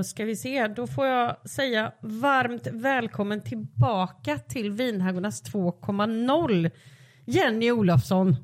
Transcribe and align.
Då 0.00 0.04
ska 0.04 0.24
vi 0.24 0.36
se, 0.36 0.66
då 0.68 0.86
får 0.86 1.06
jag 1.06 1.50
säga 1.50 1.92
varmt 2.02 2.66
välkommen 2.72 3.42
tillbaka 3.42 4.38
till 4.38 4.70
Vinhaggornas 4.70 5.42
2.0. 5.52 6.70
Jenny 7.26 7.70
Olofsson, 7.70 8.36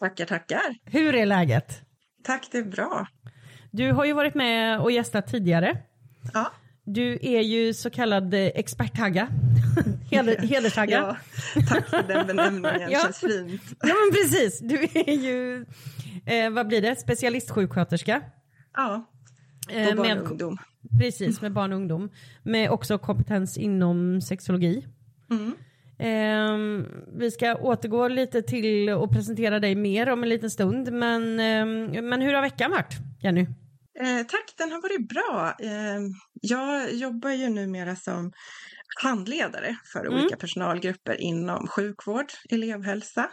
Tackar, 0.00 0.24
tackar. 0.26 0.74
hur 0.84 1.14
är 1.14 1.26
läget? 1.26 1.82
Tack, 2.24 2.48
det 2.52 2.58
är 2.58 2.64
bra. 2.64 3.06
Du 3.70 3.92
har 3.92 4.04
ju 4.04 4.12
varit 4.12 4.34
med 4.34 4.80
och 4.80 4.90
gästat 4.92 5.26
tidigare. 5.26 5.78
Ja, 6.34 6.52
Du 6.84 7.18
är 7.22 7.40
ju 7.40 7.74
så 7.74 7.90
kallad 7.90 8.34
eh, 8.34 8.40
experthagga, 8.40 9.28
Heder, 10.10 10.36
hedershagga. 10.38 11.16
ja 11.54 11.62
tack 11.68 11.88
för 11.88 12.02
den 12.02 12.26
benämningen, 12.26 12.80
Ja. 12.90 12.98
känns 12.98 13.18
fint. 13.18 13.62
Ja 13.80 13.94
men 14.04 14.12
precis, 14.22 14.60
du 14.60 14.82
är 15.00 15.16
ju, 15.16 15.66
eh, 16.26 16.50
vad 16.50 16.66
blir 16.68 16.82
det, 16.82 16.96
specialistsjuksköterska. 16.96 18.22
Ja, 18.76 19.08
Eh, 19.70 19.90
på 19.90 19.96
barn 19.96 20.06
med, 20.08 20.18
och 20.18 20.30
ungdom. 20.30 20.58
Precis, 20.98 21.40
med 21.40 21.52
barn 21.52 21.72
och 21.72 21.76
ungdom. 21.76 22.10
Med 22.42 22.70
också 22.70 22.98
kompetens 22.98 23.58
inom 23.58 24.20
sexologi. 24.20 24.86
Mm. 25.30 25.54
Eh, 25.98 26.86
vi 27.18 27.30
ska 27.30 27.54
återgå 27.54 28.08
lite 28.08 28.42
till 28.42 28.90
och 28.90 29.12
presentera 29.12 29.60
dig 29.60 29.74
mer 29.74 30.08
om 30.08 30.22
en 30.22 30.28
liten 30.28 30.50
stund. 30.50 30.92
Men, 30.92 31.22
eh, 31.40 32.02
men 32.02 32.22
hur 32.22 32.32
har 32.32 32.42
veckan 32.42 32.70
varit, 32.70 32.94
Jenny? 33.20 33.46
Eh, 34.00 34.26
tack, 34.28 34.54
den 34.58 34.72
har 34.72 34.82
varit 34.82 35.08
bra. 35.08 35.54
Eh, 35.60 36.00
jag 36.40 36.94
jobbar 36.94 37.30
ju 37.30 37.48
numera 37.48 37.96
som 37.96 38.32
handledare 39.02 39.76
för 39.92 40.00
Mm. 40.06 40.14
olika 40.14 40.36
personalgrupper 40.36 41.20
inom 41.20 41.66
sjukvård, 41.68 42.26
elevhälsa. 42.50 43.30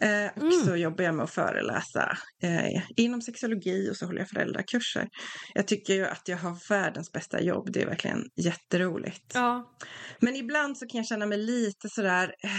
Eh, 0.00 0.26
och 0.36 0.42
Mm. 0.42 0.64
så 0.66 0.76
jobbar 0.76 1.04
jag 1.04 1.14
med 1.14 1.24
att 1.24 1.30
föreläsa 1.30 2.18
eh, 2.42 2.82
inom 2.96 3.22
sexologi 3.22 3.90
och 3.90 3.96
så 3.96 4.06
håller 4.06 4.18
jag 4.20 4.28
föräldrakurser. 4.28 5.08
Jag 5.54 5.66
tycker 5.68 5.94
ju 5.94 6.06
att 6.06 6.28
jag 6.28 6.36
har 6.36 6.68
världens 6.68 7.12
bästa 7.12 7.40
jobb, 7.42 7.72
det 7.72 7.82
är 7.82 7.86
verkligen 7.86 8.22
jätteroligt. 8.44 9.32
Ja. 9.34 9.76
Men 10.20 10.36
ibland 10.36 10.78
så 10.78 10.86
kan 10.86 10.98
jag 10.98 11.06
känna 11.06 11.26
mig 11.26 11.38
lite 11.38 11.88
sådär 11.88 12.34
eh, 12.44 12.50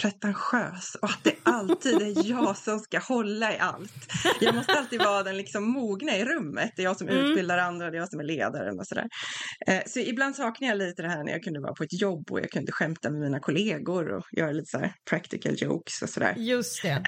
pretentiös 0.00 0.94
och 1.02 1.08
att 1.10 1.24
det 1.24 1.34
alltid 1.42 1.94
är 2.02 2.28
jag 2.30 2.56
som 2.56 2.78
ska 2.80 2.98
hålla 2.98 3.54
i 3.54 3.58
allt. 3.58 3.92
Jag 4.40 4.54
måste 4.54 4.72
alltid 4.72 4.98
vara 5.02 5.22
den 5.22 5.36
liksom 5.36 5.64
mogna 5.70 6.16
i 6.16 6.24
rummet. 6.24 6.72
Det 6.76 6.82
är 6.82 6.84
jag 6.84 6.96
som 6.96 7.08
Mm. 7.08 7.24
utbildar 7.24 7.58
andra, 7.58 7.90
det 7.90 7.96
är 7.96 8.00
jag 8.00 8.10
som 8.10 8.20
är 8.20 8.24
ledaren 8.24 8.78
och 8.78 8.86
sådär. 8.86 9.06
Eh, 9.66 9.80
så 9.86 9.98
ibland 9.98 10.36
saknar 10.36 10.68
jag 10.68 10.78
lite 10.78 11.02
det 11.02 11.08
här 11.08 11.24
när 11.24 11.32
jag 11.32 11.42
kunde 11.42 11.60
vara 11.60 11.72
på 11.74 11.82
ett 11.84 12.00
jobb 12.00 12.30
och 12.30 12.40
jag 12.40 12.50
kunde 12.50 12.72
skämta 12.72 13.10
med 13.10 13.20
mina 13.20 13.40
kollegor 13.40 14.08
och 14.16 14.24
göra 14.32 14.50
lite 14.52 14.66
så 14.70 14.88
practical 15.10 15.54
jokes 15.58 16.02
och 16.02 16.08
sådär. 16.08 16.34
Just 16.36 16.82
det. 16.82 16.88
Eh, 16.90 17.02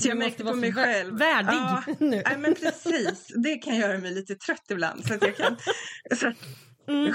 så 0.00 0.08
jag 0.08 0.16
Du 0.16 0.18
märkte 0.18 0.44
på 0.44 0.54
mig 0.54 0.72
så 0.72 0.78
själv. 0.80 1.18
värdig 1.18 1.48
Ja, 1.52 1.82
nu. 1.98 2.22
Nej, 2.26 2.38
men 2.38 2.54
precis. 2.54 3.26
Det 3.44 3.54
kan 3.56 3.76
göra 3.76 3.98
mig 3.98 4.14
lite 4.14 4.34
trött 4.34 4.64
ibland. 4.70 5.04
Så 5.06 5.14
att 5.14 5.22
jag 5.22 5.36
kan 5.36 5.56
så 6.16 6.28
att, 6.28 6.34
Mm. 6.88 7.12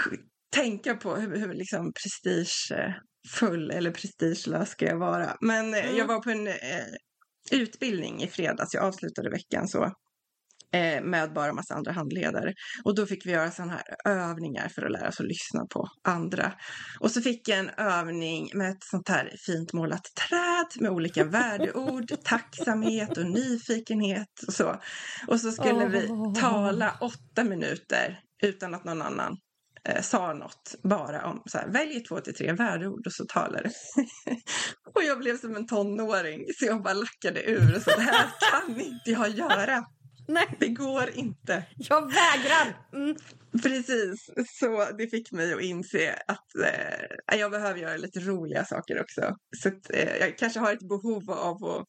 tänka 0.55 0.95
på 0.95 1.15
hur, 1.15 1.37
hur 1.37 1.53
liksom 1.53 1.93
prestigefull 3.23 3.71
eller 3.71 3.91
prestigelös 3.91 4.69
ska 4.69 4.85
jag 4.85 4.97
vara. 4.99 5.35
Men 5.41 5.73
eh, 5.73 5.83
Mm. 5.85 5.97
jag 5.97 6.07
var 6.07 6.19
på 6.19 6.29
en 6.29 6.47
eh, 6.47 6.53
utbildning 7.51 8.23
i 8.23 8.27
fredags. 8.27 8.73
Jag 8.73 8.83
avslutade 8.83 9.29
veckan 9.29 9.67
så 9.67 9.83
eh, 10.73 11.03
med 11.03 11.33
bara 11.33 11.53
massa 11.53 11.73
andra 11.73 11.91
handledare. 11.91 12.53
Och 12.83 12.95
då 12.95 13.05
fick 13.05 13.25
vi 13.25 13.31
göra 13.31 13.51
sådana 13.51 13.73
här 13.73 13.83
övningar 14.29 14.69
för 14.69 14.81
att 14.85 14.91
lära 14.91 15.07
oss 15.09 15.19
att 15.19 15.25
lyssna 15.25 15.65
på 15.73 15.87
andra. 16.07 16.53
Och 16.99 17.11
så 17.11 17.21
fick 17.21 17.47
jag 17.49 17.59
en 17.59 17.69
övning 17.69 18.49
med 18.53 18.71
ett 18.71 18.83
sånt 18.83 19.09
här 19.09 19.35
fint 19.45 19.73
målat 19.73 20.03
träd 20.29 20.81
med 20.81 20.91
olika 20.91 21.23
värdeord, 21.39 22.11
tacksamhet 22.23 23.17
och 23.17 23.25
nyfikenhet 23.25 24.43
och 24.47 24.53
så. 24.53 24.81
Och 25.27 25.39
så 25.41 25.51
skulle 25.51 25.87
vi 25.87 26.07
Åh. 26.09 26.33
tala 26.33 26.97
åtta 27.01 27.43
minuter 27.43 28.19
utan 28.43 28.73
att 28.73 28.83
någon 28.83 29.01
annan 29.01 29.37
eh, 29.89 30.01
sa 30.01 30.33
något. 30.33 30.75
Bara 30.83 31.25
om 31.25 31.43
så 31.45 31.57
här, 31.57 31.67
välj 31.67 31.99
två 32.03 32.19
till 32.19 32.35
tre 32.35 32.53
värdeord 32.53 33.07
och 33.07 33.13
så 33.13 33.25
talar 33.25 33.63
det. 33.63 33.71
och 34.95 35.03
jag 35.03 35.19
blev 35.19 35.37
som 35.37 35.55
en 35.55 35.67
tonåring 35.67 36.45
så 36.59 36.65
jag 36.65 36.83
bara 36.83 36.93
lackade 36.93 37.43
ur 37.49 37.75
och 37.75 37.81
så 37.81 37.89
det 37.89 38.01
här 38.01 38.25
kan 38.51 38.81
inte 38.81 39.11
jag 39.11 39.29
göra. 39.29 39.85
Nej, 40.27 40.57
Det 40.59 40.67
går 40.67 41.09
inte. 41.13 41.63
jag 41.75 42.01
vägrar. 42.01 42.77
Mm. 42.93 43.15
Precis, 43.63 44.29
så 44.59 44.85
det 44.97 45.07
fick 45.07 45.31
mig 45.31 45.53
att 45.53 45.61
inse 45.61 46.13
att 46.27 46.55
eh, 47.29 47.39
jag 47.39 47.51
behöver 47.51 47.79
göra 47.79 47.97
lite 47.97 48.19
roliga 48.19 48.65
saker 48.65 49.01
också. 49.01 49.35
Så 49.61 49.69
att, 49.69 49.89
eh, 49.93 50.15
jag 50.19 50.37
kanske 50.37 50.59
har 50.59 50.73
ett 50.73 50.87
behov 50.89 51.31
av 51.31 51.65
att 51.65 51.85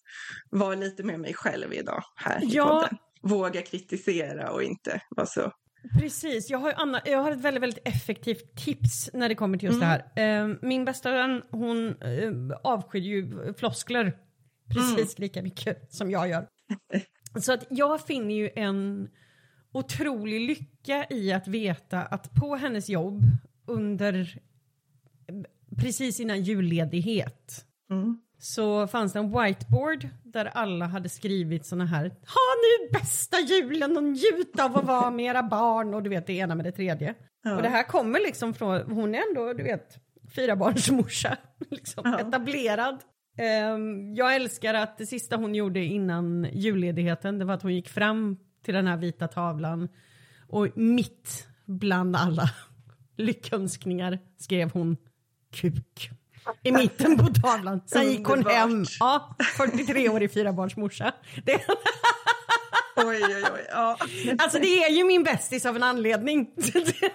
vara 0.50 0.74
lite 0.74 1.02
med 1.02 1.20
mig 1.20 1.34
själv 1.34 1.72
idag 1.72 2.02
här 2.16 2.44
i 2.44 2.46
Ja. 2.48 2.64
podden. 2.68 2.98
Våga 3.22 3.62
kritisera 3.62 4.50
och 4.50 4.62
inte 4.62 5.00
vara 5.16 5.26
så... 5.26 5.52
Precis, 6.00 6.50
jag 6.50 6.58
har, 6.58 6.72
Anna, 6.76 7.00
jag 7.04 7.18
har 7.18 7.30
ett 7.30 7.40
väldigt, 7.40 7.62
väldigt 7.62 7.88
effektivt 7.88 8.56
tips 8.56 9.10
när 9.12 9.28
det 9.28 9.34
kommer 9.34 9.58
till 9.58 9.66
just 9.68 9.82
Mm. 9.82 10.00
det 10.14 10.20
här. 10.22 10.42
Eh, 10.50 10.56
min 10.62 10.84
bästa 10.84 11.10
vän, 11.12 11.42
hon 11.50 11.88
eh, 12.02 12.56
avskyr 12.64 13.00
ju 13.00 13.52
floskler 13.54 14.16
precis 14.74 15.18
lika 15.18 15.42
mycket 15.42 15.92
som 15.94 16.10
jag 16.10 16.28
gör. 16.28 16.46
Så 17.40 17.52
att 17.52 17.66
jag 17.70 18.06
finner 18.06 18.34
ju 18.34 18.50
en 18.56 19.08
otrolig 19.72 20.40
lycka 20.40 21.06
i 21.10 21.32
att 21.32 21.48
veta 21.48 22.02
att 22.02 22.34
på 22.34 22.56
hennes 22.56 22.88
jobb 22.88 23.22
under 23.66 24.38
precis 25.76 26.20
innan 26.20 26.42
julledighet 26.42 27.66
Mm. 27.90 28.18
Så 28.44 28.86
fanns 28.86 29.12
det 29.12 29.18
en 29.18 29.30
whiteboard 29.42 30.08
där 30.24 30.44
alla 30.44 30.86
hade 30.86 31.08
skrivit 31.08 31.66
såna 31.66 31.84
här 31.86 32.02
Ha 32.08 32.54
nu 32.62 32.98
bästa 32.98 33.40
julen 33.40 33.96
och 33.96 34.04
njut 34.04 34.60
av 34.60 34.76
att 34.76 34.84
vara 34.84 35.10
med 35.10 35.26
era 35.26 35.42
barn 35.42 35.94
och 35.94 36.02
du 36.02 36.10
vet 36.10 36.26
det 36.26 36.32
ena 36.32 36.54
med 36.54 36.64
det 36.64 36.72
tredje. 36.72 37.14
Ja. 37.42 37.56
Och 37.56 37.62
det 37.62 37.68
här 37.68 37.82
kommer 37.82 38.20
liksom 38.20 38.54
från, 38.54 38.80
hon 38.92 39.14
är 39.14 39.28
ändå 39.28 39.52
du 39.52 39.62
vet 39.62 39.96
fyra 40.36 40.56
barns 40.56 40.90
morsa, 40.90 41.36
liksom 41.70 42.02
Ja. 42.04 42.18
etablerad. 42.20 42.98
Ehm, 43.38 44.14
jag 44.14 44.34
älskar 44.34 44.74
att 44.74 44.98
det 44.98 45.06
sista 45.06 45.36
hon 45.36 45.54
gjorde 45.54 45.80
innan 45.80 46.48
julledigheten 46.52 47.38
det 47.38 47.44
var 47.44 47.54
att 47.54 47.62
hon 47.62 47.74
gick 47.74 47.88
fram 47.88 48.36
till 48.64 48.74
den 48.74 48.86
här 48.86 48.96
vita 48.96 49.28
tavlan 49.28 49.88
och 50.48 50.68
mitt 50.78 51.46
bland 51.66 52.16
alla 52.16 52.50
lyckönskningar 53.16 54.18
skrev 54.38 54.70
hon 54.72 54.96
kuk 55.52 56.10
i 56.62 56.72
mitten 56.72 57.18
på 57.18 57.26
tavlan. 57.26 57.80
Sen 57.86 58.10
gick 58.10 58.26
hon 58.26 58.46
hem. 58.46 58.84
Ja, 59.00 59.36
43 59.56 60.08
år 60.08 60.22
i 60.22 60.28
fyra 60.28 60.52
barns 60.52 60.76
morsa. 60.76 61.12
Det, 61.44 61.60
Oj, 62.96 63.22
oj, 63.24 63.44
oj. 63.54 63.66
Ja. 63.70 63.98
alltså 64.38 64.58
det 64.58 64.84
är 64.84 64.90
ju 64.90 65.04
min 65.04 65.22
bästis 65.22 65.66
av 65.66 65.76
en 65.76 65.82
anledning. 65.82 66.50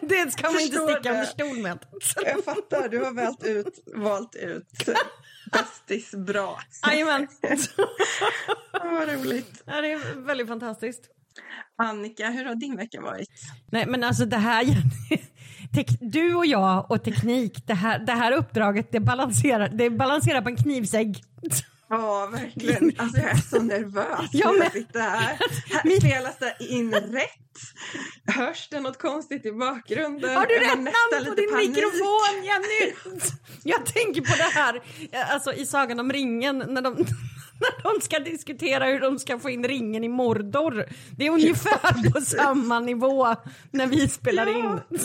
Det, 0.02 0.32
ska 0.32 0.52
man 0.52 0.62
inte 0.62 0.78
sticka 0.78 1.10
under 1.12 1.26
stol 1.26 1.58
med. 1.58 1.80
Jag 2.26 2.44
fattar, 2.44 2.90
du 2.90 3.04
har 3.04 3.12
valt 3.12 3.44
ut, 3.44 3.84
valt 3.96 4.36
ut 4.36 4.90
bästis 5.52 6.12
bra. 6.12 6.60
Jajamän. 6.88 7.28
Vad 8.72 9.10
roligt. 9.10 9.64
Ja, 9.66 9.82
det 9.82 9.92
är 9.92 10.26
väldigt 10.26 10.48
fantastiskt. 10.48 11.02
Annika, 11.78 12.30
hur 12.30 12.46
har 12.46 12.56
din 12.56 12.76
vecka 12.76 13.02
varit? 13.02 13.30
Nej 13.72 13.86
men 13.88 14.04
alltså 14.04 14.26
det 14.26 14.38
här, 14.38 14.66
du 16.00 16.36
och 16.36 16.46
jag 16.46 16.92
och 16.92 17.04
teknik, 17.04 17.68
det 17.68 17.74
här, 17.74 18.00
det 18.00 18.12
här 18.12 18.32
uppdraget 18.32 18.92
det 18.92 19.00
balanserar, 19.00 19.70
det 19.70 19.90
balanserar 19.90 20.42
på 20.42 20.50
en 20.50 20.58
knivsägg. 20.58 21.24
Ja, 21.90 22.30
verkligen. 22.32 22.92
Alltså 22.98 23.18
jag 23.18 23.30
är 23.32 23.36
så 23.36 23.62
nervös. 23.62 24.34
När 24.34 24.54
med. 24.58 24.66
jag 24.66 24.72
sitter 24.72 25.00
här. 25.00 25.38
här 25.70 26.00
spelas 26.00 26.38
det 26.40 26.56
in 26.60 26.94
rätt? 26.94 28.36
Hörs 28.36 28.68
det 28.72 28.80
något 28.80 29.02
konstigt 29.02 29.46
i 29.46 29.52
bakgrunden? 29.52 30.38
Har 30.38 30.46
du 30.46 30.54
rätt 30.54 30.76
namn 30.76 31.26
på 31.28 31.36
din 31.36 31.52
panik. 31.52 31.70
mikrofon 31.70 32.44
Jenny? 32.44 32.94
Jag 33.64 33.86
tänker 33.86 34.22
på 34.22 34.38
det 34.38 34.60
här, 34.60 34.82
alltså 35.34 35.54
i 35.54 35.66
Sagan 35.66 36.00
om 36.00 36.12
ringen 36.12 36.64
när 36.68 36.82
de, 36.82 37.06
när 37.84 37.94
de 37.94 38.02
ska 38.02 38.20
diskutera 38.20 38.86
hur 38.86 39.00
de 39.00 39.20
ska 39.20 39.40
få 39.40 39.50
in 39.50 39.64
ringen 39.64 40.04
i 40.04 40.10
Mordor. 40.10 40.86
Det 41.18 41.28
är 41.28 41.32
ungefär 41.32 42.12
på 42.14 42.22
samma 42.22 42.80
nivå 42.80 43.36
när 43.72 43.88
vi 43.88 44.08
spelar 44.08 44.48
Ja. 44.48 44.80
in. 44.90 45.00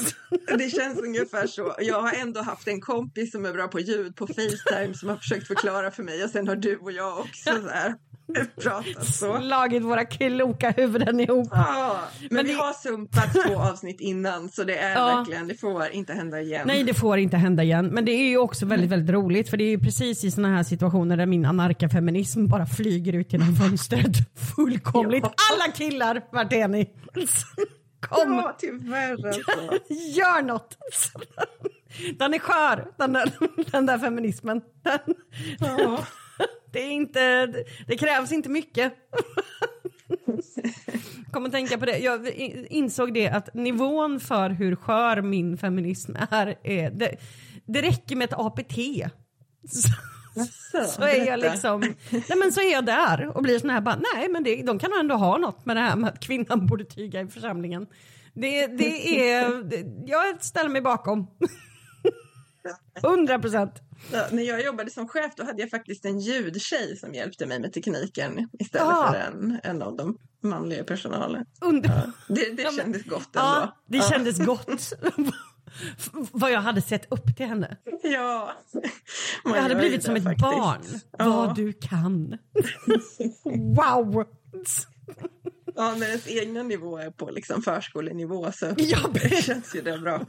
Det 0.59 0.71
känns 0.71 0.99
ungefär 0.99 1.47
så. 1.47 1.75
Jag 1.79 2.03
har 2.03 2.13
ändå 2.13 2.43
haft 2.43 2.69
en 2.69 2.81
kompis 2.81 3.33
som 3.33 3.45
är 3.47 3.53
bra 3.53 3.69
på 3.69 3.81
ljud 3.81 4.17
på 4.17 4.27
Facetime 4.27 4.95
som 4.95 5.09
har 5.09 5.17
försökt 5.17 5.47
förklara 5.47 5.91
för 5.91 6.03
mig 6.03 6.25
och 6.25 6.31
sen 6.31 6.49
har 6.49 6.57
du 6.57 6.77
och 6.77 6.93
jag 6.93 7.19
också 7.19 7.51
så 7.63 7.69
här 7.69 7.95
pratat 8.63 9.07
så. 9.07 9.41
Slagit 9.41 9.83
våra 9.83 10.05
kloka 10.05 10.71
huvuden 10.71 11.21
ihop. 11.21 11.49
Ja, 11.51 11.99
men, 12.21 12.29
Men 12.31 12.47
vi 12.47 12.53
det- 12.53 12.59
har 12.59 12.73
sumpat 12.73 13.33
två 13.33 13.59
avsnitt 13.59 14.01
innan 14.01 14.49
så 14.49 14.65
det 14.65 14.77
är 14.79 14.93
Ja. 14.95 15.07
verkligen, 15.17 15.49
det 15.49 15.55
får 15.61 15.87
inte 15.89 16.13
hända 16.13 16.41
igen. 16.41 16.65
Nej, 16.67 16.83
det 16.85 16.95
får 16.95 17.19
inte 17.19 17.37
hända 17.37 17.63
igen. 17.63 17.87
Men 17.87 18.05
det 18.05 18.13
är 18.13 18.29
ju 18.29 18.39
också 18.39 18.67
väldigt, 18.67 18.91
väldigt 18.91 19.11
roligt 19.15 19.51
för 19.51 19.57
det 19.57 19.65
är 19.65 19.71
ju 19.71 19.79
precis 19.79 20.25
i 20.25 20.31
såna 20.31 20.49
här 20.57 20.63
situationer 20.63 21.17
där 21.17 21.27
min 21.27 21.45
anarkafeminism 21.45 22.47
bara 22.47 22.67
flyger 22.67 23.13
ut 23.13 23.33
genom 23.33 23.57
fönstret 23.61 24.13
fullkomligt. 24.57 25.25
Ja. 25.25 25.33
Alla 25.53 25.73
killar, 25.73 26.23
vart 26.33 26.53
är 26.53 26.69
ni? 26.69 26.91
Kom, 28.01 28.35
Ja, 28.35 28.57
tyvärr 28.59 29.13
alltså. 29.13 29.41
gör 30.17 30.43
något. 30.43 30.77
Den 32.19 32.35
är 32.35 32.39
skör, 32.39 32.87
den 32.99 33.13
där, 33.13 33.33
den 33.73 33.87
där 33.87 33.99
feminismen. 33.99 34.61
Den, 34.83 35.15
Ja. 35.61 35.99
Det, 36.75 36.83
är 36.83 36.91
inte, 36.91 37.47
det 37.87 37.97
krävs 37.97 38.33
inte 38.33 38.49
mycket. 38.49 38.93
kom 41.33 41.47
att 41.47 41.53
tänka 41.53 41.79
på 41.79 41.87
det. 41.87 41.99
Jag 41.99 42.29
insåg 42.71 43.15
det 43.15 43.29
att 43.29 43.55
nivån 43.55 44.21
för 44.21 44.51
hur 44.51 44.77
skör 44.77 45.23
min 45.23 45.59
feminism 45.59 46.17
är, 46.31 46.59
är 46.63 46.91
det, 46.91 47.17
det 47.67 47.83
räcker 47.83 48.17
med 48.17 48.25
ett 48.25 48.39
APT. 48.39 48.79
Så, 50.73 50.85
så 50.87 51.03
är 51.03 51.27
jag 51.27 51.41
liksom, 51.41 51.81
nej 52.11 52.39
men 52.39 52.53
så 52.53 52.61
är 52.61 52.73
jag 52.73 52.87
där 52.87 53.37
och 53.37 53.43
blir 53.43 53.59
sån 53.59 53.71
här 53.71 53.81
bara, 53.81 53.99
nej 54.15 54.29
men 54.29 54.43
det, 54.43 54.63
de 54.63 54.79
kan 54.79 54.91
ändå 55.01 55.15
ha 55.15 55.39
något 55.39 55.67
med 55.67 55.77
det 55.77 55.81
här 55.81 55.97
med 55.97 56.11
att 56.11 56.21
kvinnan 56.21 56.67
borde 56.67 56.85
tyga 56.85 57.21
i 57.21 57.27
församlingen. 57.27 57.87
Det, 58.35 58.67
det 58.67 59.31
är, 59.31 59.65
jag 60.07 60.45
ställer 60.45 60.71
mig 60.71 60.83
bakom. 60.83 61.27
100 63.03 63.39
procent. 63.39 63.73
Ja, 64.13 64.27
när 64.33 64.43
jag 64.43 64.65
jobbade 64.65 64.91
som 64.91 65.09
chef 65.09 65.33
då 65.37 65.45
hade 65.45 65.61
jag 65.61 65.71
faktiskt 65.71 66.05
en 66.05 66.21
ljudtjej 66.21 66.97
som 66.97 67.15
hjälpte 67.15 67.47
mig 67.47 67.61
med 67.61 67.73
tekniken 67.73 68.49
istället 68.59 68.89
Ah. 68.89 69.13
för 69.13 69.19
en, 69.19 69.61
en 69.63 69.83
av 69.83 69.97
de 69.97 70.19
manliga 70.43 70.85
personalen. 70.85 71.47
Under... 71.61 71.89
Ja, 71.91 72.35
det 72.35 72.57
det 72.57 72.63
Ja, 72.63 72.71
men- 72.71 72.79
kändes 72.85 73.05
gott 73.05 73.29
Ja, 73.33 73.57
ändå. 73.61 73.73
det 73.87 74.03
kändes 74.11 74.39
gott. 74.47 74.93
Vad 76.33 76.53
jag 76.53 76.61
hade 76.61 76.83
sett 76.83 77.13
upp 77.13 77.37
till 77.37 77.47
henne. 77.47 77.77
Ja. 78.03 78.53
Jag 79.45 79.51
hade 79.63 79.75
blivit 79.75 80.01
det 80.01 80.07
som 80.07 80.17
ett 80.17 80.25
faktiskt. 80.25 80.43
barn. 80.51 80.81
Ja. 81.19 81.29
Vad 81.31 81.57
du 81.57 81.73
kan. 81.73 82.39
wow! 83.77 84.25
Ja, 85.77 85.95
när 85.99 86.07
ens 86.07 86.27
egna 86.29 86.63
nivå 86.63 86.99
är 86.99 87.11
på 87.11 87.31
liksom 87.31 87.63
förskolenivå 87.63 88.53
så 88.53 88.75
Ja, 88.77 88.99
känns 89.43 89.75
ju 89.75 89.81
det 89.83 89.99
bra. 89.99 90.21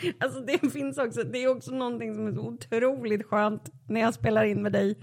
Alltså 0.18 0.40
det 0.40 0.72
finns 0.72 0.98
också, 0.98 1.22
det 1.22 1.44
är 1.44 1.48
också 1.48 1.70
någonting 1.70 2.14
som 2.14 2.26
är 2.26 2.32
så 2.32 2.40
otroligt 2.40 3.26
skönt 3.26 3.72
när 3.88 4.00
jag 4.00 4.14
spelar 4.14 4.44
in 4.44 4.62
med 4.62 4.72
dig. 4.72 4.98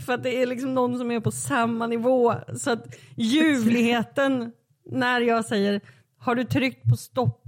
För 0.00 0.12
att 0.12 0.22
det 0.22 0.42
är 0.42 0.46
liksom 0.46 0.74
någon 0.74 0.98
som 0.98 1.10
är 1.10 1.20
på 1.20 1.30
samma 1.30 1.86
nivå. 1.86 2.34
Så 2.56 2.70
att 2.70 2.96
ljuvligheten 3.16 4.52
när 4.90 5.20
jag 5.20 5.44
säger 5.44 5.80
har 6.18 6.34
du 6.34 6.44
tryckt 6.44 6.90
på 6.90 6.96
stopp 6.96 7.42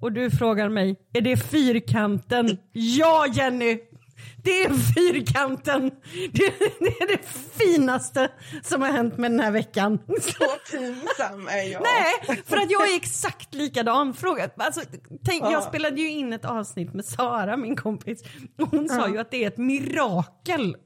och 0.00 0.12
du 0.12 0.30
frågar 0.30 0.68
mig 0.68 0.96
är 1.12 1.20
det 1.20 1.36
fyrkanten? 1.36 2.58
Ja 2.72 3.26
Jenny! 3.32 3.78
Det 4.42 4.62
är 4.62 4.70
fyrkanten! 4.94 5.90
Det, 6.32 6.52
det 6.78 6.86
är 7.00 7.16
det 7.16 7.22
finaste 7.64 8.30
som 8.62 8.82
har 8.82 8.88
hänt 8.92 9.18
med 9.18 9.30
den 9.30 9.40
här 9.40 9.50
veckan. 9.50 9.98
Så 10.20 10.44
pinsam 10.70 11.48
är 11.48 11.72
jag. 11.72 11.82
Nej, 11.82 12.42
för 12.46 12.56
att 12.56 12.70
jag 12.70 12.90
är 12.92 12.96
exakt 12.96 13.54
likadan. 13.54 14.14
Fråga, 14.14 14.50
alltså, 14.56 14.80
tänk, 15.24 15.42
Ja. 15.42 15.52
Jag 15.52 15.62
spelade 15.62 16.00
ju 16.00 16.10
in 16.10 16.32
ett 16.32 16.44
avsnitt 16.44 16.94
med 16.94 17.04
Sara, 17.04 17.56
min 17.56 17.76
kompis. 17.76 18.22
Och 18.58 18.68
hon 18.68 18.88
sa 18.88 18.94
Ja. 19.00 19.08
ju 19.08 19.18
att 19.18 19.30
det 19.30 19.44
är 19.44 19.48
ett 19.48 19.58
mirakel 19.58 20.76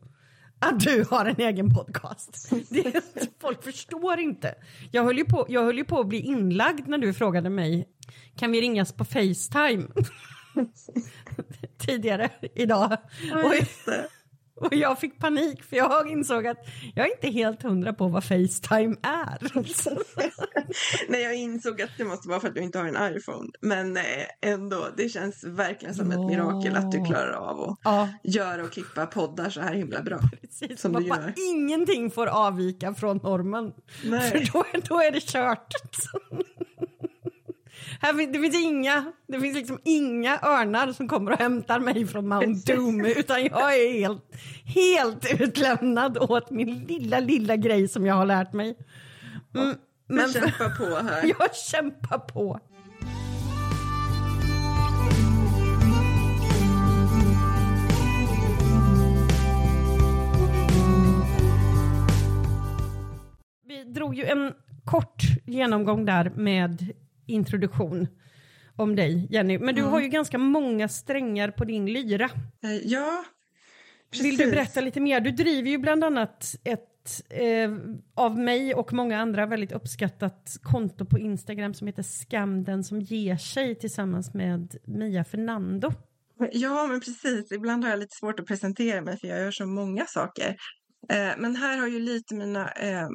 att 0.58 0.80
du 0.80 1.04
har 1.10 1.24
en 1.26 1.40
egen 1.40 1.74
podcast. 1.74 2.50
Det, 2.70 3.04
folk 3.40 3.64
förstår 3.64 4.18
inte. 4.18 4.54
Jag 4.90 5.04
höll, 5.04 5.18
ju 5.18 5.24
på, 5.24 5.46
jag 5.48 5.64
höll 5.64 5.78
ju 5.78 5.84
på 5.84 6.00
att 6.00 6.06
bli 6.08 6.18
inlagd 6.20 6.88
när 6.88 6.98
du 6.98 7.14
frågade 7.14 7.50
mig 7.50 7.88
kan 8.36 8.52
vi 8.52 8.60
ringas 8.60 8.92
på 8.92 9.04
Facetime? 9.04 9.86
Tidigare 11.86 12.30
idag. 12.54 12.96
Och, 13.32 13.54
och 14.66 14.74
jag 14.74 14.98
fick 14.98 15.18
panik 15.18 15.62
för 15.62 15.76
jag 15.76 16.10
insåg 16.10 16.46
att 16.46 16.58
jag 16.94 17.06
är 17.06 17.10
inte 17.14 17.30
helt 17.30 17.62
hundra 17.62 17.92
på 17.92 18.08
vad 18.08 18.24
Facetime 18.24 18.96
är. 19.02 19.38
Nej, 21.08 21.22
jag 21.22 21.34
insåg 21.34 21.82
att 21.82 21.90
det 21.98 22.04
måste 22.04 22.28
vara 22.28 22.40
för 22.40 22.48
att 22.48 22.54
du 22.54 22.60
inte 22.60 22.78
har 22.78 22.86
en 22.86 23.16
iPhone. 23.16 23.50
Men 23.60 23.96
eh, 23.96 24.02
ändå, 24.40 24.88
det 24.96 25.08
känns 25.08 25.44
verkligen 25.44 25.94
som 25.94 26.10
ett 26.10 26.18
mirakel 26.20 26.76
att 26.76 26.92
du 26.92 27.04
klarar 27.04 27.32
av 27.32 27.60
att 27.60 27.78
Ja, 27.84 28.08
göra 28.22 28.62
och 28.62 28.72
klippa 28.72 29.06
poddar 29.06 29.50
så 29.50 29.60
här 29.60 29.74
himla 29.74 30.02
bra. 30.02 30.18
precis. 30.40 30.80
Som 30.80 30.92
du 30.92 31.02
gör. 31.02 31.34
ingenting 31.50 32.10
får 32.10 32.26
avvika 32.26 32.94
från 32.94 33.16
normen. 33.16 33.72
Nej. 34.04 34.30
För 34.30 34.52
då, 34.52 34.64
då 34.88 35.00
är 35.00 35.10
det 35.12 35.20
kört. 35.20 35.74
Här, 38.04 38.32
det, 38.32 38.38
finns 38.38 38.64
inga, 38.64 39.12
det 39.26 39.40
finns 39.40 39.56
liksom 39.56 39.78
inga 39.84 40.38
örnar 40.42 40.92
som 40.92 41.08
kommer 41.08 41.32
och 41.32 41.38
hämtar 41.38 41.80
mig 41.80 42.06
från 42.06 42.28
Mount 42.28 42.72
Doom 42.72 43.04
utan 43.04 43.44
jag 43.44 43.76
är 43.76 44.00
helt, 44.00 44.36
helt 44.64 45.40
utlämnad 45.40 46.18
åt 46.18 46.50
min 46.50 46.84
lilla, 46.84 47.20
lilla 47.20 47.56
grej 47.56 47.88
som 47.88 48.06
jag 48.06 48.14
har 48.14 48.26
lärt 48.26 48.52
mig. 48.52 48.76
Mm, 49.54 49.76
men 50.06 50.32
kämpa 50.32 50.70
på 50.78 50.84
här. 50.84 51.22
jag 51.38 51.56
kämpar 51.56 52.18
på. 52.18 52.60
Vi 63.66 63.84
drog 63.84 64.14
ju 64.14 64.24
en 64.24 64.52
kort 64.84 65.22
genomgång 65.46 66.04
där 66.04 66.32
med 66.36 66.92
introduktion 67.26 68.08
om 68.76 68.96
dig, 68.96 69.26
Jenny. 69.30 69.58
Men 69.58 69.74
du 69.74 69.80
Mm. 69.80 69.92
har 69.92 70.00
ju 70.00 70.08
ganska 70.08 70.38
många 70.38 70.88
strängar 70.88 71.50
på 71.50 71.64
din 71.64 71.86
lyra. 71.86 72.24
Eh, 72.62 72.76
Ja, 72.84 73.24
precis. 74.10 74.26
Vill 74.26 74.36
du 74.36 74.50
berätta 74.50 74.80
lite 74.80 75.00
mer? 75.00 75.20
Du 75.20 75.30
driver 75.30 75.70
ju 75.70 75.78
bland 75.78 76.04
annat 76.04 76.54
ett 76.64 76.88
eh, 77.30 77.72
av 78.14 78.38
mig 78.38 78.74
och 78.74 78.92
många 78.92 79.18
andra 79.20 79.46
väldigt 79.46 79.72
uppskattat 79.72 80.56
konto 80.62 81.04
på 81.04 81.18
Instagram 81.18 81.74
som 81.74 81.86
heter 81.86 82.02
Skam 82.02 82.64
den 82.64 82.84
som 82.84 83.00
ger 83.00 83.36
sig 83.36 83.74
tillsammans 83.74 84.34
med 84.34 84.76
Mia 84.84 85.24
Fernando. 85.24 85.92
Ja, 86.52 86.86
men 86.86 87.00
precis. 87.00 87.52
Ibland 87.52 87.84
har 87.84 87.90
jag 87.90 87.98
lite 87.98 88.16
svårt 88.16 88.40
att 88.40 88.46
presentera 88.46 89.00
mig 89.00 89.18
för 89.18 89.28
jag 89.28 89.38
gör 89.40 89.50
så 89.50 89.66
många 89.66 90.04
saker. 90.06 90.56
Eh, 91.10 91.32
Men 91.38 91.56
här 91.56 91.78
har 91.78 91.86
ju 91.86 91.98
lite 91.98 92.34
mina, 92.34 92.70
eh, 92.72 93.08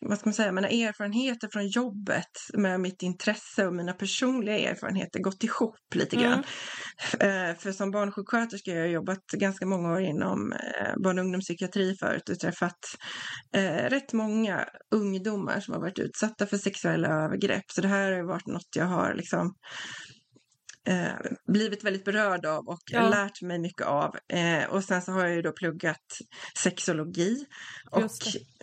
vad 0.00 0.18
ska- 0.18 0.26
man 0.28 0.34
säga, 0.34 0.52
mina 0.52 0.68
erfarenheter 0.68 1.48
från 1.52 1.66
jobbet 1.68 2.30
med 2.54 2.80
mitt 2.80 3.02
intresse 3.02 3.66
och 3.66 3.74
mina 3.74 3.92
personliga 3.92 4.58
erfarenheter 4.58 5.20
gått 5.20 5.44
ihop 5.44 5.76
lite 5.94 6.16
grann. 6.16 6.44
Eh, 7.20 7.56
För 7.58 7.72
som 7.72 7.90
barnsjuksköterska 7.90 8.70
har 8.70 8.78
jag 8.78 8.88
jobbat 8.90 9.24
ganska 9.36 9.66
många 9.66 9.92
år 9.92 10.00
inom 10.00 10.52
eh, 10.52 10.94
barn 11.04 11.18
och 11.18 11.24
ungdomspsykiatri 11.24 11.96
förut 12.00 12.28
och 12.28 12.38
träffat 12.38 12.78
eh, 13.54 13.88
rätt 13.90 14.12
många 14.12 14.64
ungdomar 14.94 15.60
som 15.60 15.74
har 15.74 15.80
varit 15.80 15.98
utsatta 15.98 16.46
för 16.46 16.58
sexuella 16.58 17.08
övergrepp. 17.08 17.64
Så 17.72 17.80
det 17.80 17.88
här 17.88 18.10
har 18.12 18.18
ju 18.18 18.26
varit 18.26 18.46
något 18.46 18.76
jag 18.76 18.84
har 18.86 19.14
liksom 19.14 19.54
eh, 20.88 21.12
blivit 21.52 21.84
väldigt 21.84 22.04
berörd 22.04 22.46
av 22.46 22.68
och 22.68 22.80
Ja. 22.90 23.08
lärt 23.08 23.42
mig 23.42 23.58
mycket 23.58 23.86
av. 23.86 24.16
Eh, 24.32 24.70
och 24.70 24.84
sen 24.84 25.02
så 25.02 25.12
har 25.12 25.26
jag 25.26 25.34
ju 25.36 25.42
då 25.42 25.52
pluggat 25.52 26.18
sexologi 26.58 27.44
och 27.90 28.10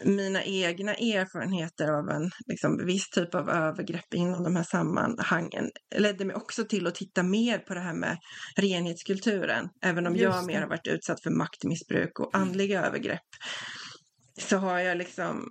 mina 0.05 0.43
egna 0.43 0.93
erfarenheter 0.93 1.87
av 1.91 2.09
en 2.09 2.31
liksom, 2.47 2.85
viss 2.85 3.09
typ 3.09 3.35
av 3.35 3.49
övergrepp 3.49 4.13
inom 4.13 4.43
de 4.43 4.55
här 4.55 4.63
sammanhangen 4.63 5.69
ledde 5.95 6.25
mig 6.25 6.35
också 6.35 6.63
till 6.65 6.87
att 6.87 6.95
titta 6.95 7.23
mer 7.23 7.57
på 7.59 7.73
det 7.73 7.79
här 7.79 7.93
med 7.93 8.17
renhetskulturen. 8.57 9.69
Även 9.81 10.07
om 10.07 10.13
Just 10.15 10.23
jag. 10.23 10.33
Mm. 10.33 10.45
mer 10.47 10.61
har 10.61 10.67
varit 10.69 10.87
utsatt 10.87 11.23
för 11.23 11.31
maktmissbruk 11.31 12.19
och 12.19 12.29
andliga 12.37 12.85
övergrepp 12.85 13.21
så 14.39 14.57
har 14.57 14.79
jag 14.79 14.97
liksom 14.97 15.49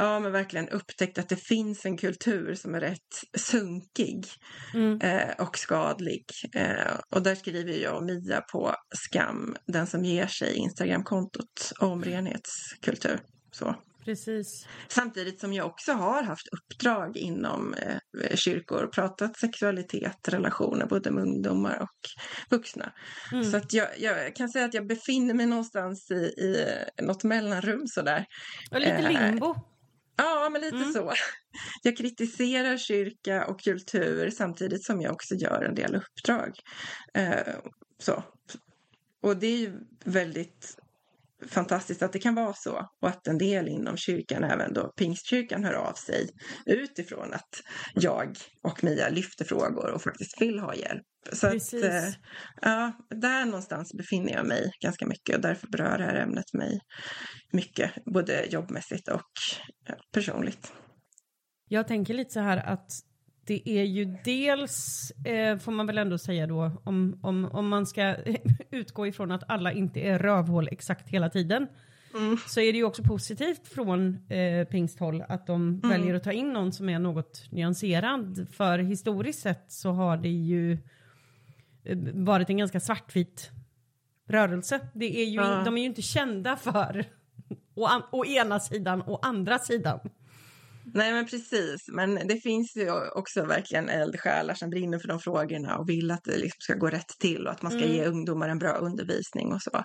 Ja, 0.00 0.20
men 0.20 0.32
verkligen 0.32 0.68
upptäckt 0.68 1.18
att 1.18 1.28
det 1.28 1.36
finns 1.36 1.84
en 1.86 1.96
kultur 1.96 2.54
som 2.54 2.74
är 2.74 2.80
rätt 2.80 3.22
sunkig 3.38 4.26
Mm. 4.74 5.00
eh, 5.00 5.30
och 5.38 5.58
skadlig. 5.58 6.24
Eh, 6.54 6.94
och 7.10 7.22
där 7.22 7.34
skriver 7.34 7.72
jag 7.72 7.96
och 7.96 8.04
Mia 8.04 8.40
på 8.40 8.74
Skam, 8.94 9.56
den 9.66 9.86
som 9.86 10.04
ger 10.04 10.26
sig, 10.26 10.54
Instagramkontot 10.54 11.72
om 11.80 12.04
renhetskultur. 12.04 13.20
Så. 13.52 13.74
Precis. 14.04 14.66
Samtidigt 14.88 15.40
som 15.40 15.52
jag 15.52 15.66
också 15.66 15.92
har 15.92 16.22
haft 16.22 16.48
uppdrag 16.52 17.16
inom 17.16 17.74
eh, 17.74 18.36
kyrkor 18.36 18.82
och 18.82 18.92
pratat 18.92 19.38
sexualitet, 19.38 20.28
relationer, 20.28 20.86
både 20.86 21.10
med 21.10 21.22
ungdomar 21.22 21.78
och 21.82 21.98
vuxna. 22.50 22.92
Mm. 23.32 23.44
Så 23.44 23.56
att 23.56 23.72
jag, 23.72 23.88
jag 23.98 24.36
kan 24.36 24.48
säga 24.48 24.64
att 24.64 24.74
jag 24.74 24.86
befinner 24.86 25.34
mig 25.34 25.46
någonstans 25.46 26.10
i, 26.10 26.14
i 26.14 26.66
något 27.02 27.24
mellanrum 27.24 27.82
sådär. 27.86 28.26
Och 28.70 28.80
lite 28.80 28.92
Eh, 28.92 29.30
limbo. 29.30 29.54
Ja, 30.22 30.48
men 30.52 30.60
lite 30.60 30.76
Mm. 30.76 30.92
så. 30.92 31.12
Jag 31.82 31.96
kritiserar 31.96 32.76
kyrka 32.76 33.46
och 33.46 33.60
kultur 33.60 34.30
samtidigt 34.30 34.84
som 34.84 35.00
jag 35.00 35.12
också 35.12 35.34
gör 35.34 35.62
en 35.64 35.74
del 35.74 35.94
uppdrag. 35.96 36.58
Eh, 37.14 37.54
så. 37.98 38.24
Och 39.22 39.36
det 39.36 39.46
är 39.46 39.56
ju 39.56 39.72
väldigt 40.04 40.76
fantastiskt 41.48 42.02
att 42.02 42.12
det 42.12 42.18
kan 42.18 42.34
vara 42.34 42.52
så 42.52 42.88
och 43.02 43.08
att 43.08 43.26
en 43.26 43.38
del 43.38 43.68
inom 43.68 43.96
kyrkan, 43.96 44.44
även 44.44 44.72
då 44.72 44.92
pingstkyrkan, 44.98 45.64
hör 45.64 45.74
av 45.74 45.92
sig 45.92 46.28
utifrån 46.66 47.32
att 47.34 47.62
jag 47.94 48.36
och 48.62 48.84
Mia 48.84 49.08
lyfter 49.08 49.44
frågor 49.44 49.90
och 49.90 50.02
faktiskt 50.02 50.42
vill 50.42 50.58
ha 50.58 50.74
hjälp. 50.74 51.02
Så 51.32 51.46
att, 51.46 51.52
Precis. 51.52 51.84
eh, 51.84 52.12
ja, 52.62 52.92
där 53.20 53.44
någonstans 53.44 53.92
befinner 53.94 54.32
jag 54.32 54.46
mig 54.46 54.70
ganska 54.82 55.06
mycket 55.06 55.36
och 55.36 55.42
därför 55.42 55.66
berör 55.66 55.98
det 55.98 56.04
här 56.04 56.14
ämnet 56.14 56.54
mig 56.54 56.80
mycket, 57.52 57.90
både 58.14 58.46
jobbmässigt 58.46 59.08
och 59.08 59.30
ja, 59.86 59.94
personligt. 60.12 60.72
Jag 61.68 61.88
tänker 61.88 62.14
lite 62.14 62.30
så 62.30 62.40
här 62.40 62.56
att 62.56 62.90
det 63.46 63.68
är 63.68 63.84
ju 63.84 64.04
dels, 64.24 65.10
eh, 65.24 65.58
får 65.58 65.72
man 65.72 65.86
väl 65.86 65.98
ändå 65.98 66.18
säga 66.18 66.46
då, 66.46 66.70
om, 66.84 67.18
om, 67.22 67.44
om 67.44 67.68
man 67.68 67.86
ska 67.86 68.16
utgå 68.70 69.06
ifrån 69.06 69.32
att 69.32 69.42
alla 69.48 69.72
inte 69.72 70.00
är 70.00 70.18
rövhål 70.18 70.68
exakt 70.72 71.08
hela 71.08 71.30
tiden, 71.30 71.66
mm. 72.14 72.36
så 72.46 72.60
är 72.60 72.72
det 72.72 72.78
ju 72.78 72.84
också 72.84 73.02
positivt 73.02 73.68
från 73.68 74.30
eh, 74.30 74.64
pingsthåll 74.64 75.24
att 75.28 75.46
de 75.46 75.68
mm. 75.68 75.90
väljer 75.90 76.14
att 76.14 76.24
ta 76.24 76.32
in 76.32 76.52
någon 76.52 76.72
som 76.72 76.88
är 76.88 76.98
något 76.98 77.46
nyanserad. 77.50 78.46
För 78.52 78.78
historiskt 78.78 79.40
sett 79.40 79.64
så 79.72 79.90
har 79.90 80.16
det 80.16 80.28
ju 80.28 80.72
eh, 81.84 81.98
varit 82.14 82.50
en 82.50 82.58
ganska 82.58 82.80
svartvit 82.80 83.50
rörelse. 84.28 84.80
Det 84.92 85.20
är 85.20 85.24
ju, 85.24 85.36
ja. 85.36 85.62
De 85.64 85.76
är 85.76 85.80
ju 85.80 85.86
inte 85.86 86.02
kända 86.02 86.56
för 86.56 87.04
å, 87.74 87.88
å 88.12 88.24
ena 88.24 88.60
sidan 88.60 89.02
och 89.02 89.26
andra 89.26 89.58
sidan. 89.58 90.00
Nej 90.94 91.12
men 91.12 91.26
precis, 91.26 91.88
men 91.88 92.14
det 92.14 92.36
finns 92.36 92.76
ju 92.76 93.10
också 93.10 93.44
verkligen 93.44 93.88
eldsjälar 93.88 94.54
som 94.54 94.70
brinner 94.70 94.98
för 94.98 95.08
de 95.08 95.20
frågorna 95.20 95.78
och 95.78 95.88
vill 95.88 96.10
att 96.10 96.24
det 96.24 96.36
liksom 96.36 96.60
ska 96.60 96.74
gå 96.74 96.86
rätt 96.86 97.18
till 97.18 97.46
och 97.46 97.52
att 97.52 97.62
man 97.62 97.72
ska 97.72 97.82
mm. 97.82 97.92
ge 97.96 98.04
ungdomar 98.04 98.48
en 98.48 98.58
bra 98.58 98.72
undervisning 98.72 99.52
och 99.52 99.62
så. 99.62 99.84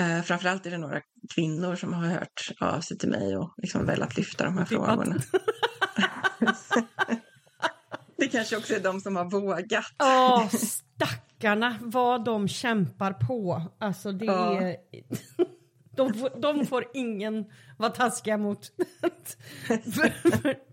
Uh, 0.00 0.22
framförallt 0.22 0.66
är 0.66 0.70
det 0.70 0.78
några 0.78 1.00
kvinnor 1.34 1.76
som 1.76 1.92
har 1.92 2.06
hört 2.06 2.52
av 2.60 2.80
sig 2.80 2.98
till 2.98 3.10
mig 3.10 3.36
och 3.36 3.54
liksom 3.56 3.86
velat 3.86 4.16
lyfta 4.16 4.44
de 4.44 4.58
här 4.58 4.64
frågorna. 4.64 5.16
det 8.16 8.28
kanske 8.28 8.56
också 8.56 8.74
är 8.74 8.80
de 8.80 9.00
som 9.00 9.16
har 9.16 9.30
vågat. 9.30 9.84
Åh, 10.02 10.48
stackarna 10.48 11.76
vad 11.80 12.24
de 12.24 12.48
kämpar 12.48 13.12
på. 13.12 13.62
Alltså 13.78 14.12
det 14.12 14.24
ja. 14.24 14.60
är... 14.60 14.76
De 15.96 16.14
får, 16.14 16.40
de 16.40 16.66
får 16.66 16.84
ingen 16.94 17.44
vara 17.76 17.90
taskiga 17.90 18.38
mot. 18.38 18.72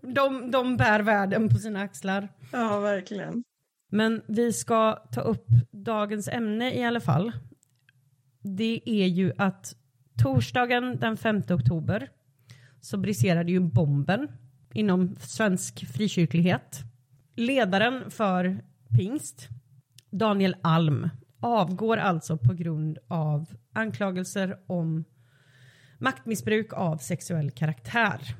de, 0.00 0.50
de 0.50 0.76
bär 0.76 1.00
världen 1.00 1.48
på 1.48 1.56
sina 1.56 1.80
axlar. 1.80 2.28
Ja, 2.52 2.80
verkligen. 2.80 3.44
Men 3.90 4.22
vi 4.28 4.52
ska 4.52 4.92
ta 5.12 5.20
upp 5.20 5.46
dagens 5.70 6.28
ämne 6.28 6.74
i 6.74 6.84
alla 6.84 7.00
fall. 7.00 7.32
Det 8.42 8.80
är 8.84 9.06
ju 9.06 9.32
att 9.38 9.76
torsdagen 10.22 10.98
den 10.98 11.16
5 11.16 11.42
oktober 11.50 12.08
så 12.80 12.96
briserade 12.96 13.52
ju 13.52 13.60
bomben 13.60 14.28
inom 14.74 15.16
svensk 15.20 15.86
frikyrklighet. 15.92 16.80
Ledaren 17.36 18.10
för 18.10 18.64
pingst, 18.98 19.48
Daniel 20.10 20.56
Alm, 20.62 21.08
avgår 21.40 21.96
alltså 21.96 22.36
på 22.36 22.54
grund 22.54 22.98
av 23.08 23.46
anklagelser 23.72 24.58
om 24.66 25.04
maktmissbruk 26.02 26.72
av 26.72 26.96
sexuell 26.96 27.50
karaktär. 27.50 28.36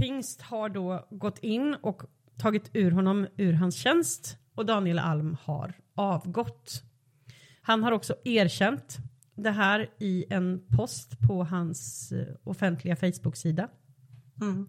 Pingst 0.00 0.42
har 0.42 0.68
då 0.68 1.06
gått 1.10 1.38
in 1.38 1.74
och 1.74 2.02
tagit 2.38 2.70
ur 2.72 2.90
honom 2.90 3.26
ur 3.36 3.52
hans 3.52 3.76
tjänst 3.76 4.38
och 4.54 4.66
Daniel 4.66 4.98
Alm 4.98 5.36
har 5.42 5.72
avgått. 5.94 6.82
Han 7.62 7.82
har 7.82 7.92
också 7.92 8.14
erkänt 8.24 8.96
det 9.34 9.50
här 9.50 9.90
i 9.98 10.24
en 10.30 10.66
post 10.76 11.20
på 11.20 11.44
hans 11.44 12.12
eh, 12.12 12.26
offentliga 12.44 12.96
Facebook-sida. 12.96 13.68
Mm. 14.40 14.68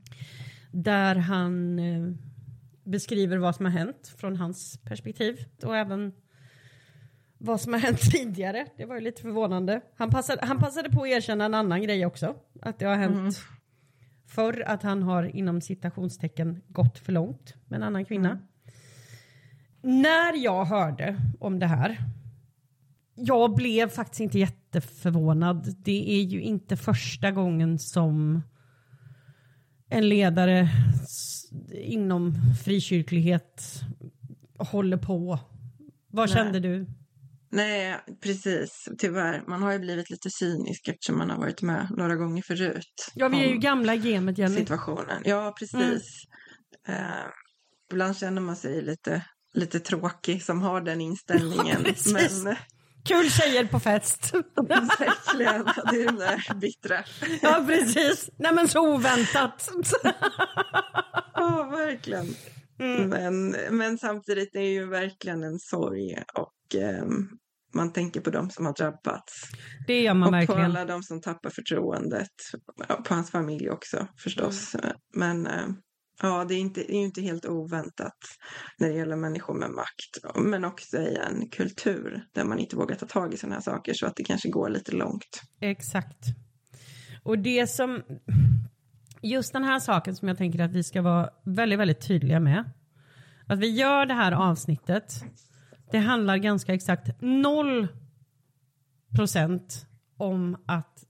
Där 0.72 1.16
han 1.16 1.80
eh, 1.80 2.12
beskriver 2.84 3.38
vad 3.38 3.56
som 3.56 3.66
har 3.66 3.72
hänt 3.72 4.14
från 4.18 4.36
hans 4.36 4.78
perspektiv 4.78 5.46
och 5.64 5.78
även 5.78 6.14
vad 7.40 7.62
som 7.62 7.74
har 7.74 7.80
hänt 7.80 8.02
tidigare. 8.12 8.66
Det 8.78 8.86
var 8.86 8.96
ju 8.96 9.02
lite 9.02 9.22
förvånande. 9.22 9.82
Han 9.96 10.10
passade, 10.10 10.46
han 10.46 10.60
passade 10.60 10.90
på 10.90 11.02
att 11.02 11.08
erkänna 11.08 11.46
en 11.46 11.54
annan 11.54 11.82
grej 11.82 12.06
också. 12.06 12.36
Att 12.62 12.80
det 12.80 12.86
har 12.86 12.96
hänt 12.96 13.16
mm. 13.16 13.32
förr 14.28 14.64
att 14.68 14.84
han 14.84 15.04
har 15.04 15.36
inom 15.36 15.62
citationstecken 15.62 16.62
gått 16.68 17.00
för 17.00 17.12
långt 17.12 17.56
med 17.66 17.78
en 17.78 17.84
annan 17.84 18.06
kvinna. 18.06 18.30
Mm. 18.30 18.42
När 20.02 20.44
jag 20.44 20.66
hörde 20.66 21.16
om 21.40 21.60
det 21.60 21.68
här, 21.68 21.98
jag 23.16 23.56
blev 23.56 23.90
faktiskt 23.90 24.20
inte 24.20 24.40
jätteförvånad. 24.40 25.76
Det 25.78 26.12
är 26.12 26.24
ju 26.24 26.42
inte 26.42 26.78
första 26.78 27.32
gången 27.32 27.80
som 27.80 28.42
en 29.90 30.10
ledare 30.10 30.70
inom 31.72 32.36
frikyrklighet 32.64 33.82
håller 34.58 34.98
på. 34.98 35.40
Vad 36.08 36.30
Nej. 36.30 36.38
kände 36.38 36.60
du? 36.60 36.86
Nej, 37.52 38.00
precis. 38.22 38.88
Tyvärr. 38.98 39.44
Man 39.48 39.62
har 39.62 39.72
ju 39.72 39.80
blivit 39.80 40.10
lite 40.10 40.30
cynisk 40.30 40.88
eftersom 40.88 41.18
man 41.18 41.30
har 41.30 41.38
varit 41.38 41.62
med 41.62 41.88
några 41.98 42.16
gånger 42.16 42.42
förut. 42.42 43.12
Ja, 43.16 43.28
vi 43.28 43.44
är 43.44 43.50
ju 43.50 43.58
gamla 43.58 43.96
i 43.96 43.98
gamet, 43.98 44.38
Jenny. 44.38 44.56
Situationen. 44.56 45.22
Ja, 45.26 45.56
precis. 45.60 46.04
Mm. 46.88 47.02
Uh, 47.02 47.26
ibland 47.92 48.18
känner 48.18 48.42
man 48.42 48.56
sig 48.56 48.82
lite, 48.82 49.26
lite 49.54 49.80
tråkig 49.80 50.44
som 50.44 50.62
har 50.62 50.82
den 50.82 51.02
inställningen. 51.02 51.86
Ja, 52.06 52.30
men... 52.44 52.56
Kul 53.06 53.30
tjejer 53.30 53.66
på 53.66 53.80
fest. 53.80 54.34
Verkligen. 54.56 55.66
Det 55.92 56.02
är 56.02 56.06
den 56.06 56.16
där 56.16 56.56
bittra. 56.56 57.04
Ja, 57.42 57.64
precis. 57.68 58.30
Nej, 58.38 58.54
men 58.54 58.68
så 58.68 58.94
oväntat. 58.96 59.72
ja, 61.34 61.70
verkligen. 61.72 62.36
Mm. 62.80 63.10
Men, 63.10 63.56
men 63.78 63.98
samtidigt 63.98 64.56
är 64.56 64.60
det 64.60 64.70
ju 64.70 64.90
verkligen 64.90 65.44
en 65.44 65.60
sorg 65.60 66.24
och 66.34 66.76
eh, 66.76 67.06
man 67.74 67.94
tänker 67.94 68.22
på 68.22 68.30
dem 68.30 68.50
som 68.50 68.66
har 68.66 68.74
drabbats. 68.74 69.34
Det 69.88 70.02
gör 70.02 70.14
man 70.14 70.28
och 70.28 70.34
verkligen. 70.34 70.62
på 70.62 70.66
alla 70.66 70.86
de 70.86 71.04
som 71.04 71.22
tappar 71.22 71.50
förtroendet. 71.50 72.32
På 73.08 73.14
hans 73.14 73.32
familj 73.32 73.70
också 73.70 74.08
förstås. 74.24 74.76
Mm. 74.76 74.96
Men 75.14 75.48
eh, 75.48 75.68
ja, 76.22 76.46
det 76.46 76.54
är, 76.54 76.60
inte, 76.60 76.80
det 76.82 76.96
är 76.96 77.04
inte 77.04 77.22
helt 77.22 77.46
oväntat 77.46 78.18
när 78.80 78.90
det 78.90 78.96
gäller 78.96 79.16
människor 79.16 79.54
med 79.54 79.70
makt. 79.70 80.36
Men 80.46 80.66
också 80.66 80.98
i 80.98 81.16
en 81.16 81.50
kultur 81.50 82.24
där 82.34 82.44
man 82.44 82.60
inte 82.60 82.76
vågar 82.76 82.96
ta 82.96 83.06
tag 83.06 83.34
i 83.34 83.38
sådana 83.38 83.56
här 83.56 83.62
saker 83.62 83.94
så 83.94 84.06
att 84.06 84.16
det 84.16 84.24
kanske 84.24 84.50
går 84.50 84.70
lite 84.70 84.92
långt. 84.92 85.42
Exakt. 85.62 86.26
Och 87.24 87.40
det 87.40 87.68
som 87.68 88.02
just 89.22 89.54
den 89.54 89.64
här 89.64 89.80
saken 89.80 90.16
som 90.16 90.28
jag 90.28 90.38
tänker 90.38 90.60
att 90.60 90.72
vi 90.72 90.84
ska 90.84 91.02
vara 91.02 91.30
väldigt, 91.46 91.80
väldigt 91.80 92.08
tydliga 92.08 92.40
med. 92.40 92.72
Att 93.48 93.60
vi 93.60 93.70
gör 93.70 94.06
det 94.06 94.14
här 94.14 94.32
avsnittet. 94.32 95.24
Det 95.92 95.98
handlar 95.98 96.38
ganska 96.38 96.74
exakt 96.74 97.22
noll 97.22 97.88
procent 99.16 99.86
om 100.18 100.58
att 100.66 101.06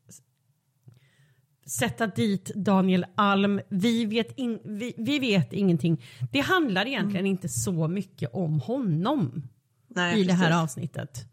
sätta 1.66 2.08
dit 2.08 2.52
Daniel 2.56 3.06
Alm. 3.16 3.62
Vi 3.70 4.06
vet, 4.06 4.38
in, 4.38 4.60
vi, 4.64 4.94
vi 4.98 5.20
vet 5.20 5.54
ingenting. 5.54 6.04
Det 6.32 6.40
handlar 6.40 6.86
egentligen 6.86 7.26
mm. 7.26 7.32
inte 7.32 7.50
så 7.50 7.88
mycket 7.88 8.34
om 8.34 8.60
honom 8.60 9.48
Nej, 9.88 10.12
i 10.12 10.24
precis. 10.24 10.28
det 10.28 10.46
här 10.46 10.64
avsnittet. 10.64 11.26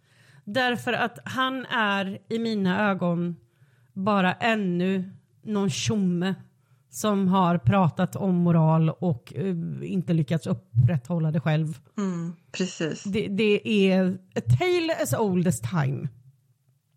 Därför 0.45 0.93
att 0.93 1.19
han 1.25 1.67
är 1.67 2.19
i 2.29 2.38
mina 2.38 2.91
ögon 2.91 3.37
bara 3.93 4.35
ännu 4.35 5.11
någon 5.43 5.71
tjomme 5.71 6.35
som 6.97 7.29
har 7.29 7.59
pratat 7.59 8.17
om 8.17 8.35
moral 8.35 8.91
och 8.91 9.33
uh, 9.38 9.93
inte 9.93 10.12
lyckats 10.12 10.47
upprätthålla 10.47 11.31
det 11.31 11.41
själv. 11.41 11.79
Mm, 11.99 12.33
precis. 12.53 13.05
Det, 13.05 13.29
det, 13.29 13.69
är 13.91 14.19
a 14.35 14.41
tale 14.59 15.03
as 15.03 15.15
old 15.15 15.49
as 15.49 15.61
time. 15.61 16.09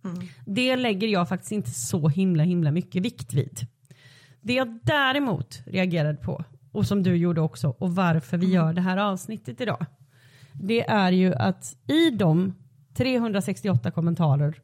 Mm. 0.05 0.27
Det 0.45 0.75
lägger 0.75 1.07
jag 1.07 1.29
faktiskt 1.29 1.51
inte 1.51 1.69
så 1.69 2.09
himla 2.09 2.43
himla 2.43 2.71
mycket 2.71 3.03
vikt 3.03 3.33
vid. 3.33 3.59
Det 4.41 4.53
jag 4.53 4.79
däremot 4.83 5.61
reagerade 5.65 6.17
på, 6.17 6.43
och 6.71 6.87
som 6.87 7.03
du 7.03 7.15
gjorde 7.15 7.41
också, 7.41 7.75
och 7.79 7.95
varför 7.95 8.37
vi 8.37 8.45
mm. 8.45 8.55
gör 8.55 8.73
det 8.73 8.81
här 8.81 8.97
avsnittet 8.97 9.61
idag. 9.61 9.85
Det 10.53 10.89
är 10.89 11.11
ju 11.11 11.33
att 11.33 11.75
i 11.87 12.09
de 12.09 12.55
368 12.93 13.91
kommentarer 13.91 14.61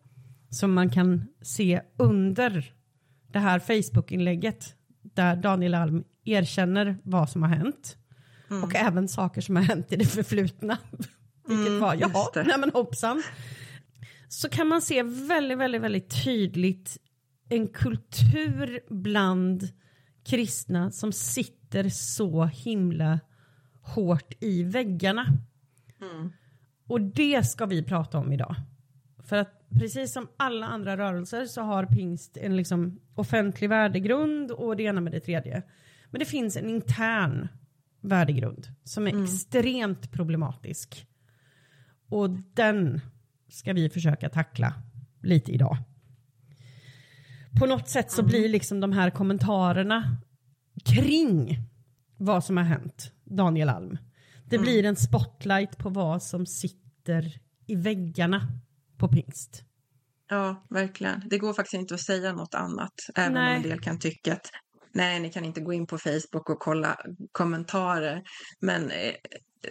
som 0.50 0.74
man 0.74 0.89
kan 0.89 1.27
se 1.42 1.82
under 1.98 2.74
det 3.32 3.39
här 3.39 3.60
Facebook-inlägget 3.60 4.75
där 5.13 5.35
Daniel 5.35 5.75
Alm 5.75 6.03
erkänner 6.25 6.97
vad 7.03 7.29
som 7.29 7.43
har 7.43 7.50
hänt. 7.50 7.97
Mm. 8.50 8.63
Och 8.63 8.75
även 8.75 9.07
saker 9.07 9.41
som 9.41 9.55
har 9.55 9.63
hänt 9.63 9.91
i 9.91 9.95
det 9.95 10.05
förflutna. 10.05 10.77
Vilket 11.47 11.67
mm, 11.67 11.79
var, 11.79 11.95
jaha, 11.95 12.27
nej 12.35 12.57
men 12.57 12.71
hoppsan. 12.71 13.24
Så 14.29 14.50
kan 14.50 14.67
man 14.67 14.81
se 14.81 15.03
väldigt, 15.03 15.57
väldigt, 15.57 15.81
väldigt 15.81 16.24
tydligt 16.24 16.97
en 17.50 17.67
kultur 17.67 18.79
bland 18.89 19.69
kristna 20.25 20.91
som 20.91 21.12
sitter 21.12 21.89
så 21.89 22.45
himla 22.45 23.19
hårt 23.81 24.33
i 24.39 24.63
väggarna. 24.63 25.25
Mm. 26.01 26.31
Och 26.88 27.01
det 27.01 27.43
ska 27.43 27.65
vi 27.65 27.83
prata 27.83 28.17
om 28.17 28.33
idag. 28.33 28.55
För 29.24 29.35
att 29.35 29.64
precis 29.79 30.13
som 30.13 30.27
alla 30.38 30.65
andra 30.65 30.98
rörelser 30.98 31.46
så 31.46 31.62
har 31.62 31.86
pingst 31.86 32.38
en 32.38 32.58
liksom 32.58 33.00
offentlig 33.15 33.70
värdegrund 33.70 34.51
och 34.51 34.75
det 34.75 34.84
ena 34.84 35.01
med 35.01 35.13
det 35.13 35.20
tredje. 35.20 35.63
Men 36.12 36.20
det 36.20 36.25
finns 36.25 36.58
en 36.58 36.70
intern 36.70 37.48
värdegrund 38.01 38.67
som 38.84 39.08
är 39.08 39.12
mm. 39.12 39.24
extremt 39.24 40.12
problematisk. 40.12 41.08
Och 42.10 42.29
den 42.53 43.01
ska 43.50 43.74
vi 43.74 43.89
försöka 43.89 44.29
tackla 44.29 44.74
lite 45.22 45.51
idag. 45.51 45.77
På 47.60 47.65
något 47.65 47.89
sätt 47.89 48.12
så 48.12 48.22
mm. 48.22 48.29
blir 48.29 48.50
liksom 48.50 48.79
de 48.79 48.91
här 48.91 49.10
kommentarerna 49.10 50.17
kring 50.86 51.60
vad 52.17 52.44
som 52.44 52.58
har 52.58 52.63
hänt 52.63 53.12
Daniel 53.24 53.70
Alm. 53.70 53.98
Det 54.46 54.55
mm. 54.55 54.63
blir 54.63 54.86
en 54.86 54.96
spotlight 54.96 55.77
på 55.77 55.89
vad 55.89 56.24
som 56.24 56.46
sitter 56.46 57.39
i 57.67 57.75
väggarna 57.75 58.48
på 58.97 59.07
pingst. 59.07 59.63
Ja, 60.29 60.65
verkligen. 60.69 61.21
Det 61.29 61.37
går 61.37 61.53
faktiskt 61.53 61.73
inte 61.81 61.93
att 61.93 62.01
säga 62.01 62.33
något 62.33 62.53
annat, 62.55 62.93
även 63.15 63.33
Nej. 63.33 63.49
om 63.49 63.55
en 63.63 63.69
del 63.69 63.79
kan 63.81 63.99
tycka 63.99 64.33
att 64.33 64.49
nej, 64.93 65.19
ni 65.19 65.29
kan 65.31 65.45
inte 65.45 65.61
gå 65.61 65.73
in 65.73 65.87
på 65.87 65.97
Facebook 65.97 66.49
och 66.49 66.59
kolla 66.59 66.97
kommentarer. 67.31 68.21
Men 68.61 68.91
eh, 68.91 69.13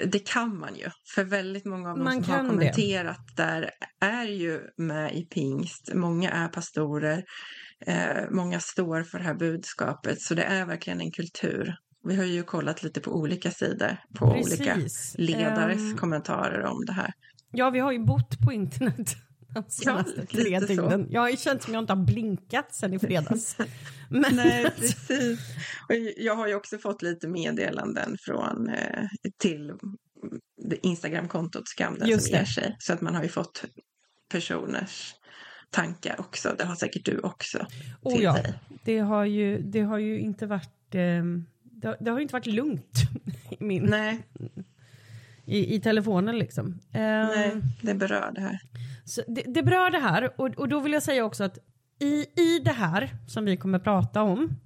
det 0.06 0.18
kan 0.18 0.58
man 0.58 0.74
ju, 0.76 0.88
för 1.14 1.24
väldigt 1.24 1.64
många 1.64 1.90
av 1.90 1.96
dem 1.96 2.04
Man 2.04 2.12
som 2.24 2.32
har 2.32 2.36
kan 2.38 2.44
det. 2.44 2.50
kommenterat 2.50 3.20
där 3.36 3.70
är 4.00 4.24
ju 4.24 4.60
med 4.76 5.14
i 5.14 5.24
pingst. 5.26 5.94
Många 5.94 6.30
är 6.30 6.48
pastorer, 6.48 7.24
eh, 7.86 8.30
många 8.30 8.60
står 8.60 9.02
för 9.02 9.18
det 9.18 9.24
här 9.24 9.34
budskapet, 9.34 10.20
så 10.20 10.34
det 10.34 10.42
är 10.42 10.66
verkligen 10.66 11.00
en 11.00 11.10
kultur. 11.10 11.74
Vi 12.08 12.16
har 12.16 12.24
ju 12.24 12.42
kollat 12.42 12.82
lite 12.82 13.00
på 13.00 13.10
olika 13.16 13.50
sidor, 13.50 13.96
på 14.18 14.26
olika 14.26 14.74
Precis. 14.74 15.14
ledares 15.18 15.78
Ehm, 15.80 15.96
kommentarer 15.96 16.64
om 16.64 16.84
det 16.86 16.92
här. 16.92 17.12
Ja, 17.54 17.70
vi 17.70 17.78
har 17.78 17.92
ju 17.92 17.98
bott 17.98 18.40
på 18.44 18.52
internet 18.52 19.16
de 19.54 19.64
senaste 19.68 20.20
lite 20.20 20.26
tre 20.26 20.60
dygnen. 20.60 21.06
Jag 21.10 21.20
har 21.20 21.30
ju 21.30 21.36
känt 21.36 21.62
som 21.62 21.74
jag 21.74 21.82
inte 21.82 21.92
har 21.92 22.04
blinkat 22.04 22.74
sen 22.74 22.94
i 22.94 22.98
fredags. 22.98 23.56
Men, 24.10 24.36
Nej, 24.36 24.64
precis. 24.76 25.40
Och 25.88 25.94
jag 26.16 26.36
har 26.36 26.48
ju 26.48 26.54
också 26.54 26.78
fått 26.78 27.02
lite 27.02 27.28
meddelanden 27.28 28.16
från 28.20 28.68
eh, 28.68 29.04
till 29.38 29.72
Instagramkontot 30.82 31.68
Skam 31.68 31.98
den 31.98 32.08
Just 32.08 32.26
som 32.26 32.36
ger 32.36 32.44
sig. 32.44 32.76
Så 32.78 32.92
att 32.92 33.00
man 33.00 33.14
har 33.14 33.22
ju 33.22 33.28
fått 33.28 33.64
personers 34.28 35.14
tankar 35.70 36.16
också. 36.20 36.54
Det 36.58 36.64
har 36.64 36.74
säkert 36.74 37.04
du 37.04 37.18
också. 37.18 37.66
oh 38.02 38.22
ja, 38.22 38.32
dig. 38.32 38.54
det 38.84 38.98
har 38.98 39.24
ju, 39.24 39.58
det 39.62 39.80
har 39.80 39.98
ju 39.98 40.20
inte 40.20 40.46
varit... 40.46 40.94
ehm, 40.94 41.44
det, 41.62 41.88
har- 41.88 41.96
det 42.00 42.10
har 42.10 42.20
inte 42.20 42.32
varit 42.32 42.46
lugnt 42.46 42.98
i, 43.50 43.64
min, 43.64 43.84
Nej, 43.84 44.26
i, 45.46 45.74
i 45.74 45.80
telefonen 45.80 46.38
liksom. 46.38 46.80
Ehm, 46.92 47.26
nej, 47.26 47.60
det 47.82 47.94
berör 47.94 48.32
det 48.34 48.40
här. 48.40 48.60
Så 49.04 49.22
det, 49.26 49.42
det 49.46 49.62
berör 49.62 49.90
det 49.90 49.98
här 49.98 50.40
och, 50.40 50.46
och 50.46 50.68
då 50.68 50.80
vill 50.80 50.92
jag 50.92 51.02
säga 51.02 51.24
också 51.24 51.44
att 51.44 51.58
i, 51.98 52.26
i 52.40 52.58
det 52.64 52.72
här 52.72 53.16
som 53.26 53.44
vi 53.44 53.56
kommer 53.56 53.78
prata 53.78 54.22
om 54.22 54.56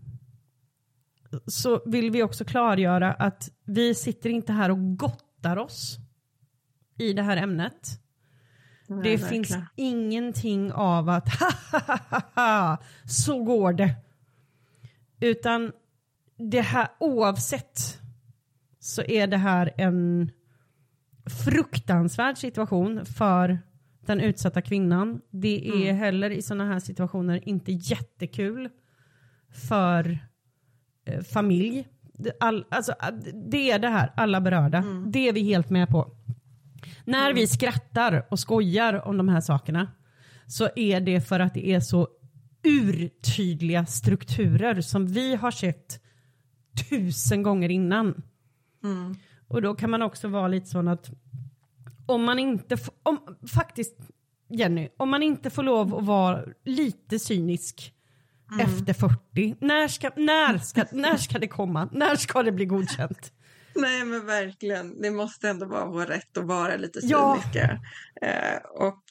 så 1.47 1.83
vill 1.87 2.11
vi 2.11 2.23
också 2.23 2.45
klargöra 2.45 3.13
att 3.13 3.51
vi 3.65 3.95
sitter 3.95 4.31
inte 4.31 4.53
här 4.53 4.71
och 4.71 4.97
gottar 4.97 5.57
oss 5.57 5.99
i 6.99 7.13
det 7.13 7.23
här 7.23 7.37
ämnet. 7.37 8.01
Nej, 8.87 9.03
det 9.03 9.17
verkligen. 9.17 9.45
finns 9.45 9.57
ingenting 9.77 10.73
av 10.73 11.09
att 11.09 11.29
ha, 11.41 11.51
ha, 11.73 11.81
ha, 11.87 11.99
ha, 12.11 12.23
ha, 12.35 12.79
så 13.05 13.45
går 13.45 13.73
det. 13.73 13.95
Utan 15.21 15.73
det 16.37 16.61
här 16.61 16.89
oavsett 16.99 18.01
så 18.79 19.03
är 19.03 19.27
det 19.27 19.37
här 19.37 19.73
en 19.77 20.31
fruktansvärd 21.29 22.39
situation 22.39 23.05
för 23.07 23.59
den 24.07 24.21
utsatta 24.21 24.63
kvinnan. 24.63 25.21
Det 25.31 25.89
är 25.89 25.93
heller 25.93 26.31
i 26.31 26.43
sådana 26.43 26.73
här 26.73 26.81
situationer 26.81 27.49
inte 27.49 27.73
jättekul 27.73 28.69
för 29.69 30.19
eh, 31.05 31.23
familj. 31.23 31.87
All, 32.41 32.65
alltså, 32.69 32.95
det 33.51 33.71
är 33.71 33.79
det 33.79 33.89
här, 33.89 34.13
alla 34.17 34.41
berörda. 34.41 34.85
Det 35.07 35.29
är 35.29 35.33
vi 35.33 35.43
helt 35.43 35.71
med 35.71 35.89
på. 35.89 36.11
När 37.05 37.33
vi 37.33 37.47
skrattar 37.47 38.27
och 38.31 38.39
skojar 38.39 39.09
om 39.09 39.17
de 39.17 39.29
här 39.29 39.41
sakerna 39.41 39.89
så 40.47 40.69
är 40.77 41.01
det 41.01 41.21
för 41.21 41.41
att 41.41 41.55
det 41.55 41.69
är 41.69 41.81
så 41.81 42.09
urtydliga 42.63 43.87
strukturer 43.87 44.81
som 44.81 45.07
vi 45.07 45.35
har 45.35 45.51
sett 45.51 46.01
tusen 46.91 47.43
gånger 47.43 47.69
innan. 47.69 48.23
Mm. 48.85 49.17
Och 49.49 49.63
då 49.63 49.75
kan 49.75 49.91
man 49.91 50.03
också 50.03 50.29
vara 50.29 50.49
lite 50.49 50.67
sån 50.67 50.89
att 50.89 51.11
om 52.07 52.25
man 52.25 52.39
inte, 52.39 52.77
om, 53.03 53.37
faktiskt 53.55 53.97
Jenny, 54.49 54.89
om 54.97 55.09
man 55.09 55.23
inte 55.23 55.51
får 55.51 55.63
lov 55.63 55.95
att 55.95 56.05
vara 56.05 56.45
lite 56.65 57.19
cynisk 57.19 57.95
efter 58.61 58.93
40, 58.95 59.57
när 59.61 59.89
ska, 59.89 60.11
när, 60.17 60.59
ska, 60.59 60.85
när 60.93 61.17
ska 61.17 61.39
det 61.39 61.49
komma? 61.49 61.89
När 61.93 62.17
ska 62.17 62.43
det 62.43 62.53
bli 62.53 62.65
godkänt? 62.65 63.33
Nej, 63.75 64.05
men 64.05 64.27
verkligen. 64.27 65.01
Det 65.03 65.11
måste 65.11 65.49
ändå 65.49 65.67
vara 65.67 65.87
vår 65.87 66.07
rätt 66.07 66.39
att 66.39 66.45
vara 66.45 66.77
lite 66.77 66.99
Ja. 67.03 67.39
cyniska. 67.43 67.81
Eh, 68.23 68.59
och 68.75 69.03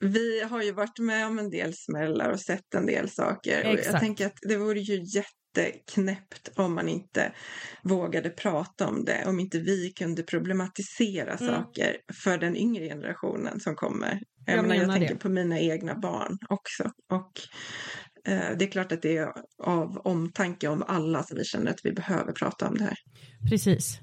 vi 0.00 0.42
har 0.42 0.62
ju 0.62 0.72
varit 0.72 0.98
med 0.98 1.26
om 1.26 1.38
en 1.38 1.50
del 1.50 1.74
smällar 1.74 2.30
och 2.30 2.40
sett 2.40 2.74
en 2.74 2.86
del 2.86 3.10
saker. 3.10 3.60
Och 3.60 3.70
jag 3.70 3.78
Exakt. 3.78 4.00
tänker 4.00 4.26
att 4.26 4.38
det 4.42 4.56
vore 4.56 4.80
ju 4.80 4.96
jätteknäppt 5.60 6.50
om 6.56 6.74
man 6.74 6.88
inte 6.88 7.32
vågade 7.82 8.30
prata 8.30 8.86
om 8.88 9.04
det. 9.04 9.24
Om 9.26 9.40
inte 9.40 9.58
vi 9.58 9.92
kunde 9.92 10.22
problematisera 10.22 11.34
Mm. 11.34 11.54
saker 11.54 11.96
för 12.22 12.38
den 12.38 12.56
yngre 12.56 12.84
generationen 12.88 13.60
som 13.60 13.74
kommer. 13.76 14.20
Jag, 14.46 14.56
Jag 14.56 14.62
menar, 14.68 14.74
jag 14.84 14.92
tänker 14.92 15.14
det. 15.14 15.20
på 15.20 15.28
mina 15.28 15.60
egna 15.60 15.94
barn 15.94 16.38
också. 16.48 16.90
Och 17.12 17.32
eh, 18.32 18.56
det 18.58 18.64
är 18.64 18.70
klart 18.70 18.92
att 18.92 19.02
det 19.02 19.16
är 19.16 19.32
av 19.62 19.98
omtanke 20.04 20.68
om 20.68 20.82
alla 20.88 21.22
som 21.22 21.36
vi 21.38 21.44
känner 21.44 21.70
att 21.70 21.80
vi 21.84 21.92
behöver 21.92 22.32
prata 22.32 22.68
om 22.68 22.74
det 22.78 22.84
här. 22.84 22.96
Precis. 23.50 24.00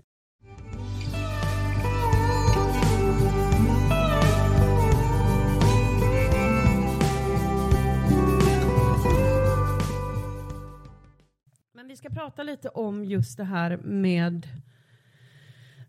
Prata 12.23 12.43
lite 12.43 12.69
om 12.69 13.05
just 13.05 13.37
det 13.37 13.43
här 13.43 13.77
med 13.77 14.47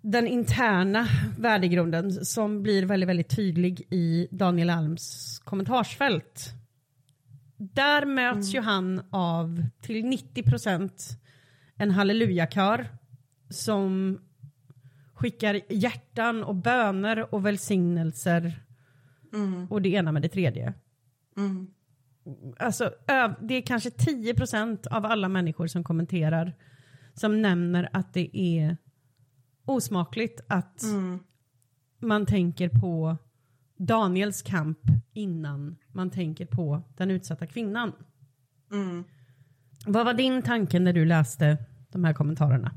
den 0.00 0.26
interna 0.26 1.06
värdegrunden 1.38 2.24
som 2.24 2.62
blir 2.62 2.86
väldigt, 2.86 3.08
väldigt 3.08 3.36
tydlig 3.36 3.86
i 3.90 4.28
Daniel 4.30 4.70
Alms 4.70 5.38
kommentarsfält. 5.44 6.50
Där 7.56 8.06
möts 8.06 8.54
ju 8.54 8.60
han 8.60 9.02
av 9.10 9.62
till 9.80 10.04
90 10.06 10.42
procent 10.42 11.08
en 11.76 11.90
hallelujakör 11.90 12.86
som 13.50 14.20
skickar 15.14 15.60
hjärtan 15.68 16.44
och 16.44 16.54
böner 16.54 17.34
och 17.34 17.46
välsignelser 17.46 18.60
Mm, 19.32 19.66
och 19.66 19.82
det 19.82 19.88
ena 19.88 20.12
med 20.12 20.22
det 20.22 20.28
tredje. 20.28 20.74
mm, 21.36 21.66
Alltså, 22.58 22.92
det 23.40 23.54
är 23.54 23.62
kanske 23.62 23.90
10 23.90 24.34
procent 24.34 24.86
av 24.86 25.04
alla 25.04 25.28
människor 25.28 25.66
som 25.66 25.84
kommenterar 25.84 26.54
som 27.14 27.42
nämner 27.42 27.88
att 27.92 28.14
det 28.14 28.38
är 28.38 28.76
osmakligt 29.64 30.40
att 30.48 30.82
mm. 30.82 31.18
man 31.98 32.26
tänker 32.26 32.68
på 32.68 33.16
Daniels 33.76 34.42
kamp 34.42 34.78
innan 35.12 35.76
man 35.92 36.10
tänker 36.10 36.46
på 36.46 36.82
den 36.96 37.10
utsatta 37.10 37.46
kvinnan. 37.46 37.92
Mm. 38.72 39.04
Vad 39.86 40.06
var 40.06 40.14
din 40.14 40.42
tanke 40.42 40.78
när 40.80 40.92
du 40.92 41.04
läste 41.04 41.56
de 41.88 42.04
här 42.04 42.14
kommentarerna? 42.14 42.72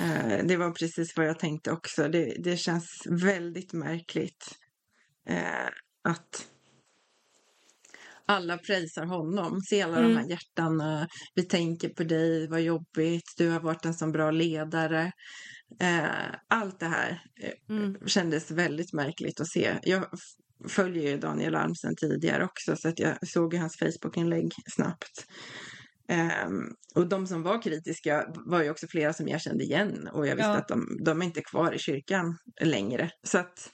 Eh, 0.00 0.46
Det 0.46 0.56
var 0.56 0.70
precis 0.70 1.16
vad 1.16 1.26
jag 1.26 1.38
tänkte 1.38 1.72
också. 1.72 2.08
Det, 2.08 2.34
det 2.38 2.56
känns 2.56 3.06
väldigt 3.10 3.72
märkligt 3.72 4.58
eh, 5.28 5.68
att 6.04 6.46
alla 8.28 8.58
prisar 8.58 9.04
honom. 9.06 9.60
Se 9.60 9.82
alla 9.82 9.98
Mm. 9.98 10.10
de 10.10 10.16
här 10.20 10.28
hjärtarna. 10.28 11.08
Vi 11.34 11.42
tänker 11.42 11.88
på 11.88 12.02
dig, 12.04 12.48
vad 12.48 12.60
jobbigt. 12.60 13.34
Du 13.36 13.48
har 13.50 13.60
varit 13.60 13.84
en 13.84 13.94
sån 13.94 14.12
bra 14.12 14.30
ledare. 14.30 15.12
Eh, 15.80 16.34
allt 16.48 16.80
det 16.80 16.86
här 16.86 17.22
eh, 17.42 17.76
Mm. 17.76 17.96
kändes 18.06 18.50
väldigt 18.50 18.92
märkligt 18.92 19.40
att 19.40 19.48
se. 19.48 19.78
Jag 19.82 20.06
följer 20.68 21.10
ju 21.10 21.18
Daniel 21.18 21.54
Alm 21.54 21.74
sedan 21.74 21.94
tidigare 21.96 22.44
också 22.44 22.76
så 22.76 22.88
att 22.88 22.98
jag 22.98 23.28
såg 23.28 23.54
ju 23.54 23.60
hans 23.60 23.76
Facebook-inlägg 23.78 24.52
snabbt. 24.76 25.26
Ehm, 26.08 26.62
och 26.94 27.08
de 27.08 27.26
som 27.26 27.42
var 27.42 27.62
kritiska 27.62 28.26
var 28.46 28.62
ju 28.62 28.70
också 28.70 28.86
flera 28.90 29.12
som 29.12 29.28
jag 29.28 29.40
kände 29.40 29.64
igen 29.64 30.08
och 30.12 30.26
jag 30.26 30.36
visste 30.36 30.50
Ja. 30.50 30.56
att 30.56 30.68
de, 30.68 30.98
de 31.04 31.22
är 31.22 31.26
inte 31.26 31.40
kvar 31.42 31.72
i 31.72 31.78
kyrkan 31.78 32.38
längre. 32.60 33.10
Så 33.26 33.38
att 33.38 33.70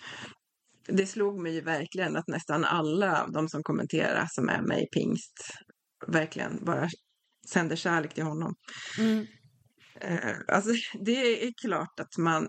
det 0.86 1.06
slog 1.06 1.40
mig 1.42 1.60
verkligen 1.60 2.16
att 2.16 2.28
nästan 2.28 2.64
alla 2.64 3.26
de 3.34 3.48
som 3.48 3.62
kommenterar 3.62 4.26
som 4.30 4.48
är 4.48 4.62
med 4.62 4.82
i 4.82 4.86
pingst 4.86 5.32
verkligen 6.06 6.64
bara 6.64 6.88
sänder 7.52 7.76
kärlek 7.76 8.14
till 8.14 8.24
honom. 8.24 8.54
Mm. 8.98 9.26
Eh, 10.00 10.36
alltså, 10.48 10.70
det 11.00 11.46
är 11.46 11.52
klart 11.62 12.00
att 12.00 12.18
man 12.18 12.48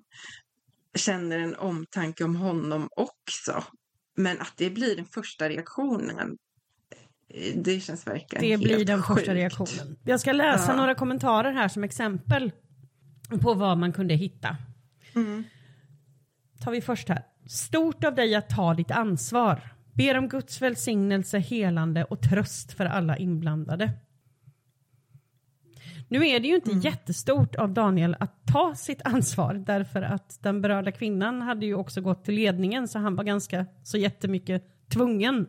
känner 0.97 1.39
en 1.39 1.55
omtanke 1.55 2.23
om 2.23 2.35
honom 2.35 2.89
också. 2.95 3.63
Men 4.17 4.41
att 4.41 4.53
det 4.57 4.69
blir 4.69 4.95
den 4.95 5.05
första 5.05 5.49
reaktionen, 5.49 6.37
eh, 7.29 7.57
det 7.61 7.79
känns 7.79 8.07
verkligen 8.07 8.41
Det 8.43 8.49
helt 8.49 8.63
blir 8.63 8.85
den 8.85 9.01
sjukt. 9.03 9.19
första 9.19 9.35
reaktionen. 9.35 9.97
Jag 10.05 10.19
ska 10.19 10.31
läsa 10.31 10.71
Ja. 10.71 10.77
några 10.77 10.95
kommentarer 10.95 11.51
här 11.51 11.67
som 11.67 11.83
exempel 11.83 12.51
på 13.41 13.53
vad 13.53 13.77
man 13.77 13.93
kunde 13.93 14.13
hitta. 14.13 14.57
Mm. 15.15 15.43
tar 16.63 16.71
vi 16.71 16.81
först 16.81 17.09
här. 17.09 17.23
Stort 17.47 18.03
av 18.03 18.15
dig 18.15 18.35
att 18.35 18.49
ta 18.49 18.73
ditt 18.73 18.91
ansvar. 18.91 19.61
Ber 19.93 20.17
om 20.17 20.29
Guds 20.29 20.61
välsignelse, 20.61 21.39
helande 21.39 22.03
och 22.03 22.21
tröst 22.21 22.73
för 22.73 22.85
alla 22.85 23.17
inblandade. 23.17 23.91
Nu 26.07 26.27
är 26.27 26.39
det 26.39 26.47
ju 26.47 26.55
inte 26.55 26.71
jättestort 26.71 27.55
av 27.55 27.73
Daniel 27.73 28.15
att 28.19 28.45
ta 28.53 28.75
sitt 28.75 29.01
ansvar 29.05 29.53
därför 29.53 30.01
att 30.01 30.39
den 30.41 30.61
berörda 30.61 30.91
kvinnan 30.91 31.41
hade 31.41 31.65
ju 31.65 31.75
också 31.75 32.01
gått 32.01 32.25
till 32.25 32.35
ledningen 32.35 32.87
så 32.87 32.99
han 32.99 33.15
var 33.15 33.23
ganska 33.23 33.65
så 33.83 33.97
jättemycket 33.97 34.63
tvungen 34.89 35.47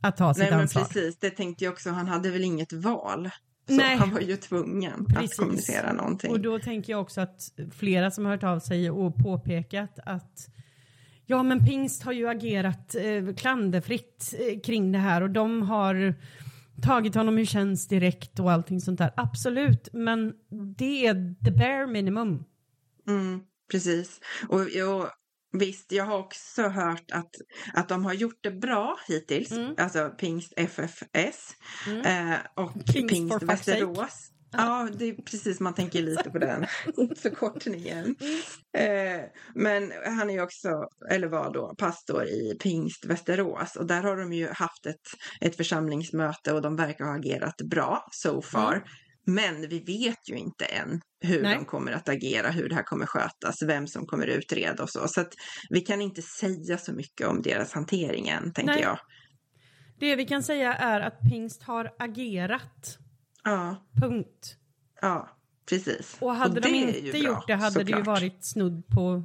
att 0.00 0.16
ta 0.16 0.34
sitt 0.34 0.42
Nej, 0.42 0.50
men 0.50 0.60
ansvar. 0.60 0.82
precis. 0.82 1.16
Det 1.18 1.30
tänkte 1.30 1.64
jag 1.64 1.72
också. 1.72 1.90
Han 1.90 2.06
hade 2.06 2.30
väl 2.30 2.44
inget 2.44 2.72
val. 2.72 3.30
Så 3.68 3.74
Nej. 3.74 3.96
han 3.96 4.10
var 4.10 4.20
ju 4.20 4.36
tvungen 4.36 5.06
Precis. 5.06 5.30
att 5.30 5.36
kommunicera 5.36 5.92
någonting. 5.92 6.30
Och 6.30 6.40
då 6.40 6.58
tänker 6.58 6.92
jag 6.92 7.00
också 7.00 7.20
att 7.20 7.52
flera 7.72 8.10
som 8.10 8.24
har 8.24 8.32
hört 8.32 8.44
av 8.44 8.58
sig 8.58 8.90
och 8.90 9.16
påpekat 9.16 9.98
att 10.06 10.48
ja 11.26 11.42
men 11.42 11.64
pingst 11.64 12.02
har 12.02 12.12
ju 12.12 12.28
agerat 12.28 12.94
eh, 12.94 13.34
klanderfritt 13.34 14.34
eh, 14.38 14.60
kring 14.60 14.92
det 14.92 14.98
här 14.98 15.20
och 15.22 15.30
de 15.30 15.62
har 15.62 16.14
tagit 16.82 17.14
honom 17.14 17.38
ur 17.38 17.44
tjänst 17.44 17.90
direkt 17.90 18.40
och 18.40 18.52
allting 18.52 18.80
sånt 18.80 18.98
där. 18.98 19.12
Absolut, 19.16 19.88
men 19.92 20.32
det 20.76 21.06
är 21.06 21.44
the 21.44 21.50
bare 21.50 21.86
minimum. 21.86 22.44
Mm, 23.08 23.40
precis. 23.70 24.20
Och, 24.48 24.60
och 24.60 25.08
visst, 25.52 25.92
jag 25.92 26.04
har 26.04 26.18
också 26.18 26.62
hört 26.62 27.10
att, 27.12 27.30
att 27.74 27.88
de 27.88 28.04
har 28.04 28.12
gjort 28.12 28.38
det 28.40 28.50
bra 28.50 28.98
hittills. 29.08 29.52
Mm. 29.52 29.74
Alltså 29.78 30.10
Pingst 30.18 30.52
FFS 30.56 31.56
Mm. 31.88 32.32
eh, 32.32 32.38
och 32.54 32.72
Pingst 32.74 33.14
Pingst, 33.14 33.42
Västerås. 33.42 34.30
Ja, 34.56 34.88
det 34.98 35.08
är 35.08 35.14
precis, 35.14 35.60
man 35.60 35.74
tänker 35.74 36.02
lite 36.02 36.30
på 36.30 36.38
den 36.38 36.66
förkortningen. 37.16 38.16
Eh, 38.78 39.20
men 39.54 39.92
han 40.06 40.30
är 40.30 40.34
ju 40.34 40.42
också, 40.42 40.68
eller 41.10 41.28
var 41.28 41.52
då, 41.52 41.74
pastor 41.78 42.24
i 42.24 42.56
Pingst 42.62 43.04
Västerås 43.04 43.76
och 43.76 43.86
där 43.86 44.02
har 44.02 44.16
de 44.16 44.32
ju 44.32 44.48
haft 44.48 44.86
ett, 44.86 45.00
ett 45.40 45.56
församlingsmöte 45.56 46.52
och 46.52 46.62
de 46.62 46.76
verkar 46.76 47.04
ha 47.04 47.16
agerat 47.16 47.56
bra 47.70 48.08
so 48.10 48.42
far. 48.42 48.72
Mm. 48.72 48.88
Men 49.26 49.68
vi 49.68 49.80
vet 49.80 50.28
ju 50.30 50.36
inte 50.36 50.64
än 50.64 51.00
hur 51.20 51.42
Nej. 51.42 51.54
de 51.54 51.64
kommer 51.64 51.92
att 51.92 52.08
agera, 52.08 52.50
hur 52.50 52.68
det 52.68 52.74
här 52.74 52.82
kommer 52.82 53.06
skötas, 53.06 53.62
vem 53.62 53.86
som 53.86 54.06
kommer 54.06 54.26
utreda 54.26 54.82
och 54.82 54.90
så. 54.90 55.08
Så 55.08 55.20
att 55.20 55.34
vi 55.70 55.80
kan 55.80 56.00
inte 56.00 56.22
säga 56.22 56.78
så 56.78 56.92
mycket 56.92 57.26
om 57.26 57.42
deras 57.42 57.72
hantering 57.72 58.28
än, 58.28 58.52
tänker 58.52 58.74
Nej. 58.74 58.82
jag. 58.82 58.98
Det 60.00 60.16
vi 60.16 60.24
kan 60.26 60.42
säga 60.42 60.74
är 60.74 61.00
att 61.00 61.20
pingst 61.30 61.62
har 61.62 61.90
agerat. 61.98 62.98
Ja, 63.44 63.76
Punkt. 64.00 64.56
ja, 65.00 65.28
precis. 65.68 66.16
Och 66.20 66.34
hade 66.34 66.54
det 66.54 66.60
de 66.60 66.74
inte 66.74 67.10
bra, 67.10 67.20
gjort 67.20 67.46
det 67.46 67.54
hade 67.54 67.84
det 67.84 67.90
ju 67.90 67.96
såklart. 67.96 68.06
varit 68.06 68.44
snudd 68.44 68.86
på 68.88 69.22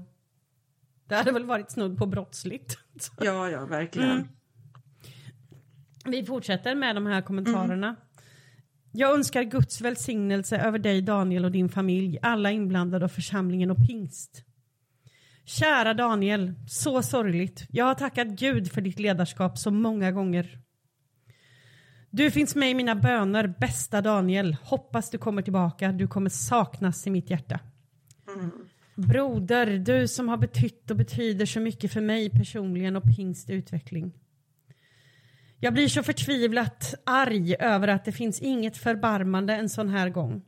det 1.09 1.15
hade 1.15 1.31
väl 1.31 1.45
varit 1.45 1.71
snudd 1.71 1.97
på 1.97 2.05
brottsligt. 2.05 2.77
Ja, 3.19 3.49
ja, 3.49 3.65
verkligen. 3.65 4.11
Mm. 4.11 4.27
Vi 6.05 6.25
fortsätter 6.25 6.75
med 6.75 6.95
de 6.95 7.05
här 7.05 7.21
kommentarerna. 7.21 7.95
Jag 8.91 9.13
önskar 9.13 9.43
Guds 9.43 9.81
välsignelse 9.81 10.57
över 10.57 10.79
dig 10.79 11.01
Daniel 11.01 11.45
och 11.45 11.51
din 11.51 11.69
familj, 11.69 12.19
alla 12.21 12.51
inblandade 12.51 13.05
och 13.05 13.11
församlingen 13.11 13.71
och 13.71 13.87
pingst. 13.87 14.43
Kära 15.45 15.93
Daniel, 15.93 16.53
så 16.67 17.03
sorgligt. 17.03 17.65
Jag 17.69 17.85
har 17.85 17.95
tackat 17.95 18.27
Gud 18.27 18.71
för 18.71 18.81
ditt 18.81 18.99
ledarskap 18.99 19.57
så 19.57 19.71
många 19.71 20.11
gånger. 20.11 20.59
Du 22.11 22.31
finns 22.31 22.55
med 22.55 22.71
i 22.71 22.73
mina 22.73 22.95
böner, 22.95 23.53
bästa 23.59 24.01
Daniel. 24.01 24.57
Hoppas 24.63 25.09
du 25.09 25.17
kommer 25.17 25.41
tillbaka. 25.41 25.91
Du 25.91 26.07
kommer 26.07 26.29
saknas 26.29 27.07
i 27.07 27.09
mitt 27.09 27.29
hjärta. 27.29 27.59
Broder, 28.95 29.79
du 29.79 30.07
som 30.07 30.29
har 30.29 30.37
betytt 30.37 30.91
och 30.91 30.97
betyder 30.97 31.45
så 31.45 31.59
mycket 31.59 31.93
för 31.93 32.01
mig 32.01 32.29
personligen 32.29 32.95
och 32.95 33.03
pingst 33.17 33.49
utveckling. 33.49 34.13
Jag 35.59 35.73
blir 35.73 35.87
så 35.87 36.03
förtvivlat 36.03 36.93
arg 37.05 37.55
över 37.59 37.87
att 37.87 38.05
det 38.05 38.11
finns 38.11 38.39
inget 38.41 38.77
förbarmande 38.77 39.55
en 39.55 39.69
sån 39.69 39.89
här 39.89 40.09
gång. 40.09 40.41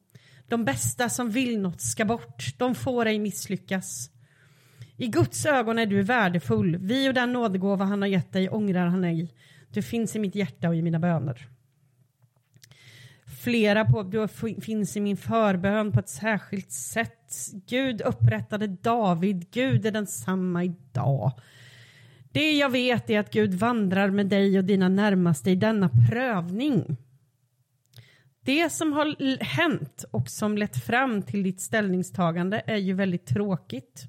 De 0.48 0.66
bästa 0.66 1.10
som 1.10 1.30
vill 1.30 1.60
något 1.60 1.82
ska 1.82 2.06
bort. 2.06 2.54
De 2.58 2.76
får 2.76 3.06
ej 3.06 3.20
misslyckas. 3.20 4.10
I 4.98 5.08
Guds 5.08 5.46
ögon 5.46 5.80
är 5.80 5.86
du 5.86 6.02
värdefull. 6.04 6.78
Vi 6.78 7.10
och 7.10 7.14
den 7.14 7.34
nådegåva 7.34 7.86
han 7.86 8.02
har 8.02 8.10
gett 8.10 8.34
dig 8.34 8.50
ångrar 8.50 8.88
han 8.88 9.04
ej. 9.04 9.34
Du 9.70 9.82
finns 9.82 10.16
i 10.16 10.20
mitt 10.20 10.36
hjärta 10.36 10.70
och 10.70 10.76
i 10.76 10.82
mina 10.82 11.00
böner. 11.00 11.51
Flera 13.44 13.86
på, 13.86 14.04
du 14.04 14.28
finns 14.62 14.98
i 14.98 15.00
min 15.00 15.18
förbön 15.18 15.92
på 15.92 16.00
ett 16.00 16.10
särskilt 16.10 16.72
sätt. 16.72 17.36
Gud 17.68 18.02
upprättade 18.02 18.68
David. 18.68 19.52
Gud 19.52 19.86
är 19.86 19.92
densamma 19.92 20.64
idag. 20.64 21.32
Det 22.32 22.52
jag 22.52 22.70
vet 22.70 23.10
är 23.10 23.20
att 23.20 23.34
Gud 23.34 23.54
vandrar 23.54 24.10
med 24.10 24.28
dig 24.28 24.58
och 24.58 24.64
dina 24.64 24.90
närmaste 24.90 25.52
i 25.52 25.56
denna 25.56 25.90
prövning. 26.10 26.98
Det 28.46 28.70
som 28.70 28.94
har 28.94 29.44
hänt 29.44 30.06
och 30.12 30.30
som 30.30 30.58
lett 30.58 30.84
fram 30.84 31.22
till 31.22 31.44
ditt 31.44 31.62
ställningstagande 31.62 32.62
är 32.66 32.78
ju 32.78 32.94
väldigt 32.94 33.26
tråkigt. 33.26 34.04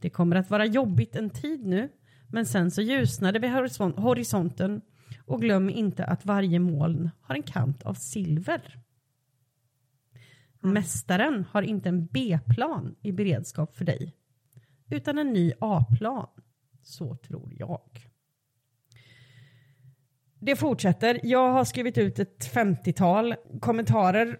Det 0.00 0.10
kommer 0.10 0.36
att 0.36 0.50
vara 0.50 0.66
jobbigt 0.66 1.16
en 1.16 1.30
tid 1.30 1.66
nu, 1.66 1.88
men 2.28 2.46
sen 2.46 2.70
så 2.70 2.82
ljusnar 2.82 3.32
det 3.32 3.38
vid 3.38 3.50
horisont- 3.50 3.98
horisonten 4.00 4.80
och 5.26 5.40
glöm 5.40 5.70
inte 5.70 6.04
att 6.04 6.26
varje 6.26 6.58
moln 6.58 7.10
har 7.20 7.34
en 7.34 7.42
kant 7.42 7.82
av 7.82 7.94
silver. 7.94 8.80
Mästaren 10.60 11.44
har 11.50 11.62
inte 11.62 11.88
en 11.88 12.06
B-plan 12.06 12.96
i 13.02 13.12
beredskap 13.12 13.76
för 13.76 13.84
dig, 13.84 14.14
utan 14.90 15.18
en 15.18 15.32
ny 15.32 15.52
A-plan. 15.60 16.28
Så 16.82 17.16
tror 17.16 17.52
jag. 17.58 18.10
Det 20.38 20.56
fortsätter. 20.56 21.20
Jag 21.22 21.52
har 21.52 21.64
skrivit 21.64 21.98
ut 21.98 22.18
ett 22.18 22.54
50-tal 22.54 23.34
kommentarer. 23.60 24.38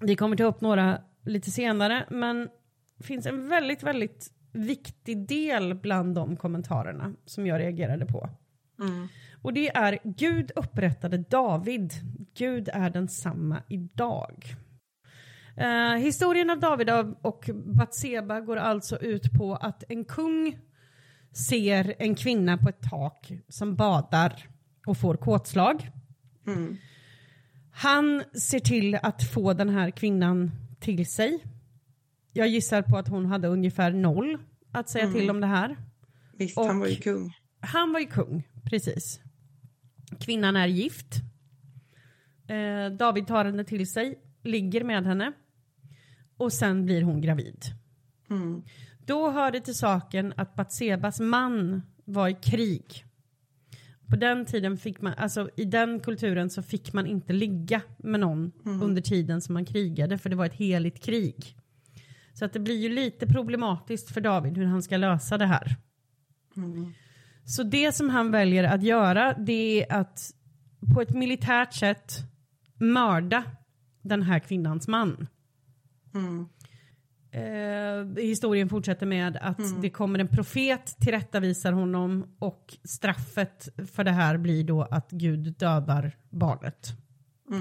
Vi 0.00 0.16
kommer 0.16 0.36
ta 0.36 0.44
upp 0.44 0.60
några 0.60 1.00
lite 1.24 1.50
senare, 1.50 2.06
men 2.10 2.48
det 2.98 3.04
finns 3.04 3.26
en 3.26 3.48
väldigt, 3.48 3.82
väldigt 3.82 4.32
viktig 4.52 5.28
del 5.28 5.74
bland 5.74 6.14
de 6.14 6.36
kommentarerna 6.36 7.12
som 7.24 7.46
jag 7.46 7.60
reagerade 7.60 8.06
på. 8.06 8.30
Mm. 8.80 9.08
Och 9.44 9.52
det 9.52 9.76
är 9.76 9.98
Gud 10.04 10.50
upprättade 10.56 11.18
David. 11.18 11.92
Gud 12.36 12.68
är 12.72 12.90
densamma 12.90 13.62
idag. 13.68 14.56
Eh, 15.56 15.94
historien 15.94 16.50
av 16.50 16.60
David 16.60 16.90
och 17.22 17.50
Batseba 17.54 18.40
går 18.40 18.56
alltså 18.56 18.98
ut 18.98 19.32
på 19.32 19.56
att 19.56 19.84
en 19.88 20.04
kung 20.04 20.58
ser 21.32 21.94
en 21.98 22.14
kvinna 22.14 22.58
på 22.58 22.68
ett 22.68 22.82
tak 22.90 23.32
som 23.48 23.76
badar 23.76 24.48
och 24.86 24.98
får 24.98 25.16
kåtslag. 25.16 25.90
Mm. 26.46 26.76
Han 27.72 28.22
ser 28.40 28.60
till 28.60 28.94
att 29.02 29.22
få 29.24 29.52
den 29.52 29.68
här 29.68 29.90
kvinnan 29.90 30.50
till 30.80 31.06
sig. 31.06 31.44
Jag 32.32 32.48
gissar 32.48 32.82
på 32.82 32.98
att 32.98 33.08
hon 33.08 33.26
hade 33.26 33.48
ungefär 33.48 33.92
noll 33.92 34.38
att 34.72 34.88
säga 34.88 35.12
till 35.12 35.30
om 35.30 35.40
det 35.40 35.46
här. 35.46 35.76
Visst, 36.32 36.58
Och- 36.58 36.66
han 36.66 36.80
var 36.80 36.86
ju 36.86 36.96
kung. 36.96 37.32
Han 37.60 37.92
var 37.92 38.00
ju 38.00 38.06
kung, 38.06 38.48
precis. 38.64 39.20
Kvinnan 40.20 40.56
är 40.56 40.66
gift. 40.66 41.14
Eh, 42.48 42.96
David 42.96 43.26
tar 43.26 43.44
henne 43.44 43.64
till 43.64 43.90
sig, 43.90 44.18
ligger 44.42 44.84
med 44.84 45.06
henne 45.06 45.32
och 46.36 46.52
sen 46.52 46.84
blir 46.84 47.02
hon 47.02 47.20
gravid. 47.20 47.64
Mm. 48.30 48.62
Då 49.06 49.30
hör 49.30 49.50
det 49.50 49.60
till 49.60 49.74
saken 49.74 50.32
att 50.36 50.54
Batsebas 50.54 51.20
man 51.20 51.82
var 52.04 52.28
i 52.28 52.34
krig. 52.34 53.04
På 54.06 54.16
den 54.16 54.46
tiden 54.46 54.76
fick 54.76 55.00
man, 55.00 55.14
alltså 55.16 55.50
i 55.56 55.64
den 55.64 56.00
kulturen 56.00 56.50
så 56.50 56.62
fick 56.62 56.92
man 56.92 57.06
inte 57.06 57.32
ligga 57.32 57.80
med 57.98 58.20
någon 58.20 58.52
under 58.82 59.02
tiden 59.02 59.40
som 59.40 59.52
man 59.52 59.64
krigade 59.64 60.18
för 60.18 60.30
det 60.30 60.36
var 60.36 60.46
ett 60.46 60.54
heligt 60.54 61.04
krig. 61.04 61.56
Så 62.32 62.44
att 62.44 62.52
det 62.52 62.60
blir 62.60 62.76
ju 62.76 62.88
lite 62.88 63.26
problematiskt 63.26 64.14
för 64.14 64.20
David 64.20 64.58
hur 64.58 64.64
han 64.64 64.82
ska 64.82 64.96
lösa 64.96 65.38
det 65.38 65.46
här. 65.46 65.76
Så 67.44 67.62
det 67.62 67.92
som 67.92 68.10
han 68.10 68.30
väljer 68.30 68.64
att 68.64 68.82
göra 68.82 69.34
det 69.38 69.82
är 69.82 69.96
att 70.00 70.34
på 70.94 71.00
ett 71.00 71.14
militärt 71.14 71.74
sätt 71.74 72.12
mörda 72.74 73.44
den 74.02 74.22
här 74.22 74.38
kvinnans 74.38 74.88
man. 74.88 75.26
Mm. 76.14 76.48
Eh, 77.30 78.22
historien 78.22 78.68
fortsätter 78.68 79.06
med 79.06 79.38
att 79.40 79.82
det 79.82 79.90
kommer 79.90 80.18
en 80.18 80.28
profet 80.28 80.96
tillrättavisar 81.00 81.72
honom 81.72 82.36
och 82.38 82.76
straffet 82.84 83.68
för 83.92 84.04
det 84.04 84.10
här 84.10 84.36
blir 84.36 84.64
då 84.64 84.82
att 84.82 85.10
Gud 85.10 85.54
dödar 85.58 86.16
barnet 86.30 86.92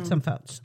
som 0.05 0.21
föds. 0.21 0.61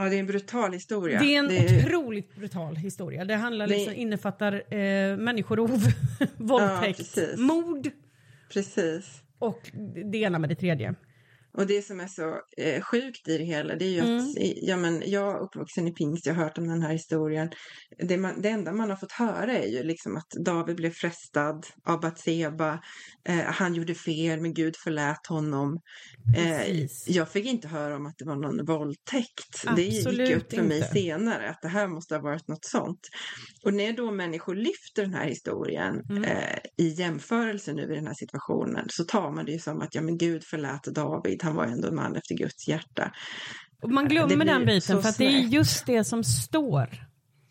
Ja, 0.00 0.08
det 0.08 0.16
är 0.16 0.20
en 0.20 0.26
brutal 0.26 0.72
historia. 0.72 1.20
Det 1.20 1.34
är 1.34 1.38
en 1.38 1.48
Det 1.48 1.56
är- 1.58 1.86
otroligt 1.86 2.34
brutal 2.36 2.76
historia. 2.76 3.24
Det 3.24 3.34
handlar 3.34 3.66
Det- 3.66 3.74
liksom, 3.74 3.94
innefattar 3.94 4.52
eh, 4.74 5.16
människorov, 5.16 5.80
våldtäkt, 6.36 6.96
precis. 6.98 7.38
mord 7.38 7.88
Precis. 8.52 9.22
och 9.38 9.70
det 10.12 10.18
ena 10.18 10.38
med 10.38 10.48
det 10.48 10.54
tredje. 10.54 10.94
Och 11.52 11.66
det 11.66 11.82
som 11.82 12.00
är 12.00 12.06
så 12.06 12.40
eh, 12.56 12.82
sjukt 12.82 13.28
i 13.28 13.38
det 13.38 13.44
hela, 13.44 13.76
det 13.76 13.84
är 13.84 13.88
ju 13.90 14.00
Mm. 14.00 14.18
att 14.18 14.26
ja, 14.62 14.76
men 14.76 15.02
jag 15.06 15.34
är 15.36 15.38
uppvuxen 15.40 15.88
i 15.88 15.92
pingst, 15.92 16.26
jag 16.26 16.34
har 16.34 16.44
hört 16.44 16.58
om 16.58 16.68
den 16.68 16.82
här 16.82 16.92
historien. 16.92 17.50
Det, 17.98 18.16
man, 18.16 18.42
det 18.42 18.48
enda 18.48 18.72
man 18.72 18.90
har 18.90 18.96
fått 18.96 19.12
höra 19.12 19.52
är 19.58 19.66
ju 19.68 19.82
liksom 19.82 20.16
att 20.16 20.30
David 20.44 20.76
blev 20.76 20.90
frestad 20.90 21.66
av 21.86 22.00
Batseba. 22.00 22.80
Eh, 23.28 23.34
han 23.44 23.74
gjorde 23.74 23.94
fel, 23.94 24.40
men 24.40 24.54
Gud 24.54 24.76
förlät 24.84 25.26
honom. 25.28 25.78
Eh, 26.38 26.86
jag 27.06 27.28
fick 27.28 27.46
inte 27.46 27.68
höra 27.68 27.96
om 27.96 28.06
att 28.06 28.14
det 28.18 28.24
var 28.24 28.36
någon 28.36 28.64
våldtäkt. 28.66 29.66
det 29.76 29.82
gick 29.82 30.06
Absolut 30.06 30.36
upp 30.36 30.52
för 30.52 30.62
mig 30.62 30.76
inte. 30.76 30.88
senare 30.88 31.50
att 31.50 31.62
det 31.62 31.68
här 31.68 31.88
måste 31.88 32.14
ha 32.14 32.22
varit 32.22 32.48
något 32.48 32.64
sånt. 32.64 33.00
Och 33.64 33.74
när 33.74 33.92
då 33.92 34.10
människor 34.10 34.54
lyfter 34.54 35.02
den 35.02 35.14
här 35.14 35.26
historien 35.26 36.00
Mm. 36.10 36.24
eh, 36.24 36.58
i 36.78 36.88
jämförelse 36.88 37.72
nu 37.72 37.82
i 37.82 37.94
den 37.94 38.06
här 38.06 38.14
situationen 38.14 38.86
så 38.88 39.04
tar 39.04 39.30
man 39.30 39.44
det 39.44 39.52
ju 39.52 39.58
som 39.58 39.80
att 39.80 39.94
ja, 39.94 40.02
men 40.02 40.18
Gud 40.18 40.44
förlät 40.44 40.82
David, 40.84 41.39
han 41.42 41.54
var 41.54 41.66
ändå 41.66 41.88
en 41.88 41.94
man 41.94 42.16
efter 42.16 42.34
Guds 42.34 42.68
hjärta. 42.68 43.12
Och 43.82 43.90
man 43.90 44.08
glömmer 44.08 44.44
den 44.44 44.66
biten 44.66 45.02
för 45.02 45.08
att 45.08 45.18
det 45.18 45.26
är 45.26 45.40
just 45.40 45.86
det 45.86 46.04
som 46.04 46.24
står. 46.24 47.06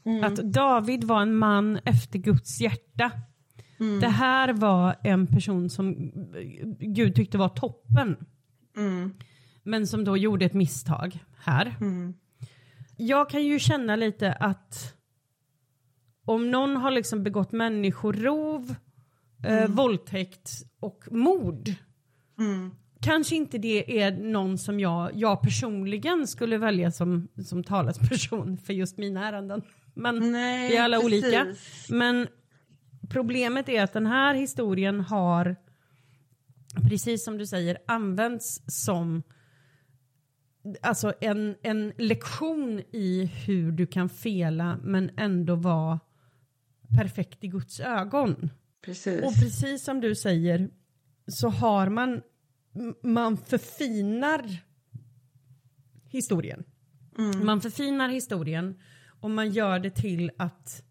Mm. 0.06 0.24
Att 0.24 0.36
David 0.36 1.04
var 1.04 1.22
en 1.22 1.36
man 1.36 1.80
efter 1.86 2.20
Guds 2.20 2.62
hjärta. 2.62 3.12
Mm. 3.80 4.00
Det 4.00 4.08
här 4.10 4.54
var 4.54 4.96
en 5.04 5.28
person 5.28 5.70
som 5.70 6.12
Gud 6.80 7.16
tyckte 7.16 7.38
var 7.38 7.50
toppen. 7.50 8.18
Mm. 8.78 9.14
Men 9.64 9.88
som 9.88 10.04
då 10.04 10.18
gjorde 10.18 10.46
ett 10.46 10.54
misstag 10.54 11.20
här. 11.38 11.76
Mm. 11.82 12.14
Jag 12.98 13.30
kan 13.30 13.44
ju 13.44 13.60
känna 13.60 13.96
lite 13.96 14.34
att 14.34 14.96
om 16.26 16.52
någon 16.52 16.78
har 16.78 16.92
liksom 16.92 17.24
begått 17.24 17.52
människorov, 17.52 18.76
eh, 19.44 19.70
våldtäkt 19.70 20.52
och 20.80 21.04
mord. 21.12 21.70
Kanske 23.02 23.36
inte 23.36 23.58
det 23.58 24.02
är 24.02 24.12
någon 24.12 24.58
som 24.58 24.80
jag, 24.80 25.12
jag 25.16 25.42
personligen 25.42 26.28
skulle 26.28 26.58
välja 26.58 26.92
som, 26.92 27.28
som 27.46 27.64
talesperson 27.64 28.58
för 28.58 28.74
just 28.74 28.98
mina 28.98 29.28
ärenden. 29.28 29.62
Men 29.94 30.32
Nej, 30.32 30.70
vi 30.70 30.78
är 30.78 30.84
alla 30.84 31.00
precis. 31.00 31.24
olika. 31.24 31.56
Men 31.90 32.28
problemet 33.10 33.70
är 33.70 33.84
att 33.84 33.94
den 33.94 34.06
här 34.06 34.34
historien 34.36 35.00
har, 35.00 35.56
precis 36.90 37.24
som 37.24 37.38
du 37.38 37.48
säger, 37.48 37.78
använts 37.88 38.62
som 38.84 39.24
alltså 40.82 41.14
en, 41.22 41.56
en 41.62 41.94
lektion 41.98 42.80
i 42.92 43.26
hur 43.46 43.72
du 43.72 43.88
kan 43.88 44.10
fela 44.10 44.80
men 44.84 45.12
ändå 45.18 45.56
vara 45.56 46.00
perfekt 46.98 47.44
i 47.44 47.48
Guds 47.48 47.80
ögon. 47.80 48.50
Precis. 48.86 49.24
Och 49.24 49.34
precis 49.34 49.84
som 49.84 50.02
du 50.02 50.16
säger 50.16 50.70
så 51.28 51.50
har 51.50 51.90
man, 51.90 52.22
man 53.04 53.38
förfinar 53.38 54.58
historien. 56.10 56.64
Mm. 57.18 57.46
Man 57.46 57.62
förfinar 57.62 58.10
historien 58.10 58.82
och 59.22 59.32
man 59.32 59.52
gör 59.52 59.80
det 59.80 59.96
till 59.96 60.32
att 60.38 60.84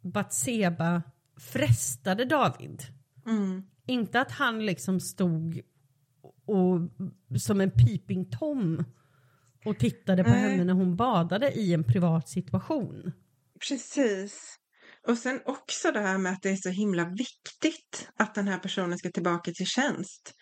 Batseba 0.00 1.02
frestade 1.36 2.24
David. 2.24 2.82
Mm. 3.26 3.62
Inte 3.86 4.20
att 4.20 4.32
han 4.32 4.66
liksom 4.66 5.00
stod 5.00 5.60
och, 6.44 6.80
som 7.40 7.60
en 7.60 7.70
peeping 7.70 8.30
tom 8.30 8.84
och 9.64 9.78
tittade 9.78 10.24
på 10.24 10.30
Nej. 10.30 10.40
henne 10.40 10.64
när 10.64 10.74
hon 10.74 10.96
badade 10.96 11.52
i 11.52 11.74
en 11.74 11.84
privat 11.84 12.28
situation. 12.28 13.12
Precis. 13.68 14.56
Och 15.08 15.18
sen 15.18 15.40
också 15.44 15.92
det 15.92 16.00
här 16.00 16.18
med 16.18 16.32
att 16.32 16.42
det 16.42 16.50
är 16.50 16.56
så 16.56 16.68
himla 16.68 17.04
viktigt 17.04 18.08
att 18.16 18.34
den 18.34 18.48
här 18.48 18.58
personen 18.58 18.98
ska 18.98 19.10
tillbaka 19.10 19.52
till 19.52 19.66
tjänst. 19.66 20.34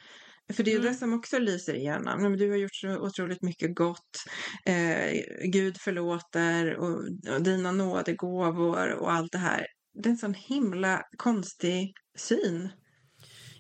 För 0.52 0.62
det 0.62 0.72
är 0.72 0.76
Mm. 0.78 0.92
det 0.92 0.98
som 0.98 1.12
också 1.14 1.38
lyser. 1.38 2.00
Nej, 2.00 2.18
men 2.18 2.36
Du 2.36 2.50
har 2.50 2.56
gjort 2.56 2.74
så 2.74 2.98
otroligt 2.98 3.42
mycket 3.42 3.74
gott. 3.74 4.24
Eh, 4.66 5.12
Gud 5.44 5.76
förlåter 5.80 6.76
och, 6.76 7.04
och 7.34 7.42
dina 7.42 7.72
nådegåvor 7.72 8.92
och 8.92 9.12
allt 9.12 9.32
det 9.32 9.38
här. 9.38 9.66
Det 10.02 10.08
är 10.08 10.10
en 10.10 10.16
sån 10.18 10.34
himla 10.34 11.02
konstig 11.16 11.92
syn. 12.18 12.68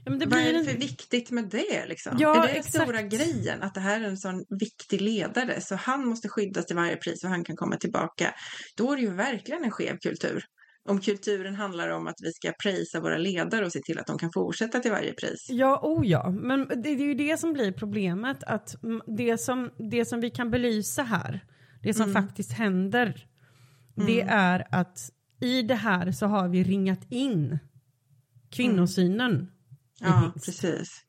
Ja, 0.04 0.10
men 0.10 0.18
det 0.18 0.26
Vad 0.26 0.38
är 0.40 0.52
det 0.52 0.58
en, 0.58 0.64
för 0.64 0.76
viktigt 0.78 1.30
med 1.30 1.48
det? 1.50 1.86
Liksom? 1.86 2.16
Ja, 2.20 2.36
är 2.36 2.40
det 2.42 2.46
den 2.46 2.56
exakt. 2.56 2.84
stora 2.84 3.02
grejen? 3.02 3.62
Att 3.62 3.74
det 3.74 3.80
här 3.80 4.00
är 4.00 4.04
en 4.04 4.16
sån 4.16 4.44
viktig 4.60 5.00
ledare 5.00 5.60
så 5.60 5.74
han 5.74 6.06
måste 6.06 6.28
skyddas 6.28 6.66
till 6.66 6.76
varje 6.76 6.96
pris 6.96 7.24
och 7.24 7.30
han 7.30 7.44
kan 7.44 7.56
komma 7.56 7.76
tillbaka. 7.76 8.34
Då 8.76 8.92
är 8.92 8.96
det 8.96 9.02
ju 9.02 9.14
verkligen 9.14 9.64
en 9.64 9.70
skev 9.70 9.96
kultur. 9.98 10.44
Om 10.88 11.00
kulturen 11.00 11.54
handlar 11.54 11.88
om 11.88 12.06
att 12.06 12.16
vi 12.22 12.32
ska 12.32 12.52
prisa 12.62 13.00
våra 13.00 13.18
ledare 13.18 13.66
och 13.66 13.72
se 13.72 13.80
till 13.80 13.98
att 13.98 14.06
de 14.06 14.18
kan 14.18 14.30
fortsätta 14.32 14.80
till 14.80 14.90
varje 14.90 15.12
pris. 15.12 15.46
Ja, 15.50 15.80
oh 15.82 16.06
ja. 16.06 16.30
Men 16.30 16.68
det, 16.68 16.74
det 16.74 16.90
är 16.90 17.06
ju 17.06 17.14
det 17.14 17.40
som 17.40 17.52
blir 17.52 17.72
problemet. 17.72 18.44
Att 18.44 18.82
mm, 18.82 19.02
det 19.06 19.38
som, 19.38 19.70
det 19.90 20.04
som 20.04 20.20
vi 20.20 20.30
kan 20.30 20.50
belysa 20.50 21.02
här, 21.02 21.44
det 21.82 21.94
som 21.94 22.10
Mm. 22.10 22.22
faktiskt 22.22 22.52
händer, 22.52 23.26
det 24.06 24.20
är 24.20 24.66
att 24.70 25.10
i 25.40 25.62
det 25.62 25.74
här 25.74 26.12
så 26.12 26.26
har 26.26 26.48
vi 26.48 26.64
ringat 26.64 27.00
in 27.08 27.58
kvinnosynen. 28.50 29.50
i 30.00 30.04
Ja, 30.04 30.32
precis. 30.34 31.04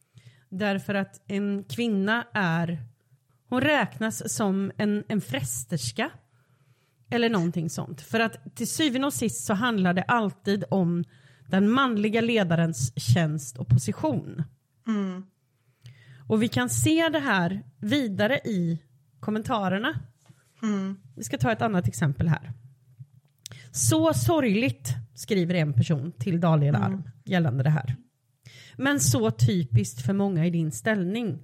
Därför 0.49 0.95
att 0.95 1.21
en 1.27 1.63
kvinna 1.63 2.27
är, 2.33 2.83
hon 3.49 3.61
räknas 3.61 4.33
som 4.35 4.71
en, 4.77 5.03
en 5.07 5.21
frästerska. 5.21 6.11
Eller 7.09 7.29
någonting 7.29 7.69
sånt. 7.69 8.01
För 8.01 8.19
att 8.19 8.55
till 8.55 8.67
syvende 8.67 9.07
och 9.07 9.13
sist 9.13 9.45
så 9.45 9.53
handlar 9.53 9.93
det 9.93 10.03
alltid 10.03 10.63
om 10.69 11.03
den 11.47 11.69
manliga 11.69 12.21
ledarens 12.21 12.93
tjänst 12.95 13.57
och 13.57 13.67
position. 13.67 14.43
Mm. 14.87 15.23
Och 16.27 16.43
vi 16.43 16.47
kan 16.47 16.69
se 16.69 17.09
det 17.09 17.19
här 17.19 17.63
vidare 17.77 18.37
i 18.37 18.79
kommentarerna. 19.19 19.99
Mm. 20.63 20.97
Vi 21.15 21.23
ska 21.23 21.37
ta 21.37 21.51
ett 21.51 21.61
annat 21.61 21.87
exempel 21.87 22.27
här. 22.27 22.53
Så 23.71 24.13
sorgligt, 24.13 24.93
skriver 25.15 25.55
en 25.55 25.73
person 25.73 26.11
till 26.11 26.39
Daniel 26.39 26.75
Arm 26.75 27.03
gällande 27.25 27.63
det 27.63 27.69
här. 27.69 27.95
Men 28.75 28.99
så 28.99 29.31
typiskt 29.31 30.05
för 30.05 30.13
många 30.13 30.45
i 30.45 30.49
din 30.49 30.71
ställning. 30.71 31.39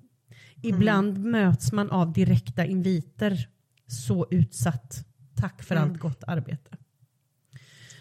Ibland 0.64 1.18
möts 1.18 1.72
man 1.72 1.92
av 1.92 2.14
direkta 2.14 2.66
inviter. 2.66 3.48
Så 3.88 4.28
utsatt. 4.32 5.06
Tack 5.36 5.64
för 5.64 5.76
allt 5.76 5.98
gott 6.00 6.24
arbete. 6.28 6.78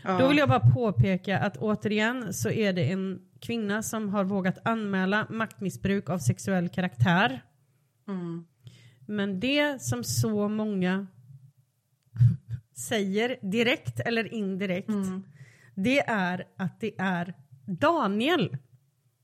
Ja. 0.04 0.18
Då 0.18 0.28
vill 0.28 0.38
jag 0.38 0.48
bara 0.48 0.60
påpeka 0.70 1.38
att 1.38 1.56
återigen 1.56 2.34
så 2.34 2.50
är 2.50 2.72
det 2.72 2.92
en 2.92 3.20
kvinna 3.40 3.82
som 3.82 4.08
har 4.08 4.24
vågat 4.24 4.58
anmäla 4.66 5.26
maktmissbruk 5.30 6.08
av 6.08 6.18
sexuell 6.18 6.68
karaktär. 6.68 7.42
Mm. 8.08 8.44
Men 9.06 9.40
det 9.40 9.82
som 9.82 10.04
så 10.04 10.48
många 10.48 11.06
säger 12.76 13.36
direkt 13.42 14.00
eller 14.00 14.34
indirekt 14.34 14.88
Mm. 14.88 15.22
det 15.74 16.00
är 16.00 16.44
att 16.56 16.80
det 16.80 16.94
är 16.98 17.34
Daniel 17.66 18.56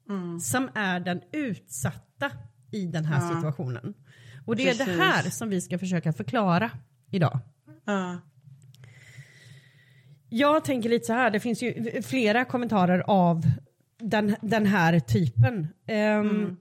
Mm. 0.08 0.40
som 0.40 0.68
är 0.74 1.00
den 1.00 1.20
utsatta 1.32 2.30
i 2.70 2.86
den 2.86 3.04
här 3.04 3.28
Ja. 3.30 3.36
situationen. 3.36 3.94
Och 4.46 4.56
det 4.56 4.62
är 4.68 4.78
det 4.78 4.84
Precis. 4.84 5.00
här 5.00 5.30
som 5.30 5.48
vi 5.50 5.60
ska 5.60 5.78
försöka 5.78 6.12
förklara 6.12 6.70
idag. 7.10 7.38
Ja. 7.90 8.20
Jag 10.28 10.64
tänker 10.64 10.88
lite 10.88 11.06
så 11.06 11.12
här, 11.12 11.30
det 11.30 11.40
finns 11.40 11.62
ju 11.62 12.02
flera 12.02 12.44
kommentarer 12.44 12.98
av 13.06 13.42
den, 13.98 14.36
den 14.40 14.66
här 14.66 15.00
typen. 15.00 15.68
Ehm, 15.86 16.30
Mm. 16.30 16.56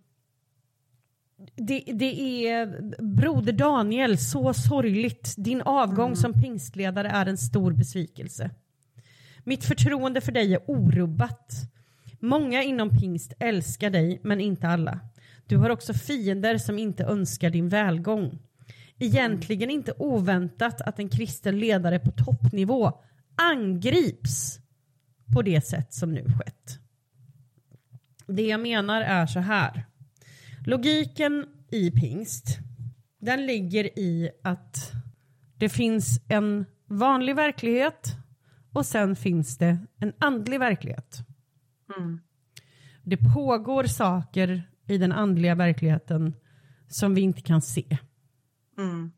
det, 1.55 1.83
det 1.93 2.45
är 2.47 2.81
Broder 3.01 3.53
Daniel, 3.53 4.17
så 4.17 4.53
sorgligt. 4.53 5.35
Din 5.37 5.61
avgång 5.61 6.15
som 6.15 6.33
pingstledare 6.33 7.09
är 7.09 7.25
en 7.25 7.37
stor 7.37 7.71
besvikelse. 7.71 8.49
Mitt 9.43 9.65
förtroende 9.65 10.21
för 10.21 10.31
dig 10.31 10.53
är 10.53 10.59
orubbat. 10.67 11.53
Många 12.19 12.63
inom 12.63 12.89
pingst 12.89 13.33
älskar 13.39 13.89
dig, 13.89 14.19
men 14.23 14.39
inte 14.41 14.67
alla. 14.67 14.99
Du 15.45 15.57
har 15.57 15.69
också 15.69 15.93
fiender 15.93 16.57
som 16.57 16.79
inte 16.79 17.03
önskar 17.03 17.49
din 17.49 17.69
välgång. 17.69 18.39
Egentligen 18.99 19.69
inte 19.69 19.93
oväntat 19.97 20.81
att 20.81 20.99
en 20.99 21.09
kristen 21.09 21.59
ledare 21.59 21.99
på 21.99 22.11
toppnivå 22.11 23.01
angrips 23.35 24.59
på 25.33 25.41
det 25.41 25.61
sätt 25.61 25.93
som 25.93 26.13
nu 26.13 26.23
skett. 26.23 26.79
Det 28.27 28.47
jag 28.47 28.59
menar 28.59 29.01
är 29.01 29.25
så 29.25 29.39
här. 29.39 29.85
Logiken 30.65 31.45
i 31.71 31.91
pingst, 31.91 32.59
den 33.19 33.45
ligger 33.45 33.99
i 33.99 34.29
att 34.43 34.91
det 35.57 35.69
finns 35.69 36.21
en 36.27 36.65
vanlig 36.85 37.35
verklighet 37.35 38.15
och 38.73 38.85
sen 38.85 39.15
finns 39.15 39.57
det 39.57 39.77
en 39.99 40.13
andlig 40.19 40.59
verklighet. 40.59 41.19
Mm. 41.97 42.19
Det 43.03 43.17
pågår 43.17 43.83
saker 43.83 44.63
i 44.87 44.97
den 44.97 45.11
andliga 45.11 45.55
verkligheten 45.55 46.35
som 46.87 47.15
vi 47.15 47.21
inte 47.21 47.41
kan 47.41 47.61
se. 47.61 47.97
Mm. 48.79 49.11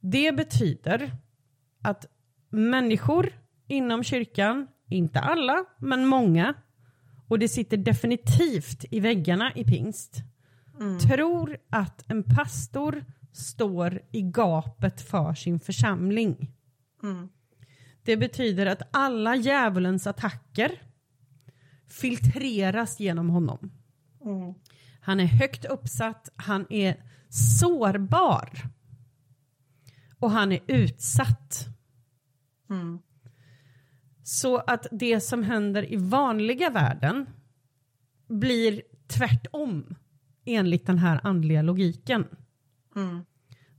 Det 0.00 0.36
betyder 0.36 1.12
att 1.82 2.06
människor 2.50 3.32
inom 3.66 4.04
kyrkan, 4.04 4.66
inte 4.88 5.20
alla, 5.20 5.64
men 5.78 6.06
många, 6.06 6.54
och 7.28 7.38
det 7.38 7.48
sitter 7.48 7.76
definitivt 7.76 8.84
i 8.90 9.00
väggarna 9.00 9.52
i 9.54 9.64
pingst, 9.64 10.22
mm. 10.80 10.98
tror 10.98 11.56
att 11.70 12.10
en 12.10 12.22
pastor 12.22 13.04
står 13.32 14.00
i 14.12 14.22
gapet 14.22 15.00
för 15.00 15.34
sin 15.34 15.60
församling. 15.60 16.50
Mm. 17.02 17.28
Det 18.02 18.16
betyder 18.16 18.66
att 18.66 18.82
alla 18.90 19.36
djävulens 19.36 20.06
attacker 20.06 20.82
filtreras 21.88 23.00
genom 23.00 23.30
honom. 23.30 23.72
Mm. 24.24 24.54
Han 25.00 25.20
är 25.20 25.24
högt 25.24 25.64
uppsatt, 25.64 26.28
han 26.36 26.66
är 26.70 27.13
sårbar 27.34 28.50
och 30.18 30.30
han 30.30 30.52
är 30.52 30.60
utsatt. 30.66 31.66
Mm. 32.70 32.98
Så 34.22 34.56
att 34.56 34.86
det 34.90 35.20
som 35.20 35.42
händer 35.42 35.92
i 35.92 35.96
vanliga 35.96 36.70
världen 36.70 37.26
blir 38.28 38.82
tvärtom 39.06 39.94
enligt 40.44 40.86
den 40.86 40.98
här 40.98 41.20
andliga 41.22 41.62
logiken. 41.62 42.26
Mm. 42.96 43.24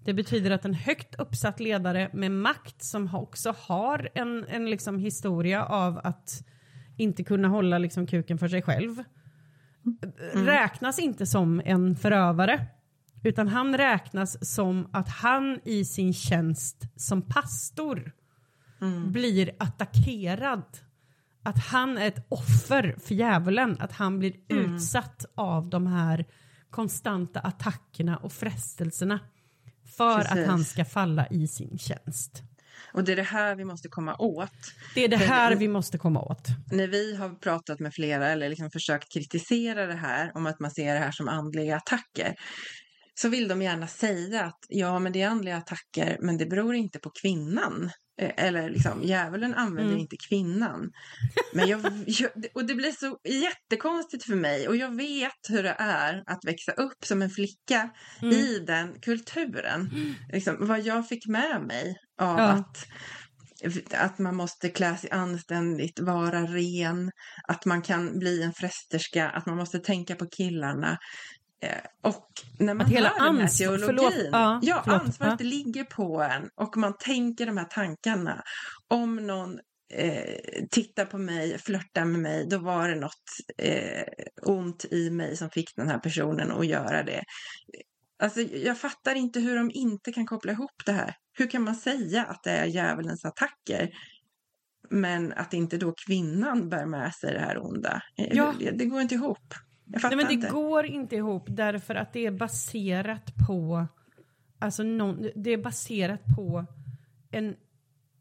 Det 0.04 0.13
betyder 0.13 0.52
att 0.52 0.65
en 0.65 0.74
högt 0.74 1.15
uppsatt 1.20 1.60
ledare 1.60 2.10
med 2.13 2.32
makt 2.32 2.84
som 2.84 3.15
också 3.15 3.56
har 3.58 4.10
en, 4.15 4.46
en 4.48 4.70
liksom 4.70 5.00
historia 5.00 5.65
av 5.65 6.02
att 6.04 6.44
inte 6.98 7.24
kunna 7.24 7.48
hålla 7.48 7.78
liksom 7.78 8.08
kuken 8.08 8.38
för 8.38 8.48
sig 8.48 8.62
själv 8.62 9.04
mm. 10.34 10.46
räknas 10.46 11.00
inte 11.00 11.26
som 11.26 11.62
en 11.65 11.96
förövare 11.96 12.68
utan 13.26 13.48
han 13.48 13.78
räknas 13.78 14.54
som 14.54 14.90
att 14.94 15.10
han 15.10 15.60
i 15.64 15.86
sin 15.86 16.14
tjänst 16.14 16.84
som 16.96 17.22
pastor 17.22 18.12
mm. 18.82 19.12
blir 19.12 19.56
attackerad. 19.60 20.64
Att 21.44 21.60
han 21.66 21.98
är 21.98 22.08
ett 22.08 22.26
offer 22.30 22.96
för 23.00 23.16
djävulen, 23.16 23.78
att 23.80 23.92
han 23.92 24.20
blir 24.20 24.36
mm. 24.50 24.76
utsatt 24.76 25.26
av 25.36 25.70
de 25.70 25.88
här 25.88 26.26
konstanta 26.70 27.40
attackerna 27.40 28.18
och 28.18 28.34
frestelserna 28.34 29.20
för 29.98 30.18
Precis. 30.18 30.32
att 30.32 30.48
han 30.48 30.66
ska 30.66 30.86
falla 30.86 31.28
i 31.28 31.48
sin 31.48 31.78
tjänst. 31.78 32.44
Och 32.94 33.04
det 33.04 33.12
är 33.12 33.16
det 33.16 33.24
här 33.24 33.56
vi 33.56 33.66
måste 33.66 33.90
komma 33.90 34.16
åt. 34.16 34.52
Det 34.96 35.04
är 35.04 35.08
det 35.08 35.18
här 35.18 35.52
För, 35.52 35.58
vi 35.58 35.68
måste 35.68 35.98
komma 35.98 36.22
åt. 36.22 36.48
När 36.72 36.88
vi 36.88 37.16
har 37.16 37.30
pratat 37.30 37.80
med 37.80 37.94
flera 37.94 38.30
eller 38.30 38.50
liksom 38.50 38.72
försökt 38.72 39.14
kritisera 39.14 39.86
det 39.86 39.96
här 39.96 40.32
om 40.36 40.46
att 40.46 40.60
man 40.60 40.72
ser 40.72 40.94
det 40.94 41.00
här 41.00 41.12
som 41.12 41.28
andliga 41.28 41.78
attacker 41.78 42.36
så 43.15 43.30
vill 43.30 43.47
de 43.47 43.62
gärna 43.62 43.88
säga 43.88 44.43
att 44.43 44.60
ja, 44.69 44.99
men 44.99 45.12
det 45.12 45.21
är 45.21 45.30
andliga 45.30 45.58
attacker, 45.58 46.17
men 46.21 46.38
det 46.38 46.45
beror 46.45 46.75
inte 46.75 46.99
på 46.99 47.12
kvinnan. 47.21 47.91
Eh, 48.21 48.32
eller 48.38 48.69
liksom, 48.69 49.04
djävulen 49.04 49.54
använder 49.54 49.91
mm. 49.91 49.99
inte 49.99 50.15
kvinnan. 50.30 50.91
Men 51.54 51.67
jag, 51.67 51.82
jag, 52.08 52.32
och 52.54 52.65
det 52.65 52.75
blir 52.75 52.91
så 52.91 53.17
jättekonstigt 53.30 54.23
för 54.23 54.36
mig 54.36 54.67
och 54.67 54.75
jag 54.75 54.95
vet 54.95 55.49
hur 55.49 55.63
det 55.63 55.75
är 55.80 56.23
att 56.28 56.45
växa 56.45 56.71
upp 56.71 57.06
som 57.06 57.21
en 57.21 57.30
flicka 57.30 57.89
mm. 58.21 58.34
i 58.34 58.60
den 58.60 58.99
kulturen. 59.01 59.89
Liksom, 60.34 60.58
vad 60.60 60.82
jag 60.82 61.08
fick 61.08 61.28
med 61.28 61.62
mig 61.67 61.95
av 62.21 62.39
ja. 62.39 62.49
att 62.49 62.88
att 63.93 64.19
man 64.19 64.36
måste 64.36 64.69
klä 64.69 64.97
sig 64.97 65.12
anständigt, 65.12 65.99
vara 65.99 66.41
ren, 66.41 67.12
att 67.47 67.65
man 67.65 67.82
kan 67.82 68.19
bli 68.19 68.43
en 68.43 68.54
frästerska, 68.54 69.30
att 69.30 69.45
man 69.45 69.58
måste 69.58 69.80
tänka 69.80 70.15
på 70.15 70.25
killarna. 70.38 70.97
Eh, 71.63 71.70
och 72.02 72.30
när 72.60 72.74
man 72.74 72.86
att 72.86 72.91
hela 72.91 73.10
hör 73.10 73.26
den 73.26 73.38
här 73.38 73.48
teologin, 73.48 73.86
förlåt, 73.86 74.13
ja, 74.32 74.60
ja 74.63 74.82
förlåt, 74.86 75.02
ansvaret 75.02 75.39
ja. 75.39 75.46
ligger 75.46 75.84
på 75.84 76.22
en 76.22 76.50
och 76.56 76.78
man 76.78 76.98
tänker 76.98 77.46
de 77.46 77.58
här 77.58 77.65
tankarna. 77.65 78.44
Om 78.88 79.15
någon 79.15 79.60
eh, 79.94 80.65
tittar 80.72 81.06
på 81.06 81.18
mig, 81.18 81.58
flörtar 81.58 82.06
med 82.06 82.20
mig, 82.20 82.48
då 82.50 82.58
var 82.58 82.89
det 82.89 82.96
något 82.96 83.24
eh, 83.58 84.04
ont 84.41 84.86
i 84.86 85.10
mig 85.10 85.38
som 85.38 85.50
fick 85.50 85.76
den 85.76 85.88
här 85.88 86.00
personen 86.00 86.52
att 86.52 86.68
göra 86.68 87.04
det. 87.04 87.24
Alltså, 88.20 88.41
jag 88.41 88.80
fattar 88.80 89.15
inte 89.15 89.39
hur 89.39 89.56
de 89.56 89.72
inte 89.74 90.12
kan 90.12 90.26
koppla 90.26 90.52
ihop 90.52 90.86
det 90.86 90.91
här. 90.91 91.15
Hur 91.34 91.50
kan 91.50 91.62
man 91.62 91.76
säga 91.76 92.24
att 92.24 92.44
det 92.44 92.52
är 92.52 92.65
djävulens 92.65 93.26
attacker 93.26 93.89
men 94.89 95.34
att 95.34 95.54
inte 95.54 95.78
då 95.78 95.94
kvinnan 96.08 96.70
bär 96.70 96.86
med 96.86 97.15
sig 97.15 97.34
det 97.34 97.39
här 97.39 97.65
onda? 97.65 98.02
Ja. 98.15 98.54
Det, 98.60 98.72
det 98.72 98.86
går 98.86 99.02
inte 99.02 99.15
ihop. 99.15 99.54
Nej, 99.86 100.15
men 100.15 100.28
det 100.28 100.34
inte. 100.34 100.50
går 100.50 100.86
inte 100.86 101.15
ihop 101.15 101.45
därför 101.48 101.95
att 101.95 102.13
det 102.13 102.26
är 102.26 102.32
baserat 102.32 103.34
på 103.48 103.88
alltså 104.60 104.84
non, 104.84 105.30
det 105.36 105.50
är 105.50 105.58
baserat 105.58 106.21
på 106.36 106.65
en, 107.32 107.56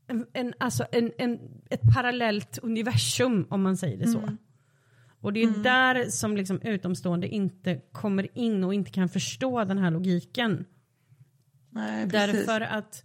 en, 0.07 0.27
en, 0.33 0.55
alltså 0.59 0.87
en, 0.93 1.13
en, 1.19 1.39
ett 1.71 1.95
parallellt 1.95 2.59
universum 2.59 3.47
om 3.51 3.63
man 3.63 3.77
säger 3.77 3.99
det 3.99 4.07
så. 4.07 4.19
Mm. 4.19 4.39
Och 5.21 5.33
det 5.33 5.43
är 5.43 5.49
mm. 5.49 5.63
där 5.63 6.11
som 6.11 6.37
liksom 6.37 6.61
utomstående 6.63 7.29
inte 7.29 7.81
kommer 7.93 8.39
in 8.39 8.65
och 8.65 8.75
inte 8.75 8.91
kan 8.91 9.09
förstå 9.09 9.65
den 9.65 9.79
här 9.79 9.91
logiken. 9.91 10.65
Nej, 11.71 12.07
Därför 12.07 12.61
att 12.61 13.05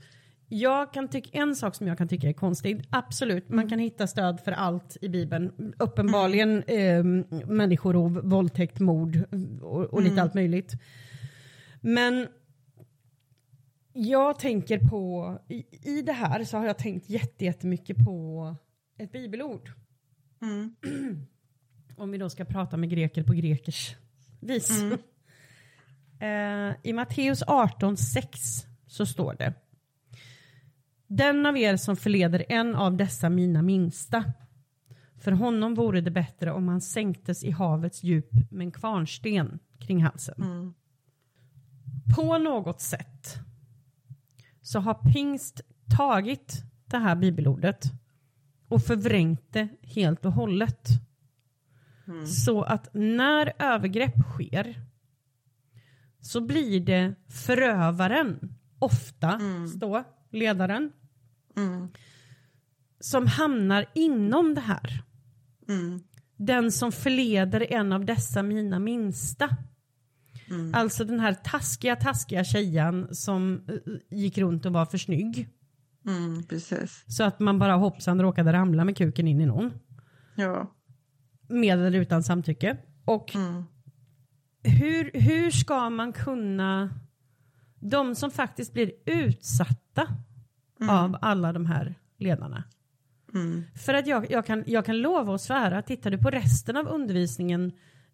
jag 0.49 0.93
kan 0.93 1.07
tycka, 1.07 1.29
en 1.33 1.55
sak 1.55 1.75
som 1.75 1.87
jag 1.87 1.97
kan 1.97 2.07
tycka 2.07 2.29
är 2.29 2.33
konstig, 2.33 2.87
absolut, 2.89 3.49
man 3.49 3.69
kan 3.69 3.79
hitta 3.79 4.07
stöd 4.07 4.39
för 4.39 4.51
allt 4.51 4.97
i 5.01 5.09
Bibeln. 5.09 5.73
Uppenbarligen 5.79 6.63
eh, 6.63 7.03
människorov, 7.47 8.21
våldtäkt, 8.23 8.79
mord 8.79 9.23
och, 9.61 9.83
och 9.83 10.01
lite 10.01 10.13
mm. 10.13 10.23
allt 10.23 10.33
möjligt. 10.33 10.73
Men 11.81 12.27
jag 13.93 14.39
tänker 14.39 14.79
på, 14.79 15.37
i, 15.47 15.65
i 15.89 16.01
det 16.01 16.13
här 16.13 16.43
så 16.43 16.57
har 16.57 16.65
jag 16.65 16.77
tänkt 16.77 17.09
jättemycket 17.37 17.97
på 18.05 18.55
ett 18.97 19.11
bibelord. 19.11 19.71
Mm. 20.41 20.75
Om 21.97 22.11
vi 22.11 22.17
då 22.17 22.29
ska 22.29 22.45
prata 22.45 22.77
med 22.77 22.89
greker 22.89 23.23
på 23.23 23.33
grekers 23.33 23.95
vis. 24.39 24.81
Mm. 24.81 24.99
eh, 26.71 26.75
I 26.83 26.93
Matteus 26.93 27.43
18.6 27.43 28.65
så 28.87 29.05
står 29.05 29.33
det 29.33 29.53
den 31.09 31.45
av 31.45 31.57
er 31.57 31.77
som 31.77 31.95
förleder 31.95 32.45
en 32.49 32.75
av 32.75 32.97
dessa 32.97 33.29
mina 33.29 33.61
minsta. 33.61 34.23
För 35.17 35.31
honom 35.31 35.75
vore 35.75 36.01
det 36.01 36.11
bättre 36.11 36.51
om 36.51 36.67
han 36.67 36.81
sänktes 36.81 37.43
i 37.43 37.51
havets 37.51 38.03
djup 38.03 38.31
med 38.51 38.65
en 38.65 38.71
kvarnsten 38.71 39.59
kring 39.79 40.03
halsen. 40.03 40.43
Mm. 40.43 40.73
På 42.15 42.37
något 42.37 42.81
sätt 42.81 43.39
så 44.61 44.79
har 44.79 45.13
pingst 45.13 45.61
tagit 45.97 46.63
det 46.85 46.97
här 46.97 47.15
bibelordet 47.15 47.85
och 48.67 48.83
förvrängt 48.83 49.53
det 49.53 49.67
helt 49.81 50.25
och 50.25 50.33
hållet. 50.33 50.87
Mm. 52.07 52.27
Så 52.27 52.61
att 52.61 52.89
när 52.93 53.53
övergrepp 53.59 54.19
sker 54.33 54.81
så 56.21 56.41
blir 56.41 56.79
det 56.79 57.15
förövaren, 57.27 58.55
ofta 58.79 59.31
mm. 59.31 59.79
då 59.79 60.03
ledaren, 60.31 60.91
Mm. 61.59 61.87
Som 62.99 63.27
hamnar 63.27 63.85
inom 63.95 64.55
det 64.55 64.61
här. 64.61 65.03
Mm. 65.67 66.03
Den 66.37 66.71
som 66.71 66.91
förleder 66.91 67.73
en 67.73 67.91
av 67.91 68.05
dessa 68.05 68.43
mina 68.43 68.79
minsta. 68.79 69.49
Mm. 70.49 70.73
Alltså 70.75 71.05
den 71.05 71.19
här 71.19 71.33
taskiga, 71.33 71.95
taskiga 71.95 72.43
tjejen 72.43 73.15
som 73.15 73.61
uh, 73.69 73.95
gick 74.09 74.37
runt 74.37 74.65
och 74.65 74.73
var 74.73 74.85
för 74.85 74.97
snygg. 74.97 75.49
Mm, 76.05 76.43
precis. 76.43 77.03
Så 77.07 77.23
att 77.23 77.39
man 77.39 77.59
bara 77.59 77.75
hoppsan 77.75 78.21
råkade 78.21 78.53
ramla 78.53 78.85
med 78.85 78.97
kuken 78.97 79.27
in 79.27 79.41
i 79.41 79.45
någon. 79.45 79.73
Ja. 80.35 80.75
Med 81.47 81.79
eller 81.79 81.99
utan 81.99 82.23
samtycke. 82.23 82.77
Och 83.05 83.35
mm. 83.35 83.63
hur, 84.63 85.11
hur 85.13 85.51
ska 85.51 85.89
man 85.89 86.13
kunna, 86.13 86.99
de 87.79 88.15
som 88.15 88.31
faktiskt 88.31 88.73
blir 88.73 88.91
utsatta 89.05 90.07
mm. 90.81 90.95
av 90.95 91.17
alla 91.21 91.53
de 91.53 91.65
här 91.65 91.95
ledarna. 92.17 92.63
Mm. 93.33 93.63
För 93.85 93.93
att 93.93 94.07
jag, 94.07 94.31
jag, 94.31 94.45
kan, 94.45 94.63
jag 94.67 94.85
kan 94.85 94.97
lova 94.97 95.33
och 95.33 95.41
svära, 95.41 95.81
tittar 95.81 96.11
du 96.11 96.17
på 96.17 96.29
resten 96.29 96.77
av 96.77 96.87
undervisningen 96.87 97.71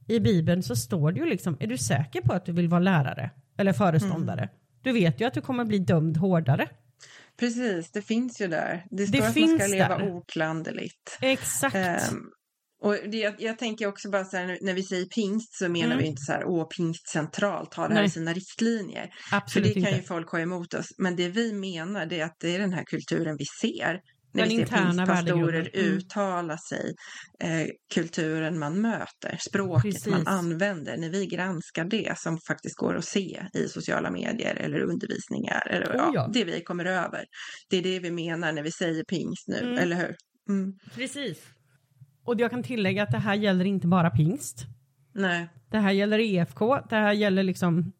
i 0.07 0.19
Bibeln 0.19 0.63
så 0.63 0.75
står 0.75 1.11
det 1.11 1.19
ju 1.19 1.25
liksom, 1.25 1.57
är 1.59 1.67
du 1.67 1.77
säker 1.77 2.21
på 2.21 2.33
att 2.33 2.45
du 2.45 2.51
vill 2.51 2.67
vara 2.67 2.79
lärare 2.79 3.29
eller 3.57 3.73
föreståndare? 3.73 4.41
Mm. 4.41 4.55
Du 4.81 4.91
vet 4.91 5.21
ju 5.21 5.27
att 5.27 5.33
du 5.33 5.41
kommer 5.41 5.65
bli 5.65 5.79
dömd 5.79 6.17
hårdare. 6.17 6.67
Precis, 7.37 7.91
det 7.91 8.01
finns 8.01 8.41
ju 8.41 8.47
där. 8.47 8.85
Det 8.89 9.07
står 9.07 9.17
det 9.17 9.27
att 9.27 9.35
man 9.35 9.59
ska 9.59 9.67
leva 9.67 9.97
där. 9.97 10.11
oklanderligt. 10.11 11.17
Exakt. 11.21 12.11
Um, 12.11 12.31
och 12.81 12.95
det, 13.11 13.17
jag, 13.17 13.35
jag, 13.39 13.59
tänker 13.59 13.87
också 13.87 14.09
bara 14.09 14.25
så 14.25 14.37
här, 14.37 14.57
när 14.61 14.73
vi 14.73 14.83
säger 14.83 15.05
pingst 15.05 15.57
så 15.57 15.69
menar 15.69 15.85
mm. 15.85 15.97
vi 15.97 16.05
inte 16.05 16.21
så 16.21 16.31
här, 16.31 16.45
åh, 16.45 16.67
pingst 16.77 17.09
centralt 17.09 17.73
har 17.73 17.89
det 17.89 17.95
här 17.95 18.03
i 18.03 18.09
sina 18.09 18.33
riktlinjer. 18.33 19.09
Absolut 19.31 19.67
För 19.67 19.73
det 19.73 19.81
kan 19.81 19.89
inte. 19.89 20.01
ju 20.01 20.07
folk 20.07 20.29
ha 20.29 20.39
emot 20.39 20.73
oss. 20.73 20.85
Men 20.97 21.15
det 21.15 21.29
vi 21.29 21.53
menar 21.53 22.05
det 22.05 22.19
är 22.19 22.25
att 22.25 22.35
det 22.39 22.55
är 22.55 22.59
den 22.59 22.73
här 22.73 22.83
kulturen 22.83 23.35
vi 23.37 23.45
ser. 23.61 23.99
När 24.33 24.47
den 24.47 24.57
vi 24.57 24.65
ser 24.65 24.77
pingstpastorer 24.77 25.69
mm. 25.73 25.91
uttala 25.91 26.57
sig, 26.57 26.93
eh, 27.43 27.67
kulturen 27.93 28.59
man 28.59 28.81
möter, 28.81 29.37
språket 29.49 29.83
Precis. 29.83 30.07
man 30.07 30.27
använder. 30.27 30.97
När 30.97 31.09
vi 31.09 31.25
granskar 31.25 31.85
det 31.85 32.17
som 32.17 32.37
faktiskt 32.47 32.75
går 32.75 32.95
att 32.95 33.05
se 33.05 33.41
i 33.53 33.67
sociala 33.67 34.11
medier 34.11 34.55
eller 34.55 34.79
undervisningar, 34.79 35.67
eller 35.69 35.85
oh, 35.85 35.95
ja. 35.95 36.11
Ja, 36.13 36.29
det 36.33 36.43
vi 36.43 36.61
kommer 36.61 36.85
över. 36.85 37.25
Det 37.69 37.77
är 37.77 37.81
det 37.81 37.99
vi 37.99 38.11
menar 38.11 38.51
när 38.51 38.63
vi 38.63 38.71
säger 38.71 39.03
pingst 39.03 39.47
nu, 39.47 39.59
mm. 39.59 39.77
eller 39.77 39.95
hur? 39.95 40.15
Mm. 40.49 40.73
Precis. 40.95 41.37
Och 42.25 42.39
jag 42.39 42.51
kan 42.51 42.63
tillägga 42.63 43.03
att 43.03 43.11
det 43.11 43.17
här 43.17 43.35
gäller 43.35 43.65
inte 43.65 43.87
bara 43.87 44.09
pingst. 44.09 44.65
Nej. 45.11 45.47
Det 45.69 45.77
här 45.77 45.91
gäller 45.91 46.19
EFK, 46.19 46.75
det 46.89 46.95
här 46.95 47.13
gäller 47.13 47.43
liksom 47.43 47.91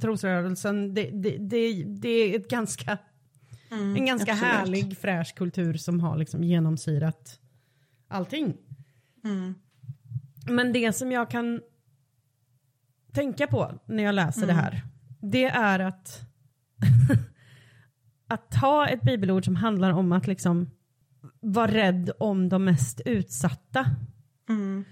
trosrörelsen. 0.00 0.94
Det, 0.94 1.10
det, 1.10 1.36
det, 1.38 1.84
det 1.84 2.08
är 2.08 2.40
ett 2.40 2.48
ganska, 2.48 2.98
Mm, 3.70 3.96
en 3.96 4.06
ganska 4.06 4.32
absolut. 4.32 4.52
härlig 4.54 4.98
fräsch 4.98 5.34
kultur 5.34 5.74
som 5.74 6.00
har 6.00 6.16
liksom 6.16 6.44
genomsyrat 6.44 7.40
allting. 8.08 8.56
Mm. 9.24 9.54
Men 10.46 10.72
det 10.72 10.92
som 10.92 11.12
jag 11.12 11.30
kan 11.30 11.60
tänka 13.12 13.46
på 13.46 13.78
när 13.86 14.02
jag 14.02 14.14
läser 14.14 14.46
det 14.46 14.52
här, 14.52 14.82
det 15.20 15.44
är 15.44 15.78
att 15.78 16.20
att 18.28 18.50
ta 18.50 18.86
ett 18.86 19.02
bibelord 19.02 19.44
som 19.44 19.56
handlar 19.56 19.90
om 19.90 20.12
att 20.12 20.26
liksom 20.26 20.70
vara 21.40 21.72
rädd 21.72 22.10
om 22.18 22.48
de 22.48 22.64
mest 22.64 23.00
utsatta. 23.04 23.86
Mm. 24.48 24.84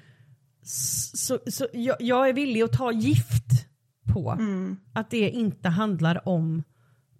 Så, 0.62 1.38
så 1.46 1.66
jag, 1.72 1.96
jag 2.00 2.28
är 2.28 2.32
villig 2.32 2.62
att 2.62 2.72
ta 2.72 2.92
gift 2.92 3.66
på 4.12 4.30
Mm. 4.30 4.76
att 4.92 5.10
det 5.10 5.30
inte 5.30 5.68
handlar 5.68 6.28
om 6.28 6.62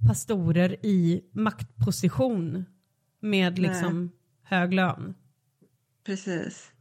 pastorer 0.09 0.87
i 0.87 1.23
maktposition 1.33 2.65
med 3.21 3.59
liksom 3.59 4.11
hög 4.43 4.75
lön. 4.75 5.15
Precis. 6.07 6.73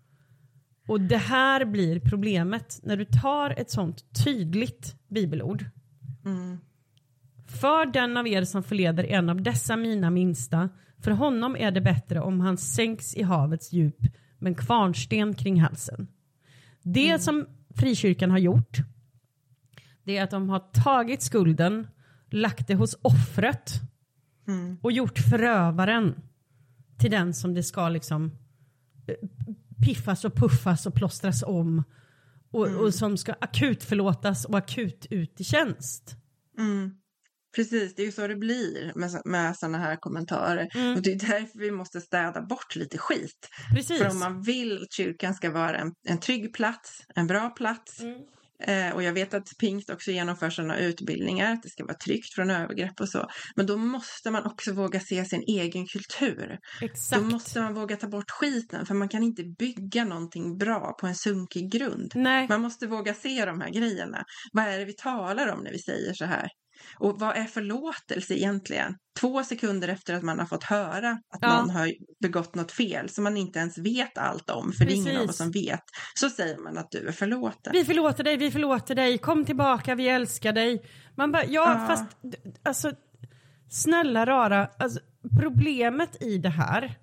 Och 0.88 1.02
det 1.02 1.18
här 1.18 1.66
blir 1.66 2.00
problemet 2.00 2.80
när 2.84 2.98
du 2.98 3.06
tar 3.06 3.50
ett 3.60 3.72
sånt 3.72 4.24
tydligt 4.24 4.96
bibelord. 5.08 5.66
Mm. 6.26 6.58
För 7.48 7.86
den 7.86 8.18
av 8.18 8.28
er 8.28 8.44
som 8.44 8.64
förleder 8.64 9.04
en 9.04 9.30
av 9.30 9.42
dessa 9.42 9.78
mina 9.78 10.10
minsta, 10.10 10.70
för 11.02 11.12
honom 11.12 11.56
är 11.56 11.72
det 11.72 11.82
bättre 11.82 12.22
om 12.22 12.40
han 12.40 12.58
sänks 12.58 13.16
i 13.16 13.24
havets 13.24 13.74
djup 13.74 14.02
med 14.40 14.50
en 14.50 14.56
kvarnsten 14.56 15.34
kring 15.34 15.62
halsen. 15.62 16.08
Det 16.82 17.20
som 17.20 17.46
frikyrkan 17.76 18.32
har 18.32 18.38
gjort, 18.38 18.78
det 20.04 20.18
är 20.18 20.24
att 20.24 20.32
de 20.32 20.50
har 20.50 20.60
tagit 20.60 21.22
skulden, 21.22 21.88
lagt 22.30 22.68
det 22.68 22.76
hos 22.76 22.98
offret 23.02 23.82
Mm. 24.48 24.78
och 24.82 24.92
gjort 24.92 25.20
förövaren 25.20 26.22
till 26.98 27.12
den 27.12 27.34
som 27.34 27.54
det 27.54 27.64
ska 27.64 27.90
liksom 27.90 28.32
eh, 29.08 29.30
piffas 29.86 30.26
och 30.26 30.36
puffas 30.36 30.86
och 30.86 30.94
plåstras 30.94 31.44
om 31.44 31.84
och, 32.52 32.68
och 32.68 32.94
som 32.94 33.18
ska 33.18 33.34
akut 33.42 33.84
förlåtas 33.84 34.46
och 34.46 34.58
akut 34.58 35.08
ut 35.10 35.42
i 35.42 35.44
tjänst. 35.44 36.16
Mm. 36.58 36.96
Precis, 37.56 37.96
det 37.96 38.02
är 38.02 38.06
ju 38.06 38.12
så 38.12 38.28
det 38.28 38.36
blir 38.36 38.92
med, 38.96 39.22
med 39.26 39.58
sådana 39.58 39.78
här 39.78 39.96
kommentarer. 39.96 40.64
Och 40.96 41.02
det 41.02 41.12
är 41.12 41.20
därför 41.20 41.60
vi 41.60 41.72
måste 41.72 42.02
städa 42.02 42.42
bort 42.42 42.76
lite 42.76 42.98
skit. 42.98 43.50
Precis. 43.76 43.98
För 43.98 44.10
om 44.10 44.20
man 44.20 44.42
vill 44.42 44.84
att 44.84 44.94
kyrkan 44.94 45.34
ska 45.34 45.52
vara 45.52 45.78
en, 45.78 45.94
en 46.08 46.20
trygg 46.20 46.54
plats, 46.54 47.00
en 47.16 47.28
bra 47.28 47.50
plats. 47.50 48.00
Mm. 48.00 48.20
Eh, 48.64 48.96
och 48.96 49.04
jag 49.04 49.14
vet 49.14 49.34
att 49.34 49.58
Pingst 49.60 49.90
också 49.90 50.12
genomför 50.12 50.50
sådana 50.50 50.78
utbildningar, 50.78 51.54
att 51.54 51.64
det 51.64 51.70
ska 51.70 51.86
vara 51.86 51.98
tryggt 51.98 52.34
från 52.34 52.50
övergrepp 52.50 53.02
och 53.02 53.10
så. 53.10 53.28
Men 53.56 53.66
då 53.66 53.78
måste 53.78 54.32
man 54.32 54.46
också 54.46 54.74
våga 54.74 55.00
se 55.00 55.26
sin 55.26 55.44
egen 55.48 55.88
kultur. 55.88 56.60
Exakt. 56.82 57.22
Då 57.22 57.28
måste 57.28 57.62
man 57.62 57.74
våga 57.74 57.96
ta 57.96 58.08
bort 58.08 58.32
skiten, 58.32 58.86
för 58.86 58.94
man 58.94 59.10
kan 59.10 59.24
inte 59.24 59.44
bygga 59.44 60.06
någonting 60.06 60.58
bra 60.58 60.96
på 61.00 61.08
en 61.08 61.16
sunkig 61.16 61.72
grund. 61.72 62.12
Nej, 62.16 62.48
Man 62.50 62.62
måste 62.62 62.88
våga 62.88 63.14
se 63.14 63.46
de 63.46 63.62
här 63.62 63.70
grejerna. 63.70 64.24
Vad 64.52 64.66
är 64.66 64.80
det 64.80 64.86
vi 64.86 64.94
talar 64.94 65.48
om 65.48 65.64
när 65.64 65.72
vi 65.72 65.80
säger 65.80 66.14
så 66.14 66.26
här? 66.26 66.50
Och 66.98 67.20
vad 67.20 67.38
är 67.38 67.44
förlåtelse 67.44 68.34
egentligen? 68.34 68.96
Två 69.20 69.44
sekunder 69.44 69.88
efter 69.88 70.14
att 70.14 70.24
man 70.24 70.40
har 70.40 70.46
fått 70.46 70.64
höra 70.64 71.10
att 71.12 71.40
Ja. 71.42 71.58
någon 71.62 71.70
har 71.70 71.92
begått 72.22 72.56
något 72.56 72.72
fel 72.72 73.10
som 73.10 73.24
man 73.24 73.38
inte 73.38 73.60
ens 73.60 73.78
vet 73.78 74.18
allt 74.18 74.50
om, 74.50 74.72
för 74.74 74.86
det 74.86 74.92
är 74.92 74.96
ingen 74.96 75.08
av 75.08 75.14
Precis. 75.14 75.30
oss 75.30 75.38
som 75.38 75.52
vet, 75.52 75.84
så 76.14 76.30
säger 76.30 76.58
man 76.58 76.78
att 76.78 76.92
du 76.92 77.08
är 77.08 77.12
förlåten. 77.12 77.74
vi 77.74 77.86
förlåter 77.86 78.24
dig, 78.24 78.38
vi 78.38 78.52
förlåter 78.52 78.96
dig, 78.96 79.18
kom 79.18 79.46
tillbaka, 79.46 79.96
vi 79.96 80.08
älskar 80.08 80.54
dig. 80.54 80.86
Man 81.16 81.32
bara, 81.32 81.46
ja, 81.46 81.52
Ja. 81.82 81.88
fast 81.88 82.04
alltså 82.64 82.92
snälla 83.70 84.26
rara, 84.26 84.70
alltså, 84.80 85.00
problemet 85.40 86.22
i 86.24 86.38
det 86.38 86.50
här 86.50 86.96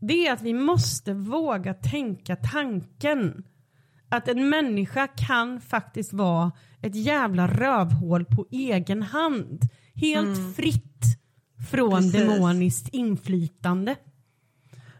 det 0.00 0.26
är 0.26 0.32
att 0.32 0.42
vi 0.42 0.54
måste 0.54 1.12
våga 1.14 1.74
tänka 1.74 2.36
tanken 2.36 3.44
att 4.16 4.28
en 4.28 4.48
människa 4.48 5.06
kan 5.06 5.60
faktiskt 5.60 6.12
vara 6.12 6.52
ett 6.82 6.94
jävla 6.94 7.48
rövhål 7.48 8.24
på 8.24 8.46
egen 8.50 9.02
hand. 9.02 9.60
Helt 9.94 10.56
fritt 10.56 10.82
från 11.70 11.92
Mm. 11.92 12.12
Precis. 12.12 12.28
demoniskt 12.28 12.88
inflytande. 12.94 13.96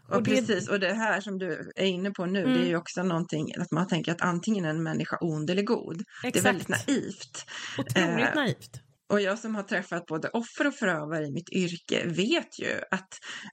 Och, 0.09 0.15
och 0.15 0.23
det- 0.23 0.31
precis, 0.35 0.67
och 0.69 0.79
det 0.79 0.93
här 0.93 1.21
som 1.21 1.37
du 1.39 1.71
är 1.75 1.85
inne 1.85 2.11
på 2.11 2.25
nu, 2.25 2.45
det 2.45 2.59
är 2.63 2.67
ju 2.67 2.75
också 2.77 3.03
någonting 3.03 3.51
att 3.59 3.71
man 3.71 3.87
tänker 3.87 4.11
att 4.11 4.21
antingen 4.21 4.65
är 4.65 4.69
en 4.69 4.83
människa 4.83 5.17
ond 5.21 5.49
eller 5.49 5.61
god. 5.63 5.97
Det 6.21 6.27
är 6.27 6.29
Exakt. 6.29 6.45
väldigt 6.45 6.69
naivt. 6.69 7.45
Otroligt 7.77 7.97
Eh, 8.29 8.35
naivt. 8.35 8.81
Och 9.09 9.21
jag 9.21 9.39
som 9.39 9.55
har 9.55 9.63
träffat 9.63 10.05
både 10.05 10.29
offer 10.29 10.67
och 10.67 10.73
förövare 10.75 11.25
i 11.25 11.31
mitt 11.31 11.49
yrke 11.49 12.07
vet 12.07 12.59
ju 12.59 12.81
att 12.91 13.07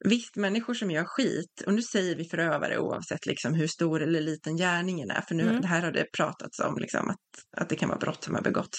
visst, 0.04 0.36
människor 0.36 0.74
som 0.74 0.90
gör 0.90 1.04
skit, 1.04 1.62
och 1.66 1.74
nu 1.74 1.82
säger 1.82 2.16
vi 2.16 2.24
förövare 2.24 2.78
oavsett 2.78 3.26
liksom 3.26 3.54
hur 3.54 3.66
stor 3.66 4.02
eller 4.02 4.20
liten 4.20 4.56
gärningen 4.56 5.10
är, 5.10 5.20
för 5.20 5.34
nu 5.34 5.42
Mm. 5.44 5.60
det 5.60 5.68
här 5.68 5.82
har 5.82 5.92
det 5.92 6.06
pratats 6.16 6.60
om 6.60 6.78
liksom 6.78 7.10
att, 7.10 7.18
att 7.56 7.68
det 7.68 7.76
kan 7.76 7.88
vara 7.88 7.98
brott 7.98 8.24
som 8.24 8.34
har 8.34 8.42
begåtts. 8.42 8.78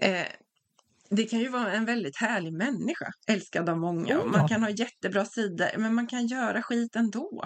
Eh, 0.00 0.26
det 1.14 1.24
kan 1.24 1.38
ju 1.40 1.48
vara 1.48 1.72
en 1.72 1.84
väldigt 1.84 2.16
härlig 2.16 2.52
människa, 2.52 3.06
älskad 3.28 3.68
av 3.68 3.78
många. 3.78 4.18
Oh, 4.18 4.22
ja. 4.24 4.38
man 4.38 4.48
kan 4.48 4.62
ha 4.62 4.70
jättebra 4.70 5.24
sidor, 5.24 5.78
men 5.78 5.94
man 5.94 6.06
kan 6.06 6.26
göra 6.26 6.62
skit 6.62 6.96
ändå. 6.96 7.44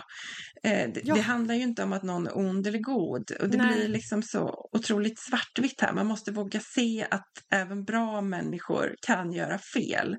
Eh, 0.62 0.90
det, 0.94 1.00
Ja. 1.04 1.14
det 1.14 1.20
handlar 1.20 1.54
ju 1.54 1.62
inte 1.62 1.82
om 1.82 1.92
att 1.92 2.02
någon 2.02 2.26
är 2.26 2.38
ond 2.38 2.66
eller 2.66 2.78
god. 2.78 3.30
Och 3.40 3.48
det 3.48 3.58
Nej. 3.58 3.72
blir 3.72 3.88
liksom 3.88 4.22
så 4.22 4.68
otroligt 4.72 5.18
svartvitt 5.18 5.80
här. 5.80 5.92
Man 5.92 6.06
måste 6.06 6.32
våga 6.32 6.60
se 6.60 7.06
att 7.10 7.32
även 7.52 7.84
bra 7.84 8.20
människor 8.20 8.94
kan 9.06 9.32
göra 9.32 9.58
fel. 9.58 10.16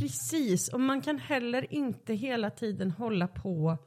Precis, 0.00 0.68
och 0.68 0.80
man 0.80 1.02
kan 1.02 1.18
heller 1.18 1.74
inte 1.74 2.14
hela 2.14 2.50
tiden 2.50 2.90
hålla 2.90 3.28
på 3.28 3.78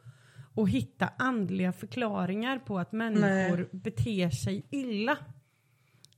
och 0.56 0.70
hitta 0.70 1.10
andliga 1.18 1.74
förklaringar 1.74 2.60
på 2.60 2.80
att 2.80 2.92
människor 2.92 3.70
beter 3.84 4.30
sig 4.30 4.68
illa. 4.72 5.18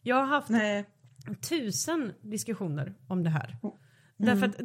Jag 0.01 0.15
har 0.15 0.25
haft 0.25 0.49
Nej, 0.49 0.85
tusen 1.41 2.13
diskussioner 2.21 2.93
om 3.07 3.23
det 3.23 3.29
här. 3.29 3.57
Därför 4.17 4.45
att 4.45 4.55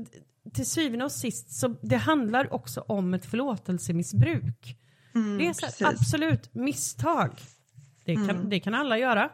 till 0.53 0.67
syvende 0.67 1.05
och 1.05 1.13
sist 1.13 1.51
så 1.51 1.77
det 1.83 1.97
handlar 1.97 2.55
också 2.55 2.81
om 2.81 3.15
ett 3.15 3.27
förlåtelsemissbruk. 3.27 4.77
mm, 5.15 5.39
det 5.39 5.47
är 5.47 5.53
så 5.53 5.85
här, 5.85 5.93
absolut 5.93 6.55
misstag. 6.55 7.31
Det 8.05 8.15
kan, 8.15 8.49
det 8.49 8.61
kan 8.61 8.75
alla 8.75 8.99
göra. 8.99 9.31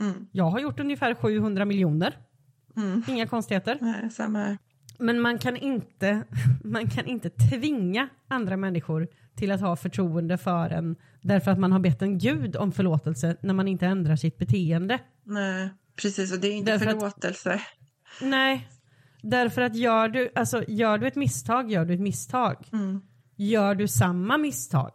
Mm. 0.00 0.26
Jag 0.32 0.50
har 0.50 0.60
gjort 0.60 0.80
ungefär 0.80 1.14
700 1.14 1.64
miljoner. 1.64 2.18
Mm. 2.76 3.02
Inga 3.08 3.26
konstigheter. 3.26 3.78
Nej, 3.80 4.10
samma 4.10 4.38
här. 4.38 4.58
Men 4.98 5.20
man 5.20 5.38
kan, 5.38 5.56
inte, 5.56 6.24
man 6.64 6.88
kan 6.90 7.06
inte 7.06 7.30
tvinga 7.30 8.08
andra 8.28 8.56
människor 8.56 9.08
till 9.34 9.52
att 9.52 9.60
ha 9.60 9.76
förtroende 9.76 10.38
för 10.38 10.70
en 10.70 10.96
därför 11.22 11.50
att 11.50 11.58
man 11.58 11.72
har 11.72 11.80
bett 11.80 12.02
en 12.02 12.18
gud 12.18 12.56
om 12.56 12.72
förlåtelse 12.72 13.36
när 13.40 13.54
man 13.54 13.68
inte 13.68 13.86
ändrar 13.86 14.16
sitt 14.16 14.38
beteende. 14.38 14.98
Nej, 15.24 15.70
precis. 15.96 16.32
Och 16.32 16.40
det 16.40 16.48
är 16.48 16.52
inte 16.52 16.72
Därför 16.72 16.86
att- 16.86 16.92
förlåtelse. 17.00 17.60
Nej, 18.22 18.68
därför 19.22 19.62
att 19.62 19.74
gör 19.76 20.08
du, 20.08 20.30
alltså, 20.34 20.64
gör 20.68 20.98
du 20.98 21.06
ett 21.06 21.16
misstag, 21.16 21.70
gör 21.70 21.84
du 21.84 21.94
ett 21.94 22.00
misstag. 22.00 22.68
Mm. 22.72 23.00
Gör 23.36 23.74
du 23.74 23.88
samma 23.88 24.38
misstag 24.38 24.92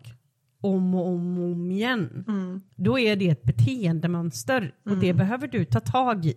om 0.62 0.96
och 0.96 1.08
om 1.08 1.38
och 1.38 1.52
om 1.52 1.72
igen, 1.72 2.26
Mm. 2.28 2.62
då 2.76 3.00
är 3.00 3.16
det 3.16 3.30
ett 3.30 3.44
beteendemönster 3.44 4.74
och 4.86 4.98
det 4.98 5.14
behöver 5.14 5.48
du 5.48 5.66
ta 5.66 5.80
tag 5.80 6.26
i. 6.26 6.36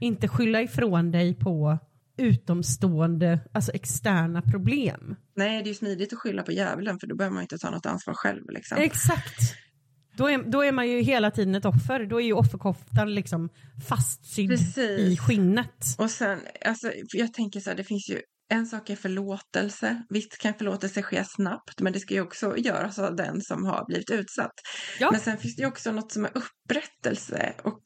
Inte 0.00 0.28
skylla 0.28 0.62
ifrån 0.62 1.10
dig 1.10 1.34
på 1.34 1.78
utomstående, 2.16 3.40
alltså 3.52 3.72
externa 3.72 4.42
problem. 4.42 5.16
Nej, 5.36 5.62
det 5.62 5.64
är 5.64 5.68
ju 5.68 5.74
smidigt 5.74 6.12
att 6.12 6.18
skylla 6.18 6.42
på 6.42 6.52
djävulen 6.52 6.98
för 6.98 7.06
då 7.06 7.14
behöver 7.16 7.34
man 7.34 7.42
inte 7.42 7.58
ta 7.58 7.70
något 7.70 7.86
ansvar 7.86 8.14
själv. 8.14 8.50
Liksom. 8.50 8.78
Exakt. 8.78 9.54
Då 10.18 10.30
är, 10.30 10.38
då 10.38 10.64
är 10.64 10.72
man 10.72 10.88
ju 10.88 11.00
hela 11.00 11.30
tiden 11.30 11.54
ett 11.54 11.64
offer. 11.64 12.06
Då 12.06 12.20
är 12.20 12.24
ju 12.24 12.32
offerkoftan 12.32 13.14
liksom 13.14 13.48
fastsydd 13.88 14.50
Precis. 14.50 15.00
i 15.00 15.16
skinnet. 15.16 15.84
Och 15.98 16.10
sen, 16.10 16.40
alltså, 16.64 16.92
jag 17.12 17.34
tänker 17.34 17.60
så 17.60 17.70
här, 17.70 17.76
det 17.76 17.84
finns 17.84 18.10
ju 18.10 18.20
en 18.50 18.66
sak 18.66 18.90
är 18.90 18.96
förlåtelse. 18.96 20.02
Visst 20.08 20.38
kan 20.38 20.54
förlåtelse 20.54 21.02
ske 21.02 21.24
snabbt, 21.24 21.80
men 21.80 21.92
det 21.92 22.00
ska 22.00 22.14
ju 22.14 22.20
också 22.20 22.56
göras 22.56 22.98
av 22.98 23.16
den 23.16 23.40
som 23.40 23.64
har 23.64 23.84
blivit 23.86 24.10
utsatt. 24.10 24.52
Ja. 25.00 25.10
Men 25.10 25.20
sen 25.20 25.38
finns 25.38 25.56
det 25.56 25.62
ju 25.62 25.68
också 25.68 25.92
något 25.92 26.12
som 26.12 26.24
är 26.24 26.30
upprättelse 26.34 27.52
och 27.62 27.80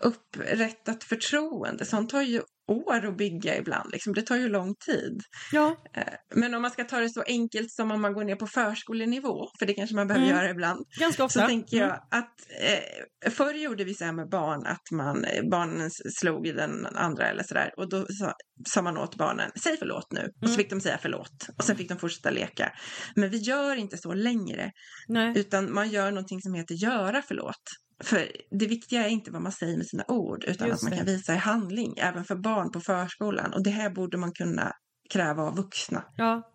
upprättat 0.00 1.04
förtroende. 1.04 1.84
Sånt 1.84 2.10
tar 2.10 2.22
ju 2.22 2.40
år 2.68 3.06
att 3.06 3.16
bygga 3.16 3.56
ibland. 3.58 3.92
Liksom. 3.92 4.14
Det 4.14 4.22
tar 4.22 4.36
ju 4.36 4.48
lång 4.48 4.74
tid. 4.74 5.20
Ja. 5.52 5.76
Eh, 5.96 6.02
men 6.34 6.54
om 6.54 6.62
man 6.62 6.70
ska 6.70 6.84
ta 6.84 6.98
det 6.98 7.08
så 7.10 7.22
enkelt 7.22 7.70
som 7.70 7.90
om 7.90 8.00
man 8.02 8.12
går 8.14 8.24
ner 8.24 8.36
på 8.36 8.46
förskolenivå, 8.46 9.48
för 9.58 9.66
det 9.66 9.74
kanske 9.74 9.96
man 9.96 10.06
behöver 10.08 10.26
Mm. 10.26 10.38
göra 10.38 10.50
ibland, 10.50 10.86
Ganska 11.00 11.24
ofta. 11.24 11.40
så 11.40 11.46
tänker 11.46 11.76
jag 11.76 11.86
Mm. 11.88 11.98
att 12.10 12.34
eh, 13.24 13.30
förr 13.30 13.54
gjorde 13.54 13.84
vi 13.84 13.94
så 13.94 14.04
här 14.04 14.12
med 14.12 14.28
barn 14.28 14.66
att 14.66 14.90
man, 14.92 15.24
eh, 15.24 15.42
barnen 15.50 15.90
slog 16.20 16.44
den 16.56 16.86
andra 16.86 17.26
eller 17.26 17.42
sådär 17.42 17.70
och 17.76 17.88
då 17.88 18.06
sa, 18.06 18.32
sa 18.68 18.82
man 18.82 18.98
åt 18.98 19.16
barnen, 19.16 19.50
säg 19.62 19.76
förlåt 19.76 20.12
nu. 20.12 20.20
Och 20.20 20.48
så 20.48 20.54
Mm. 20.54 20.56
fick 20.56 20.70
de 20.70 20.80
säga 20.80 20.98
förlåt 21.02 21.48
och 21.58 21.64
sen 21.64 21.76
fick 21.76 21.88
de 21.88 21.98
fortsätta 21.98 22.30
leka. 22.30 22.72
Men 23.16 23.30
vi 23.30 23.36
gör 23.38 23.76
inte 23.76 23.96
så 23.96 24.12
längre 24.14 24.70
Nej. 25.08 25.32
utan 25.38 25.74
man 25.74 25.90
gör 25.90 26.10
någonting 26.10 26.40
som 26.42 26.54
heter 26.54 26.74
göra 26.74 27.22
förlåt. 27.28 27.62
För 28.02 28.32
det 28.50 28.66
viktiga 28.66 29.04
är 29.04 29.08
inte 29.08 29.30
vad 29.30 29.42
man 29.42 29.52
säger 29.52 29.76
med 29.76 29.86
sina 29.86 30.04
ord 30.08 30.44
utan 30.44 30.68
Just 30.68 30.78
att 30.78 30.82
man 30.82 30.90
det. 30.90 30.96
kan 30.96 31.06
visa 31.06 31.34
i 31.34 31.36
handling 31.36 31.94
även 31.98 32.24
för 32.24 32.36
barn 32.36 32.70
på 32.72 32.80
förskolan. 32.80 33.52
Och 33.52 33.62
det 33.62 33.70
här 33.70 33.90
borde 33.90 34.16
man 34.16 34.32
kunna 34.32 34.72
kräva 35.10 35.42
av 35.42 35.56
vuxna 35.56 36.04
Ja. 36.16 36.52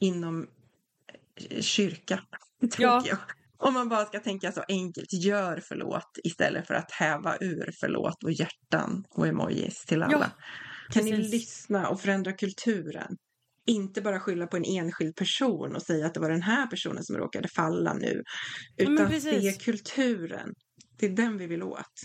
inom 0.00 0.46
eh, 1.50 1.60
kyrka. 1.60 2.20
Ja. 2.78 3.02
jag. 3.06 3.18
Om 3.58 3.74
man 3.74 3.88
bara 3.88 4.04
ska 4.04 4.20
tänka 4.20 4.52
så 4.52 4.62
enkelt, 4.68 5.12
gör 5.12 5.60
förlåt 5.64 6.18
istället 6.24 6.66
för 6.66 6.74
att 6.74 6.90
häva 6.92 7.36
ur 7.40 7.70
förlåt 7.80 8.24
och 8.24 8.32
hjärtan 8.32 9.04
och 9.10 9.26
emojis 9.26 9.84
till 9.84 10.02
alla. 10.02 10.12
Ja, 10.12 10.30
kan 10.92 11.04
ni 11.04 11.16
lyssna 11.16 11.88
och 11.88 12.00
förändra 12.00 12.32
kulturen? 12.32 13.16
Inte 13.66 14.00
bara 14.02 14.20
skylla 14.20 14.46
på 14.46 14.56
en 14.56 14.64
enskild 14.64 15.16
person 15.16 15.76
och 15.76 15.82
säga 15.82 16.06
att 16.06 16.14
det 16.14 16.20
var 16.20 16.30
den 16.30 16.42
här 16.42 16.66
personen 16.66 17.04
som 17.04 17.16
råkade 17.16 17.48
falla 17.48 17.94
nu. 17.94 18.22
Utan 18.76 19.20
se 19.20 19.52
kulturen. 19.52 20.54
Det 20.96 21.06
är 21.06 21.10
den 21.10 21.38
vi 21.38 21.46
vill 21.46 21.62
åt. 21.62 22.02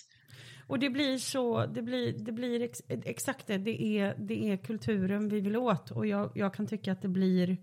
Och 0.67 0.79
det 0.79 0.89
blir 0.89 1.17
så, 1.17 1.65
det 1.65 1.81
blir, 1.81 2.13
det 2.19 2.31
blir 2.31 2.61
ex, 2.61 2.81
exakt 2.87 3.47
det, 3.47 3.57
det 3.57 3.81
är, 3.83 4.15
det 4.17 4.51
är 4.51 4.57
kulturen 4.57 5.29
vi 5.29 5.39
vill 5.39 5.57
åt. 5.57 5.91
Och 5.91 6.07
jag, 6.07 6.31
jag 6.35 6.53
kan 6.53 6.67
tycka 6.67 6.91
att 6.91 7.01
det 7.01 7.07
blir 7.07 7.57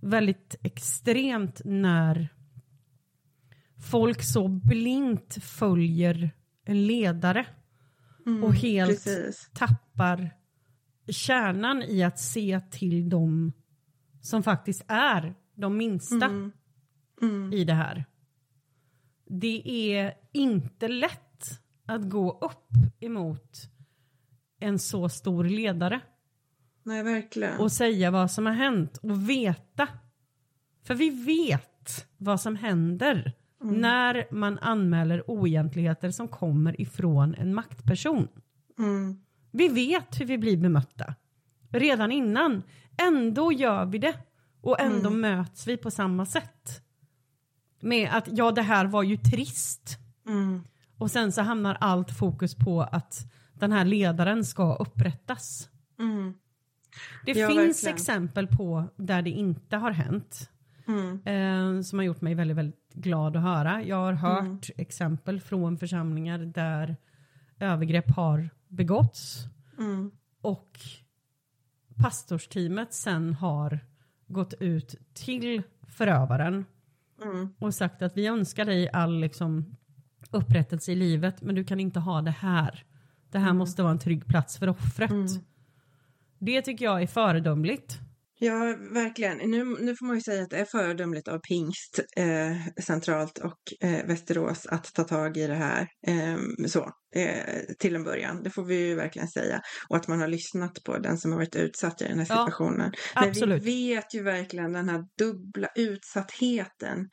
väldigt 0.00 0.56
extremt 0.62 1.60
när 1.64 2.28
folk 3.90 4.22
så 4.22 4.48
blint 4.48 5.44
följer 5.44 6.30
en 6.64 6.86
ledare 6.86 7.46
och 8.42 8.54
helt 8.54 9.04
Precis. 9.04 9.50
tappar 9.54 10.30
kärnan 11.08 11.82
i 11.82 12.02
att 12.02 12.18
se 12.18 12.60
till 12.70 13.08
dem 13.08 13.52
som 14.20 14.42
faktiskt 14.42 14.84
är 14.88 15.34
de 15.54 15.76
minsta 15.76 16.26
Mm. 16.26 16.52
Mm. 17.22 17.52
i 17.52 17.64
det 17.64 17.74
här. 17.74 18.04
Det 19.28 19.62
är 19.92 20.14
inte 20.32 20.88
lätt 20.88 21.60
att 21.86 22.10
gå 22.10 22.38
upp 22.40 22.72
emot 23.00 23.58
en 24.60 24.78
så 24.78 25.08
stor 25.08 25.44
ledare 25.44 26.00
Nej, 26.82 27.02
verkligen. 27.02 27.60
och 27.60 27.72
säga 27.72 28.10
vad 28.10 28.30
som 28.30 28.46
har 28.46 28.52
hänt 28.52 28.96
och 29.02 29.30
veta. 29.30 29.88
För 30.84 30.94
vi 30.94 31.10
vet 31.10 32.06
vad 32.16 32.40
som 32.40 32.56
händer 32.56 33.32
när 33.60 34.26
man 34.30 34.58
anmäler 34.58 35.30
oegentligheter 35.30 36.10
som 36.10 36.28
kommer 36.28 36.80
ifrån 36.80 37.34
en 37.34 37.54
maktperson. 37.54 38.28
Mm. 38.78 39.20
Vi 39.50 39.68
vet 39.68 40.20
hur 40.20 40.24
vi 40.24 40.38
blir 40.38 40.56
bemötta 40.56 41.14
redan 41.70 42.12
innan. 42.12 42.62
Ändå 42.98 43.52
gör 43.52 43.86
vi 43.86 43.98
det 43.98 44.14
och 44.60 44.80
ändå 44.80 45.10
möts 45.10 45.66
vi 45.66 45.76
på 45.76 45.90
samma 45.90 46.26
sätt. 46.26 46.82
Med 47.80 48.08
att 48.12 48.28
ja, 48.32 48.50
det 48.52 48.62
här 48.62 48.86
var 48.86 49.02
ju 49.02 49.16
trist. 49.16 49.98
Mm. 50.26 50.64
Och 50.98 51.10
sen 51.10 51.32
så 51.32 51.42
hamnar 51.42 51.76
allt 51.80 52.10
fokus 52.18 52.54
på 52.54 52.82
att 52.82 53.32
den 53.54 53.72
här 53.72 53.84
ledaren 53.84 54.44
ska 54.44 54.74
upprättas. 54.74 55.68
Mm. 55.98 56.34
Det 57.24 57.32
Ja, 57.32 57.48
finns 57.48 57.58
verkligen. 57.84 57.94
exempel 57.94 58.46
på 58.46 58.84
där 58.96 59.22
det 59.22 59.30
inte 59.30 59.76
har 59.76 59.90
hänt. 59.90 60.50
Mm. 60.86 61.20
Eh, 61.24 61.82
som 61.82 61.98
har 61.98 62.04
gjort 62.06 62.20
mig 62.20 62.34
väldigt, 62.34 62.56
väldigt 62.56 62.92
glad 62.94 63.36
att 63.36 63.42
höra. 63.42 63.82
Jag 63.82 63.96
har 63.96 64.12
hört 64.12 64.70
exempel 64.76 65.40
från 65.40 65.78
församlingar 65.78 66.38
där 66.38 66.96
övergrepp 67.60 68.10
har 68.10 68.50
begåtts 68.68 69.44
Mm. 69.78 70.10
och 70.40 70.78
pastorsteamet 71.96 72.92
sen 72.94 73.34
har 73.34 73.80
gått 74.26 74.54
ut 74.60 74.94
till 75.14 75.62
förövaren 75.88 76.64
Mm. 77.22 77.48
och 77.58 77.74
sagt 77.74 78.02
att 78.02 78.16
vi 78.16 78.26
önskar 78.26 78.64
dig 78.64 78.88
all 78.92 79.20
liksom, 79.20 79.76
upprättelse 80.30 80.92
i 80.92 80.94
livet 80.94 81.42
men 81.42 81.54
du 81.54 81.64
kan 81.64 81.80
inte 81.80 82.00
ha 82.00 82.22
det 82.22 82.30
här. 82.30 82.84
Det 83.30 83.38
här 83.38 83.52
måste 83.52 83.82
vara 83.82 83.92
en 83.92 83.98
trygg 83.98 84.26
plats 84.26 84.58
för 84.58 84.68
offret. 84.68 85.10
Mm. 85.10 85.26
Det 86.38 86.62
tycker 86.62 86.84
jag 86.84 87.02
är 87.02 87.06
föredömligt. 87.06 88.00
Ja, 88.40 88.76
verkligen. 88.92 89.36
Nu, 89.50 89.64
nu 89.64 89.96
får 89.96 90.06
man 90.06 90.16
ju 90.16 90.22
säga 90.22 90.42
att 90.42 90.50
det 90.50 90.56
är 90.58 90.64
föredömligt 90.64 91.28
av 91.28 91.38
Pingst 91.38 92.00
eh, 92.16 92.82
centralt 92.82 93.38
och 93.38 93.88
eh, 93.88 94.06
Västerås 94.06 94.66
att 94.66 94.94
ta 94.94 95.04
tag 95.04 95.36
i 95.36 95.46
det 95.46 95.54
här. 95.54 95.88
Eh, 96.06 96.36
så, 96.66 96.90
till 97.78 97.94
en 97.96 98.04
början. 98.04 98.42
Det 98.42 98.50
får 98.50 98.64
vi 98.64 98.86
ju 98.86 98.94
verkligen 98.94 99.28
säga. 99.28 99.60
Och 99.88 99.96
att 99.96 100.08
man 100.08 100.20
har 100.20 100.28
lyssnat 100.28 100.84
på 100.84 100.98
den 100.98 101.18
som 101.18 101.30
har 101.32 101.38
varit 101.38 101.56
utsatt 101.56 102.02
i 102.02 102.04
den 102.04 102.18
här 102.18 102.26
Ja, 102.28 102.46
situationen. 102.46 102.92
absolut. 103.14 103.48
Men 103.48 103.60
vi 103.64 103.94
vet 103.94 104.14
ju 104.14 104.22
verkligen 104.22 104.72
den 104.72 104.88
här 104.88 105.04
dubbla 105.18 105.68
utsattheten 105.76 107.08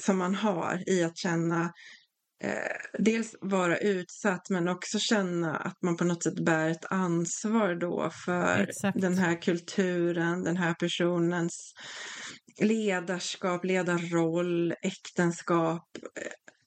som 0.00 0.18
man 0.18 0.34
har 0.34 0.82
i 0.90 1.04
att 1.04 1.16
känna 1.16 1.72
eh, 2.44 2.98
dels 2.98 3.34
vara 3.40 3.78
utsatt 3.78 4.50
men 4.50 4.68
också 4.68 4.98
känna 4.98 5.56
att 5.56 5.82
man 5.82 5.96
på 5.96 6.04
något 6.04 6.22
sätt 6.22 6.44
bär 6.44 6.68
ett 6.68 6.84
ansvar 6.90 7.74
då 7.74 8.10
för 8.24 8.58
Exakt. 8.58 9.00
den 9.00 9.18
här 9.18 9.42
kulturen, 9.42 10.44
den 10.44 10.56
här 10.56 10.74
personens 10.74 11.72
ledarskap, 12.60 13.64
ledarroll, 13.64 14.74
äktenskap. 14.82 15.88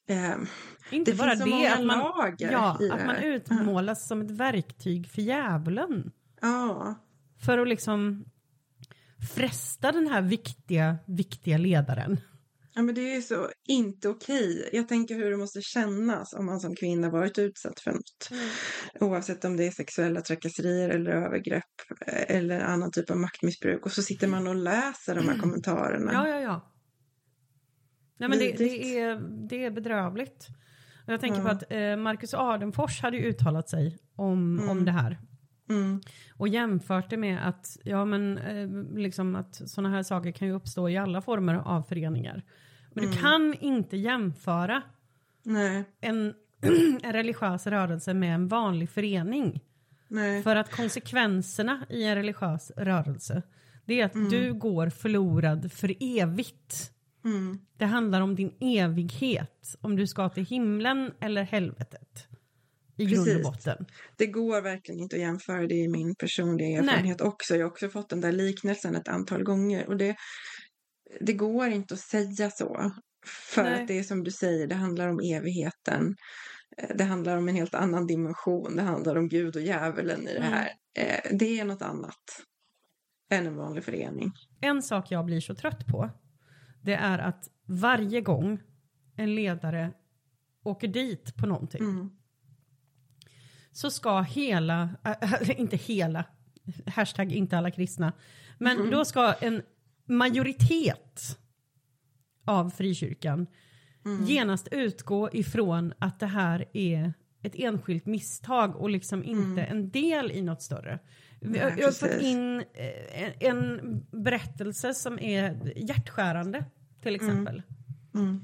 Eh, 0.09 0.32
eh, 0.32 0.38
Inte 0.91 1.11
det 1.11 1.17
bara 1.17 1.30
finns 1.30 1.39
så 1.39 1.45
det, 1.45 1.51
många 1.51 1.74
att 1.74 1.86
man, 1.86 1.99
lager 1.99 2.51
ja, 2.51 2.78
i 2.82 2.88
det 2.88 2.93
att 2.93 3.05
man 3.05 3.15
här. 3.15 3.24
utmålas 3.24 4.07
som 4.07 4.22
ett 4.22 4.32
verktyg 4.32 5.09
för 5.09 5.22
djävulen. 5.22 6.11
Ja, 6.41 6.95
För 7.45 7.57
att 7.57 7.67
liksom 7.67 8.26
fresta 9.36 9.91
den 9.91 10.07
här 10.07 10.22
viktiga, 10.22 10.97
viktiga 11.07 11.57
ledaren. 11.57 12.19
Ja, 12.74 12.82
men 12.82 12.95
det 12.95 13.01
är 13.11 13.15
ju 13.15 13.22
så 13.22 13.49
inte 13.67 14.09
okej. 14.09 14.69
Jag 14.74 14.88
tänker 14.88 15.15
hur 15.15 15.32
det 15.32 15.38
måste 15.38 15.61
kännas 15.61 16.34
om 16.34 16.45
man 16.45 16.59
som 16.59 16.76
kvinna 16.76 17.09
varit 17.09 17.38
utsatt 17.39 17.80
för 17.80 17.91
något. 17.91 18.30
Oavsett 18.99 19.45
om 19.45 19.57
det 19.57 19.67
är 19.67 19.72
sexuella 19.72 20.22
trakasserier 20.22 20.89
eller 20.89 21.11
övergrepp 21.11 21.63
eh, 22.07 22.36
eller 22.38 22.59
annan 22.59 22.91
typ 22.91 23.09
av 23.09 23.17
maktmissbruk. 23.17 23.86
Och 23.86 23.91
så 23.91 24.01
sitter 24.01 24.28
man 24.28 24.47
och 24.47 24.55
läser 24.55 25.15
de 25.15 25.28
här 25.30 25.38
kommentarerna. 25.39 26.11
Ja, 26.13 26.28
ja, 26.28 26.39
ja. 26.41 26.67
Nej, 28.17 28.30
men 28.30 28.39
det, 28.39 28.51
det, 28.57 28.99
är, 28.99 29.15
det 29.49 29.65
är 29.65 29.72
bedrövligt. 29.72 30.47
Och 31.07 31.13
jag 31.13 31.19
tänker 31.22 31.38
Ja. 31.39 31.43
på 31.45 31.49
att 31.51 31.72
eh, 31.72 31.95
Marcus 31.95 32.34
Ardenfors 32.34 33.01
hade 33.01 33.17
ju 33.17 33.24
uttalat 33.24 33.69
sig 33.69 33.97
om, 34.15 34.57
Mm. 34.59 34.69
om 34.69 34.86
det 34.86 34.91
här. 34.91 35.19
Mm, 35.76 36.01
Och 36.38 36.47
jämfört 36.47 37.09
det 37.09 37.17
med 37.17 37.47
att, 37.47 37.78
ja, 37.84 38.05
men, 38.05 38.38
eh, 38.38 38.69
liksom 38.99 39.36
att 39.36 39.55
sådana 39.69 39.89
här 39.95 40.03
saker 40.03 40.32
kan 40.32 40.47
ju 40.47 40.53
uppstå 40.53 40.89
i 40.89 40.97
alla 40.97 41.22
former 41.22 41.55
av 41.55 41.82
föreningar. 41.84 42.43
Men 42.93 43.03
Mm. 43.03 43.15
du 43.15 43.22
kan 43.22 43.53
inte 43.53 43.97
jämföra 43.97 44.82
nej, 45.43 45.84
en, 46.01 46.34
en 47.03 47.13
religiös 47.13 47.67
rörelse 47.67 48.13
med 48.13 48.36
en 48.36 48.47
vanlig 48.47 48.89
förening. 48.89 49.59
nej. 50.07 50.43
För 50.43 50.55
att 50.55 50.72
konsekvenserna 50.76 51.86
i 51.89 52.03
en 52.03 52.15
religiös 52.15 52.72
rörelse, 52.78 53.41
det 53.86 54.01
är 54.01 54.05
att 54.05 54.15
Mm. 54.15 54.30
du 54.30 54.53
går 54.53 54.89
förlorad 54.89 55.72
för 55.72 55.95
evigt. 55.99 56.91
Mm, 57.26 57.59
Det 57.78 57.86
handlar 57.86 58.22
om 58.22 58.36
din 58.36 58.53
evighet, 58.59 59.76
om 59.82 59.95
du 59.95 60.07
ska 60.07 60.30
till 60.30 60.45
himlen 60.45 61.11
eller 61.19 61.43
helvetet. 61.43 62.28
I 62.98 63.06
grund 63.06 63.36
och 63.36 63.42
botten. 63.44 63.86
det 64.18 64.28
går 64.28 64.62
verkligen 64.62 65.02
inte 65.02 65.16
att 65.16 65.22
jämföra. 65.22 65.68
Det 65.68 65.84
är 65.84 65.89
min 65.89 66.16
personliga 66.16 66.80
erfarenhet 66.80 67.22
också. 67.22 67.56
Jag 67.56 67.66
har 67.66 67.72
också 67.72 67.89
fått 67.89 68.10
den 68.10 68.22
där 68.22 68.32
liknelsen 68.32 68.96
ett 68.96 69.08
antal 69.08 69.44
gånger. 69.44 69.88
Och 69.88 69.98
det, 69.98 70.16
det 71.22 71.34
går 71.34 71.68
inte 71.68 71.94
att 71.94 72.00
säga 72.00 72.50
så. 72.52 72.92
För 73.54 73.64
Nej. 73.64 73.82
att 73.82 73.88
det 73.88 74.00
är 74.00 74.04
som 74.04 74.24
du 74.24 74.32
säger, 74.32 74.68
det 74.68 74.76
handlar 74.76 75.08
om 75.08 75.20
evigheten. 75.20 76.16
Eh, 76.78 76.96
Det 76.96 77.04
handlar 77.04 77.38
om 77.38 77.48
en 77.50 77.56
helt 77.56 77.76
annan 77.76 78.08
dimension. 78.08 78.76
Det 78.76 78.82
handlar 78.82 79.16
om 79.16 79.28
Gud 79.28 79.56
och 79.56 79.62
djävulen 79.62 80.22
i 80.28 80.34
det 80.34 80.39
Mm. 80.39 80.52
här. 80.54 80.70
Eh, 80.98 81.38
Det 81.38 81.60
är 81.60 81.66
något 81.66 81.82
annat 81.82 82.24
än 83.32 83.48
en 83.48 83.56
vanlig 83.56 83.84
förening. 83.84 84.32
En 84.62 84.82
sak 84.82 85.12
jag 85.12 85.26
blir 85.26 85.39
så 85.42 85.56
trött 85.56 85.88
på, 85.88 86.10
det 86.84 86.94
är 86.94 87.20
att 87.20 87.44
varje 87.68 88.22
gång 88.22 88.60
en 89.18 89.36
ledare 89.36 89.94
åker 90.64 90.88
dit 90.88 91.36
på 91.38 91.46
någonting 91.46 91.82
Mm. 91.82 92.10
Så 93.72 93.91
ska 93.91 94.22
hela, 94.22 94.89
äh, 95.22 95.59
inte 95.59 95.78
hela, 95.78 96.26
hashtag 96.86 97.32
inte 97.32 97.57
alla 97.57 97.72
kristna, 97.72 98.13
men 98.57 98.78
Mm. 98.78 98.91
då 98.91 99.05
ska 99.05 99.34
en 99.34 99.61
majoritet 100.05 101.38
av 102.45 102.69
frikyrkan 102.69 103.47
Mm. 104.05 104.26
genast 104.26 104.67
utgå 104.72 105.30
ifrån 105.34 105.93
att 105.99 106.19
det 106.19 106.26
här 106.28 106.65
är 106.74 107.13
ett 107.43 107.55
enskilt 107.55 108.05
misstag 108.05 108.76
och 108.76 108.89
liksom 108.89 109.24
inte 109.24 109.63
en 109.63 109.89
del 109.89 110.32
i 110.32 110.41
något 110.41 110.61
större. 110.61 110.99
Vi 111.39 111.59
har, 111.59 111.69
jag 111.78 111.88
har 111.88 111.91
fått 111.91 112.22
in 112.22 112.63
eh, 112.74 113.24
en, 113.24 113.34
en 113.39 114.05
berättelse 114.24 114.93
som 114.93 115.19
är 115.19 115.74
hjärtskärande 115.76 116.65
till 117.01 117.15
exempel. 117.15 117.61
Mm. 118.13 118.43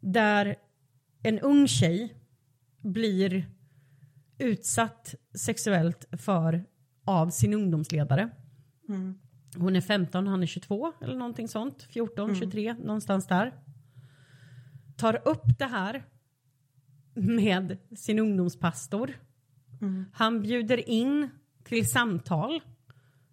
Där 0.00 0.56
en 1.22 1.40
ung 1.40 1.68
tjej 1.68 2.14
blir 2.82 3.46
utsatt 4.38 5.14
sexuellt 5.34 6.04
för 6.12 6.64
av 7.04 7.30
sin 7.30 7.54
ungdomsledare. 7.54 8.30
Mm. 8.88 9.18
Hon 9.56 9.76
är 9.76 9.80
15, 9.80 10.26
han 10.26 10.42
är 10.42 10.46
22 10.46 10.92
eller 11.00 11.16
någonting 11.16 11.48
sånt. 11.48 11.82
14, 11.82 12.34
23, 12.36 12.74
någonstans 12.74 13.26
där. 13.26 13.52
Tar 14.96 15.28
upp 15.28 15.58
det 15.58 15.66
här 15.66 16.04
med 17.14 17.78
sin 17.96 18.18
ungdomspastor. 18.18 19.12
Mm. 19.80 20.04
Han 20.12 20.42
bjuder 20.42 20.88
in 20.88 21.28
till 21.64 21.90
samtal 21.90 22.60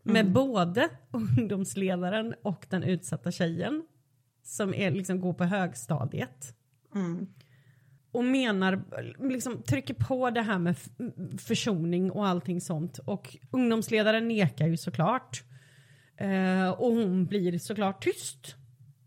med 0.03 0.31
både 0.31 0.89
ungdomsledaren 1.11 2.35
och 2.41 2.65
den 2.69 2.83
utsatta 2.83 3.31
tjejen 3.31 3.83
som 4.43 4.73
är, 4.73 4.91
liksom, 4.91 5.21
går 5.21 5.33
på 5.33 5.43
högstadiet 5.43 6.55
Mm. 6.95 7.27
Och 8.11 8.23
menar, 8.23 8.83
liksom 9.29 9.61
trycker 9.63 9.93
på 9.93 10.29
det 10.29 10.41
här 10.41 10.59
med 10.59 10.75
försoning 11.39 12.11
och 12.11 12.27
allting 12.27 12.61
sånt. 12.61 12.97
Och 12.97 13.37
ungdomsledaren 13.51 14.27
nekar 14.27 14.67
ju 14.67 14.77
såklart. 14.77 15.43
Eh, 16.17 16.69
och 16.69 16.91
hon 16.91 17.25
blir 17.25 17.59
såklart 17.59 18.03
tyst. 18.03 18.55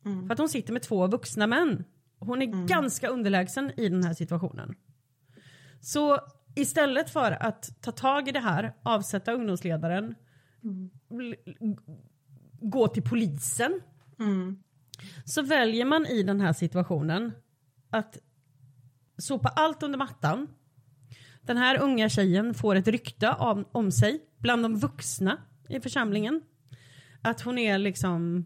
Mm. 0.04 0.26
För 0.26 0.32
att 0.32 0.38
hon 0.38 0.48
sitter 0.48 0.72
med 0.72 0.82
två 0.82 1.06
vuxna 1.06 1.46
män. 1.46 1.84
Hon 2.18 2.42
är 2.42 2.66
ganska 2.66 3.08
underlägsen 3.08 3.70
i 3.76 3.88
den 3.88 4.04
här 4.04 4.14
situationen. 4.14 4.74
Så 5.80 6.18
istället 6.56 7.10
för 7.10 7.32
att 7.32 7.82
ta 7.82 7.92
tag 7.92 8.28
i 8.28 8.32
det 8.32 8.40
här, 8.40 8.74
avsätta 8.82 9.32
ungdomsledaren, 9.32 10.14
bl- 11.10 11.76
gå 12.60 12.88
till 12.88 13.02
polisen 13.02 13.80
Mm. 14.18 14.58
så 15.24 15.42
väljer 15.42 15.84
man 15.84 16.06
i 16.06 16.22
den 16.22 16.40
här 16.40 16.52
situationen 16.52 17.32
att 17.90 18.18
sopa 19.18 19.48
allt 19.48 19.82
under 19.82 19.98
mattan. 19.98 20.48
Den 21.42 21.56
här 21.56 21.80
unga 21.80 22.08
tjejen 22.08 22.54
får 22.54 22.74
ett 22.74 22.88
rykte 22.88 23.30
om, 23.30 23.64
om 23.72 23.92
sig 23.92 24.20
bland 24.38 24.62
de 24.62 24.76
vuxna 24.76 25.38
i 25.68 25.80
församlingen. 25.80 26.42
Att 27.22 27.40
hon 27.40 27.58
är 27.58 27.78
liksom, 27.78 28.44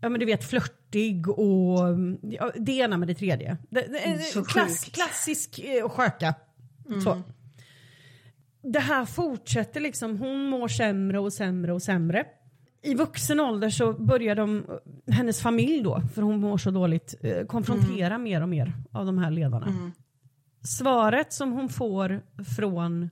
ja 0.00 0.08
men 0.08 0.20
du 0.20 0.26
vet 0.26 0.44
flörtig 0.44 1.28
och 1.28 1.78
ja, 2.22 2.52
det 2.56 2.72
ena 2.72 2.96
med 2.96 3.08
det 3.08 3.14
tredje. 3.14 3.56
Det, 3.70 3.80
det, 3.80 4.18
Så 4.22 4.44
klass, 4.44 4.84
klassisk 4.84 5.58
eh, 5.58 5.88
sköka. 5.88 6.34
Så. 7.04 7.22
Det 8.62 8.80
här 8.80 9.04
fortsätter 9.04 9.80
liksom, 9.80 10.18
hon 10.18 10.44
mår 10.44 10.68
sämre 10.68 11.18
och 11.18 11.32
sämre 11.32 11.72
och 11.72 11.82
sämre. 11.82 12.26
I 12.82 12.94
vuxen 12.94 13.40
ålder 13.40 13.70
så 13.70 13.92
börjar 13.92 14.36
de, 14.36 14.64
hennes 15.06 15.42
familj 15.42 15.82
då, 15.82 16.02
för 16.14 16.22
hon 16.22 16.40
mår 16.40 16.58
så 16.58 16.70
dåligt, 16.70 17.14
eh, 17.20 17.46
konfrontera 17.46 18.18
mer 18.18 18.42
och 18.42 18.48
mer 18.48 18.72
av 18.92 19.06
de 19.06 19.18
här 19.18 19.30
ledarna. 19.30 19.66
Svaret 20.62 21.32
som 21.32 21.52
hon 21.52 21.68
får 21.68 22.22
från 22.56 23.10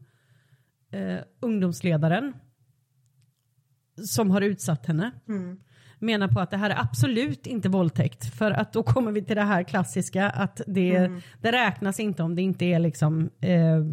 eh, 0.93 1.19
ungdomsledaren 1.41 2.33
som 4.09 4.31
har 4.31 4.41
utsatt 4.41 4.87
henne 4.87 5.13
Mm. 5.29 5.61
menar 5.99 6.29
på 6.29 6.41
att 6.41 6.51
det 6.51 6.57
här 6.57 6.71
är 6.71 6.81
absolut 6.81 7.47
inte 7.47 7.69
våldtäkt 7.69 8.35
för 8.35 8.51
att 8.51 8.73
då 8.73 8.83
kommer 8.83 9.13
vi 9.13 9.23
till 9.25 9.37
det 9.37 9.43
här 9.43 9.63
klassiska 9.63 10.31
att 10.31 10.61
det, 10.67 11.11
det 11.41 11.53
räknas 11.53 12.01
inte 12.01 12.23
om 12.23 12.35
det 12.35 12.43
inte 12.43 12.65
är 12.65 12.79
liksom 12.79 13.31
eh, 13.41 13.85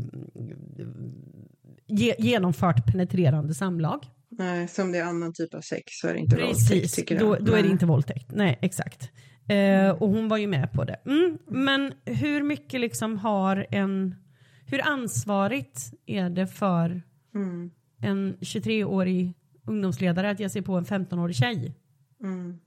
ge, 1.87 2.15
genomfört 2.19 2.85
penetrerande 2.91 3.53
samlag. 3.53 4.05
Nej, 4.29 4.67
som 4.67 4.91
det 4.91 4.97
är 4.97 5.03
annan 5.03 5.33
typ 5.33 5.53
av 5.53 5.61
sex 5.61 5.83
så 5.87 6.07
är 6.07 6.13
det 6.13 6.19
inte 6.19 6.35
våldtäkt 6.35 6.69
Precis, 6.69 6.95
tycker 6.95 7.19
då, 7.19 7.35
jag. 7.35 7.45
då 7.45 7.53
är 7.53 7.63
det 7.63 7.69
inte 7.69 7.85
våldtäkt. 7.85 8.31
Nej, 8.33 8.59
exakt. 8.61 9.09
Eh, 9.49 9.89
och 9.89 10.09
hon 10.09 10.27
var 10.27 10.37
ju 10.37 10.47
med 10.47 10.71
på 10.71 10.83
det. 10.83 10.95
Mm, 11.05 11.37
men 11.47 11.93
hur 12.05 12.43
mycket 12.43 12.79
liksom 12.81 13.17
har 13.17 13.65
en... 13.71 14.15
Hur 14.67 14.87
ansvarigt 14.87 15.93
är 16.05 16.29
det 16.29 16.47
för 16.47 17.01
Mm. 17.35 17.71
en 18.01 18.37
23-årig 18.41 19.33
ungdomsledare 19.67 20.29
att 20.29 20.39
ge 20.39 20.49
sig 20.49 20.61
på 20.61 20.75
en 20.77 20.85
15-årig 20.85 21.35
tjej? 21.35 21.75
Mm. 22.23 22.59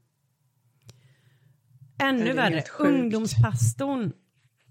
Ännu 2.02 2.32
värre, 2.32 2.62
ungdomspastorn 2.78 4.12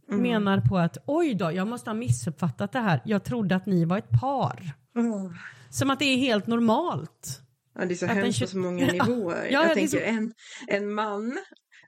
menar 0.07 0.61
på 0.61 0.77
att 0.77 0.97
oj 1.05 1.33
då, 1.33 1.51
jag 1.51 1.67
måste 1.67 1.89
ha 1.89 1.95
missuppfattat 1.95 2.71
det 2.71 2.79
här. 2.79 3.01
Jag 3.05 3.23
trodde 3.23 3.55
att 3.55 3.65
ni 3.65 3.85
var 3.85 3.97
ett 3.97 4.09
par. 4.21 4.73
Åh. 4.95 5.31
Som 5.69 5.89
att 5.89 5.99
det 5.99 6.05
är 6.05 6.17
helt 6.17 6.47
normalt. 6.47 7.39
Ja, 7.79 7.85
det 7.85 7.93
är 7.93 7.95
så 7.95 8.05
Att 8.05 8.11
hemskt 8.11 8.41
på 8.41 8.47
så 8.47 8.57
många 8.57 8.85
nivåer. 8.91 9.47
ja, 9.51 9.63
jag 9.65 9.73
tänker 9.73 9.97
så- 9.99 10.03
en, 10.03 10.33
en 10.67 10.93
man, 10.93 11.37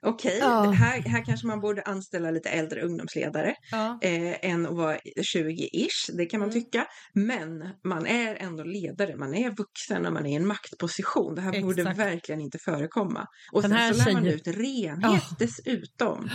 okej, 0.02 0.38
Ja. 0.40 0.70
här, 0.70 1.00
här 1.00 1.24
kanske 1.24 1.46
man 1.46 1.60
borde 1.60 1.82
anställa 1.82 2.30
lite 2.30 2.48
äldre 2.48 2.82
ungdomsledare 2.82 3.54
Ja. 3.70 3.98
eh, 4.02 4.50
än 4.50 4.66
att 4.66 4.74
vara 4.76 4.98
20-ish, 5.36 6.10
det 6.16 6.26
kan 6.26 6.40
man 6.40 6.48
Mm. 6.50 6.60
tycka. 6.62 6.86
Men 7.14 7.68
man 7.84 8.06
är 8.06 8.34
ändå 8.34 8.64
ledare, 8.64 9.16
man 9.16 9.34
är 9.34 9.50
vuxen 9.50 10.06
och 10.06 10.12
man 10.12 10.26
är 10.26 10.30
i 10.30 10.34
en 10.34 10.46
maktposition. 10.46 11.34
Det 11.34 11.40
här 11.40 11.60
borde 11.62 11.82
Exakt. 11.82 11.98
verkligen 11.98 12.40
inte 12.40 12.58
förekomma. 12.58 13.26
Och 13.52 13.62
Den 13.62 13.70
sen 13.70 13.94
så 13.94 14.04
lär 14.06 14.12
man 14.14 14.26
ut 14.26 14.46
renhet 14.46 14.96
Ja. 15.30 15.36
dessutom. 15.38 16.30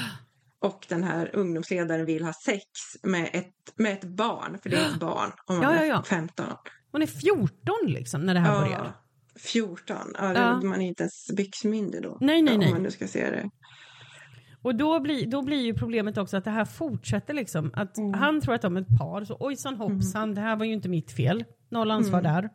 Och 0.61 0.85
den 0.89 1.03
här 1.03 1.35
ungdomsledaren 1.35 2.05
vill 2.05 2.23
ha 2.23 2.33
sex 2.45 2.61
med 3.03 3.29
ett, 3.33 3.53
med 3.77 3.93
ett 3.93 4.03
barn, 4.17 4.57
för 4.63 4.69
det 4.69 4.77
är 4.77 4.89
ett 4.89 4.99
barn 4.99 5.31
om 5.45 5.57
man 5.57 5.73
är 5.75 5.85
ja. 5.85 6.03
15. 6.03 6.45
Hon 6.95 7.01
är 7.01 7.07
14 7.07 7.75
liksom 7.85 8.21
när 8.25 8.33
det 8.33 8.39
här 8.39 8.61
börjar. 8.61 8.93
14. 9.39 9.97
Ja, 10.17 10.27
det, 10.27 10.39
Ja. 10.39 10.61
Man 10.61 10.81
är 10.81 10.85
inte 10.87 11.03
ens 11.03 11.31
byxmyndig 11.37 12.01
då. 12.01 12.17
Nej, 12.21 12.41
nej, 12.41 12.53
ja, 12.53 12.59
nej. 12.59 12.67
Om 12.67 12.73
man 12.73 12.83
nu 12.83 12.91
ska 12.91 13.07
se 13.07 13.29
det. 13.29 13.49
Och 14.61 14.75
då 14.75 14.99
blir, 14.99 15.25
då 15.27 15.41
blir 15.41 15.61
ju 15.61 15.73
problemet 15.73 16.17
också 16.17 16.37
att 16.37 16.43
det 16.43 16.51
här 16.51 16.65
fortsätter 16.65 17.33
liksom. 17.33 17.71
Att 17.73 17.97
Mm. 17.97 18.13
han 18.13 18.41
tror 18.41 18.55
att 18.55 18.61
de 18.61 18.77
är 18.77 18.81
ett 18.81 18.97
par, 18.99 19.25
så 19.25 19.37
ojsan 19.39 19.75
hoppsan, 19.75 20.35
det 20.35 20.41
här 20.41 20.55
var 20.55 20.65
ju 20.65 20.73
inte 20.73 20.89
mitt 20.89 21.11
fel. 21.11 21.43
Noll 21.69 21.91
ansvar 21.91 22.21
där. 22.21 22.49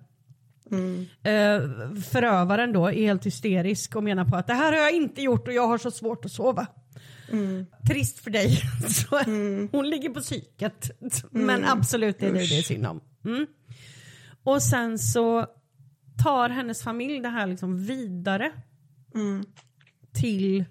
Mm. 0.70 1.00
Eh, 1.22 2.00
förövaren 2.02 2.72
då 2.72 2.86
är 2.86 2.92
helt 2.92 3.26
hysterisk 3.26 3.96
och 3.96 4.04
menar 4.04 4.24
på 4.24 4.36
att 4.36 4.46
det 4.46 4.54
här 4.54 4.72
har 4.72 4.78
jag 4.78 4.92
inte 4.94 5.22
gjort 5.22 5.48
och 5.48 5.54
jag 5.54 5.66
har 5.68 5.78
så 5.78 5.90
svårt 5.90 6.24
att 6.24 6.32
sova. 6.32 6.66
Mm. 7.32 7.66
Trist 7.90 8.18
för 8.18 8.30
dig. 8.30 8.58
Så 8.88 9.18
Hon 9.76 9.90
ligger 9.90 10.08
på 10.08 10.20
psyket. 10.20 10.90
Men 11.30 11.64
absolut, 11.64 12.18
det 12.18 12.26
är 12.26 12.32
det 12.32 12.38
det 12.38 12.58
är 12.58 12.62
synd 12.62 12.86
om. 12.86 13.00
Mm. 14.46 14.54
Och 14.54 14.62
sen 14.62 14.98
så 14.98 15.46
tar 16.22 16.48
hennes 16.48 16.82
familj 16.82 17.20
det 17.20 17.28
här 17.28 17.46
liksom 17.46 17.76
vidare 17.86 18.52
Mm. 19.14 19.44
till 20.12 20.64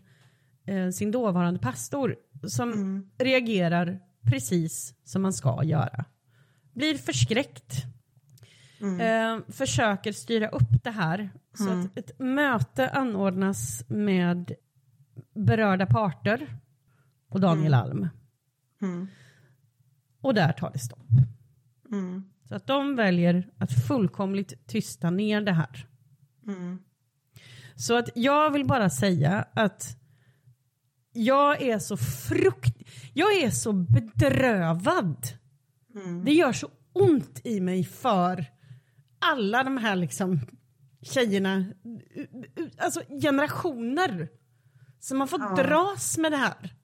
eh, 0.65 0.89
sin 0.89 1.11
dåvarande 1.11 1.59
pastor 1.59 2.15
som 2.47 2.71
Mm. 2.73 3.09
reagerar 3.17 3.99
precis 4.23 4.93
som 5.03 5.21
man 5.21 5.33
ska 5.33 5.63
göra. 5.63 6.05
Blir 6.73 6.97
förskräckt. 6.97 7.73
Mm. 8.81 8.99
Eh, 9.01 9.43
försöker 9.51 10.11
styra 10.11 10.47
upp 10.49 10.83
det 10.83 10.91
här 10.91 11.29
så 11.53 11.69
att 11.69 11.97
ett 11.97 12.19
möte 12.19 12.89
anordnas 12.89 13.83
med 13.87 14.51
berörda 15.33 15.85
parter 15.85 16.57
och 17.29 17.39
Daniel 17.39 17.73
Alm. 17.73 18.07
Mm. 18.81 19.07
Och 20.21 20.33
där 20.33 20.51
tar 20.53 20.71
det 20.71 20.79
stopp. 20.79 21.07
Så 22.49 22.55
att 22.55 22.67
de 22.67 22.95
väljer 22.95 23.49
att 23.57 23.87
fullkomligt 23.87 24.67
tysta 24.67 25.09
ner 25.09 25.41
det 25.41 25.51
här. 25.51 25.87
Mm. 26.47 26.79
Så 27.75 27.97
att 27.97 28.09
jag 28.15 28.51
vill 28.51 28.65
bara 28.65 28.89
säga 28.89 29.47
att 29.53 29.97
jag 31.13 31.61
är 31.61 31.79
så 31.79 31.97
frukt... 31.97 32.77
Jag 33.13 33.37
är 33.37 33.49
så 33.49 33.73
bedrövad. 33.73 35.27
Mm. 35.95 36.25
Det 36.25 36.33
gör 36.33 36.53
så 36.53 36.69
ont 36.93 37.41
i 37.43 37.59
mig 37.59 37.83
för 37.83 38.45
alla 39.19 39.63
de 39.63 39.77
här 39.77 39.95
liksom 39.95 40.39
tjejerna, 41.01 41.65
alltså 42.77 43.01
generationer 43.21 44.29
som 44.99 45.19
har 45.19 45.27
fått 45.27 45.41
Ja. 45.41 45.63
dras 45.63 46.17
med 46.17 46.31
det 46.31 46.37
här. 46.37 46.75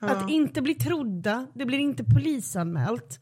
Att 0.00 0.30
inte 0.30 0.62
bli 0.62 0.74
trodda, 0.74 1.46
det 1.54 1.66
blir 1.66 1.78
inte 1.78 2.04
polisanmält. 2.04 3.20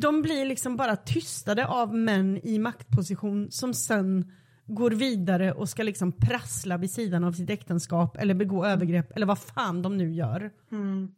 De 0.00 0.22
blir 0.22 0.44
liksom 0.44 0.76
bara 0.76 0.96
tystade 0.96 1.66
av 1.66 1.94
män 1.94 2.40
i 2.42 2.58
maktposition 2.58 3.50
som 3.50 3.74
sen 3.74 4.32
går 4.66 4.90
vidare 4.90 5.52
och 5.52 5.68
ska 5.68 5.82
liksom 5.82 6.12
prassla 6.18 6.76
vid 6.76 6.90
sidan 6.90 7.24
av 7.24 7.32
sitt 7.32 7.50
äktenskap 7.50 8.16
eller 8.16 8.34
begå 8.34 8.66
övergrepp 8.66 9.16
eller 9.16 9.26
vad 9.26 9.38
fan 9.38 9.82
de 9.82 9.96
nu 9.96 10.12
gör. 10.12 10.50
Mm. 10.72 11.08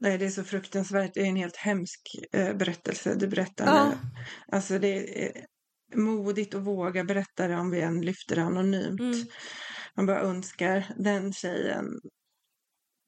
Nej, 0.00 0.18
det 0.18 0.26
är 0.26 0.30
så 0.30 0.44
fruktansvärt. 0.44 1.14
Det 1.14 1.20
är 1.20 1.26
en 1.26 1.36
helt 1.36 1.56
hemsk 1.56 2.00
eh, 2.32 2.56
berättelse 2.56 3.14
du 3.14 3.26
berättar. 3.26 3.66
Ja. 3.66 3.92
Alltså 4.48 4.78
det 4.78 5.24
är 5.24 5.32
eh, 5.36 5.42
modigt 5.98 6.54
att 6.54 6.62
våga 6.62 7.04
berätta 7.04 7.48
det 7.48 7.56
om 7.56 7.70
vi 7.70 7.80
än 7.80 8.00
lyfter 8.00 8.36
det 8.36 8.42
anonymt. 8.42 9.00
Mm. 9.00 9.26
Man 9.96 10.06
bara 10.06 10.20
önskar 10.20 10.86
den 10.96 11.32
tjejen 11.32 11.84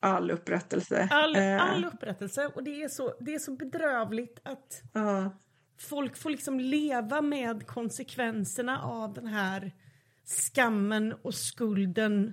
all 0.06 0.30
upprättelse. 0.30 1.08
All, 1.10 1.36
Eh, 1.36 1.62
all 1.62 1.84
upprättelse. 1.84 2.46
Och 2.54 2.64
det 2.64 2.82
är, 2.82 2.88
så, 2.88 3.14
det 3.20 3.34
är 3.34 3.38
så 3.38 3.56
bedrövligt 3.56 4.40
att 4.42 4.82
ja. 4.92 5.38
folk 5.80 6.16
får 6.16 6.30
liksom 6.30 6.60
leva 6.60 7.22
med 7.22 7.66
konsekvenserna 7.66 8.82
av 8.82 9.14
den 9.14 9.26
här 9.26 9.72
skammen 10.24 11.12
och 11.22 11.34
skulden. 11.34 12.32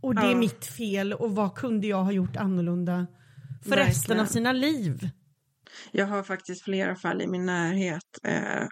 Och 0.00 0.14
det 0.14 0.22
är 0.30 0.34
mitt 0.34 0.66
fel 0.66 1.12
och 1.12 1.34
vad 1.34 1.54
kunde 1.54 1.86
jag 1.86 2.04
ha 2.04 2.12
gjort 2.12 2.36
annorlunda 2.36 3.06
för 3.64 3.76
resten 3.76 4.12
av 4.12 4.16
Verkligen. 4.26 4.26
sina 4.26 4.52
liv? 4.52 5.10
Jag 5.92 6.06
har 6.06 6.22
faktiskt 6.22 6.64
flera 6.64 6.96
fall 6.96 7.22
i 7.22 7.26
min 7.26 7.46
närhet 7.46 8.18
eh, 8.22 8.66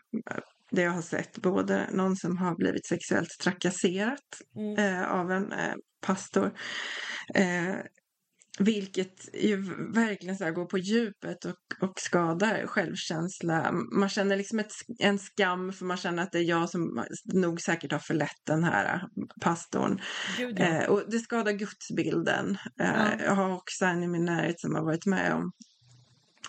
där 0.70 0.82
jag 0.82 0.90
har 0.90 1.02
sett 1.02 1.38
både 1.38 1.86
någon 1.92 2.16
som 2.16 2.38
har 2.38 2.54
blivit 2.54 2.86
sexuellt 2.86 3.28
trakasserat 3.42 4.40
Mm. 4.56 4.78
eh, 4.78 5.12
av 5.12 5.30
en 5.32 5.52
eh, 5.52 5.74
pastor. 6.00 6.52
Eh, 7.34 7.74
vilket 8.58 9.34
ju 9.34 9.56
verkligen 9.94 10.36
så 10.36 10.50
går 10.50 10.64
på 10.64 10.78
djupet 10.78 11.44
och, 11.44 11.88
och 11.88 12.00
skadar 12.00 12.66
självkänsla. 12.66 13.72
Man 13.72 14.08
känner 14.08 14.36
liksom 14.36 14.58
ett, 14.58 14.72
en 14.98 15.18
skam 15.18 15.72
för 15.72 15.84
man 15.84 15.96
känner 15.96 16.22
att 16.22 16.32
det 16.32 16.38
är 16.38 16.42
jag 16.42 16.70
som 16.70 17.04
nog 17.24 17.60
säkert 17.60 17.92
har 17.92 17.98
förlett 17.98 18.40
den 18.46 18.64
här 18.64 19.02
pastorn. 19.40 20.00
Gud, 20.38 20.58
ja. 20.58 20.64
Eh, 20.64 20.88
och 20.88 21.02
det 21.10 21.18
skadar 21.18 21.52
gudsbilden. 21.52 22.58
Eh, 22.80 22.86
Ja. 22.86 23.12
Jag 23.24 23.34
har 23.34 23.54
också 23.54 23.84
en 23.84 24.02
i 24.02 24.08
min 24.08 24.24
närhet 24.24 24.60
som 24.60 24.74
har 24.74 24.84
varit 24.84 25.06
med 25.06 25.34
om 25.34 25.52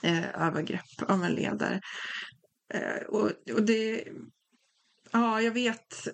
eh, 0.03 0.41
övergrepp 0.47 1.01
av 1.07 1.23
en 1.23 1.33
ledare. 1.33 1.81
Eh, 2.73 3.03
och, 3.07 3.31
och 3.53 3.63
det... 3.65 4.03
Ja, 5.11 5.41
jag 5.41 5.51
vet 5.51 6.07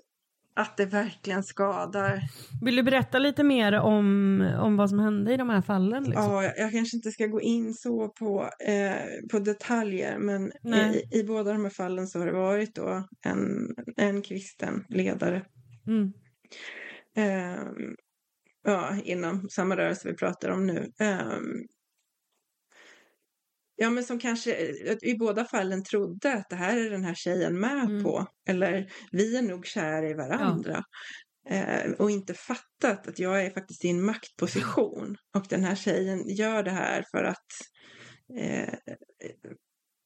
att 0.57 0.77
det 0.77 0.85
verkligen 0.85 1.43
skadar. 1.43 2.21
Vill 2.61 2.75
du 2.75 2.83
berätta 2.83 3.19
lite 3.19 3.43
mer 3.43 3.73
om, 3.73 4.41
om 4.59 4.77
vad 4.77 4.89
som 4.89 4.99
hände 4.99 5.33
i 5.33 5.37
de 5.37 5.49
här 5.49 5.61
fallen? 5.61 6.03
Liksom? 6.03 6.23
Ja, 6.23 6.43
jag, 6.43 6.71
kanske 6.71 6.97
inte 6.97 7.11
ska 7.11 7.27
gå 7.27 7.41
in 7.41 7.73
så 7.73 8.09
på, 8.09 8.49
eh, 8.67 9.27
på 9.31 9.39
detaljer, 9.39 10.17
men 10.19 10.51
i, 10.75 11.19
i 11.19 11.23
båda 11.23 11.53
de 11.53 11.63
här 11.63 11.69
fallen 11.69 12.07
så 12.07 12.19
har 12.19 12.25
det 12.25 12.31
varit 12.31 12.75
då 12.75 13.07
en, 13.25 13.75
en 13.97 14.21
kristen 14.21 14.85
ledare 14.89 15.45
Mm. 15.87 16.13
Ehm, 17.15 17.95
ja, 18.63 18.95
inom 19.03 19.49
samma 19.49 19.77
rörelse 19.77 20.07
vi 20.07 20.15
pratar 20.15 20.49
om 20.49 20.65
nu. 20.65 20.91
Ehm, 20.99 21.67
ja, 23.77 23.89
men 23.89 24.03
som 24.03 24.19
kanske 24.19 24.53
eh, 24.53 24.97
i 25.01 25.15
båda 25.17 25.45
fallen 25.45 25.83
trodde 25.83 26.33
att 26.33 26.49
det 26.49 26.55
här 26.55 26.77
är 26.77 26.89
den 26.89 27.03
här 27.03 27.15
tjejen 27.15 27.59
med 27.59 27.83
Mm. 27.83 28.03
på. 28.03 28.27
Eller 28.49 28.91
vi 29.11 29.37
är 29.37 29.41
nog 29.41 29.65
kära 29.65 30.09
i 30.09 30.13
varandra. 30.13 30.83
Eh, 31.49 31.91
och 31.91 32.11
inte 32.11 32.33
fattat 32.33 33.07
att 33.07 33.19
jag 33.19 33.45
är 33.45 33.49
faktiskt 33.49 33.85
i 33.85 33.89
en 33.89 34.05
maktposition. 34.05 35.17
Och 35.35 35.45
den 35.49 35.63
här 35.63 35.75
tjejen 35.75 36.29
gör 36.29 36.63
det 36.63 36.71
här 36.71 37.03
för 37.11 37.23
att 37.23 37.45
eh, 38.39 38.73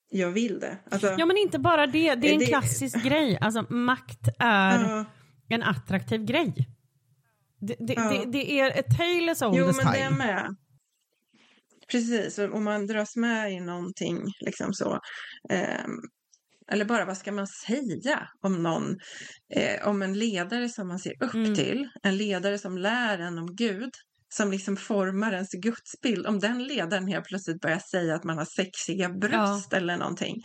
jag 0.09 0.32
vill 0.32 0.59
det. 0.59 0.78
Alltså, 0.91 1.15
Ja 1.17 1.26
men 1.26 1.38
inte 1.38 1.59
bara 1.59 1.88
det, 1.88 2.15
det 2.15 2.30
är 2.30 2.34
en 2.34 2.39
Det- 2.39 2.45
klassisk 2.45 3.03
grej. 3.03 3.38
Alltså 3.41 3.61
makt 3.74 4.28
är 4.39 4.80
ja. 4.89 5.05
en 5.49 5.63
attraktiv 5.63 6.26
grej. 6.26 6.53
Det, 7.59 7.76
det, 7.80 7.93
Ja. 7.93 8.24
det, 8.32 8.59
är 8.59 8.80
a 8.80 8.84
tale 8.97 9.32
as 9.32 9.41
old 9.41 9.57
Jo, 9.57 9.65
as 9.67 9.78
men 9.78 9.86
det 9.86 9.93
time. 9.93 10.05
är 10.05 10.11
med. 10.17 10.55
Precis, 11.92 12.39
och 12.39 12.56
om 12.56 12.64
man 12.64 12.88
dras 12.88 13.16
med 13.16 13.52
i 13.54 13.60
någonting 13.60 14.20
liksom 14.46 14.74
så. 14.74 15.00
ehm, 15.50 15.92
eller 16.72 16.86
bara 16.86 17.06
vad 17.06 17.18
ska 17.18 17.32
man 17.32 17.48
säga 17.48 18.28
om 18.42 18.64
någon, 18.64 18.98
eh, 19.56 19.88
om 19.88 20.02
en 20.02 20.14
ledare 20.20 20.70
som 20.70 20.88
man 20.88 21.00
ser 21.00 21.24
upp 21.24 21.34
Mm. 21.36 21.56
till, 21.56 21.89
en 22.04 22.18
ledare 22.18 22.58
som 22.58 22.78
lär 22.78 23.20
en 23.20 23.38
om 23.38 23.56
Gud, 23.56 23.89
som 24.34 24.52
liksom 24.52 24.78
formar 24.78 25.32
ens 25.34 25.52
gudsbild. 25.52 26.28
Om 26.28 26.39
den 26.39 26.64
ledaren 26.64 27.08
helt 27.08 27.26
plötsligt 27.26 27.62
börjar 27.62 27.80
säga 27.80 28.16
att 28.16 28.24
man 28.24 28.38
har 28.38 28.46
sexiga 28.46 29.10
bröst 29.10 29.74
eller 29.74 29.98
någonting 29.98 30.36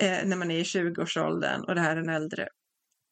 eh, 0.00 0.18
när 0.24 0.36
man 0.36 0.50
är 0.50 0.58
i 0.58 0.62
20-årsåldern 0.62 1.60
och 1.68 1.74
det 1.74 1.80
här 1.80 1.96
är 1.96 2.00
en 2.00 2.08
äldre 2.08 2.48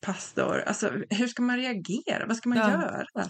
pastor. 0.06 0.60
Alltså 0.66 0.90
hur 1.10 1.26
ska 1.28 1.42
man 1.42 1.56
reagera? 1.56 2.26
Vad 2.26 2.36
ska 2.36 2.48
man 2.48 2.58
Ja. 2.58 2.70
göra? 2.70 3.28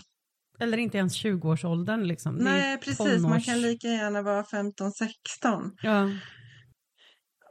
Eller 0.60 0.78
inte 0.78 0.98
ens 0.98 1.24
20-årsåldern 1.24 2.06
liksom. 2.06 2.34
Nej, 2.34 2.78
precis. 2.78 2.98
Man 3.22 3.32
tonårs- 3.32 3.44
kan 3.44 3.60
lika 3.62 3.88
gärna 3.88 4.22
vara 4.22 4.42
15-16. 4.42 5.70
Ja. 5.82 6.10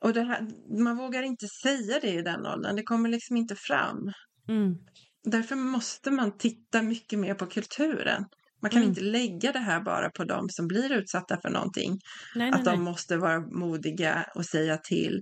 Och 0.01 0.15
här, 0.15 0.47
man 0.83 0.97
vågar 0.97 1.23
inte 1.23 1.47
säga 1.47 1.99
det 2.01 2.09
i 2.13 2.21
den 2.21 2.45
åldern. 2.45 2.75
Det 2.75 2.83
kommer 2.83 3.09
liksom 3.09 3.37
inte 3.37 3.55
fram. 3.55 4.11
Mm. 4.49 4.75
Därför 5.23 5.55
måste 5.55 6.11
man 6.11 6.37
titta 6.37 6.81
mycket 6.81 7.19
mer 7.19 7.33
på 7.33 7.45
kulturen. 7.45 8.25
Man 8.61 8.71
kan 8.71 8.77
Mm. 8.81 8.89
inte 8.89 9.01
lägga 9.01 9.51
det 9.51 9.59
här 9.59 9.81
bara 9.81 10.09
på 10.09 10.23
de 10.23 10.49
som 10.49 10.67
blir 10.67 10.91
utsatta 10.91 11.37
för 11.41 11.49
någonting. 11.49 11.91
Nej, 12.35 12.51
nej, 12.51 12.59
att 12.59 12.65
de 12.65 12.71
nej. 12.71 12.79
måste 12.79 13.17
vara 13.17 13.39
modiga 13.39 14.25
och 14.35 14.45
säga 14.45 14.77
till. 14.77 15.21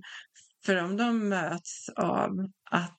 För 0.66 0.76
om 0.84 0.96
de 0.96 1.28
möts 1.28 1.88
av 1.96 2.30
att 2.70 2.98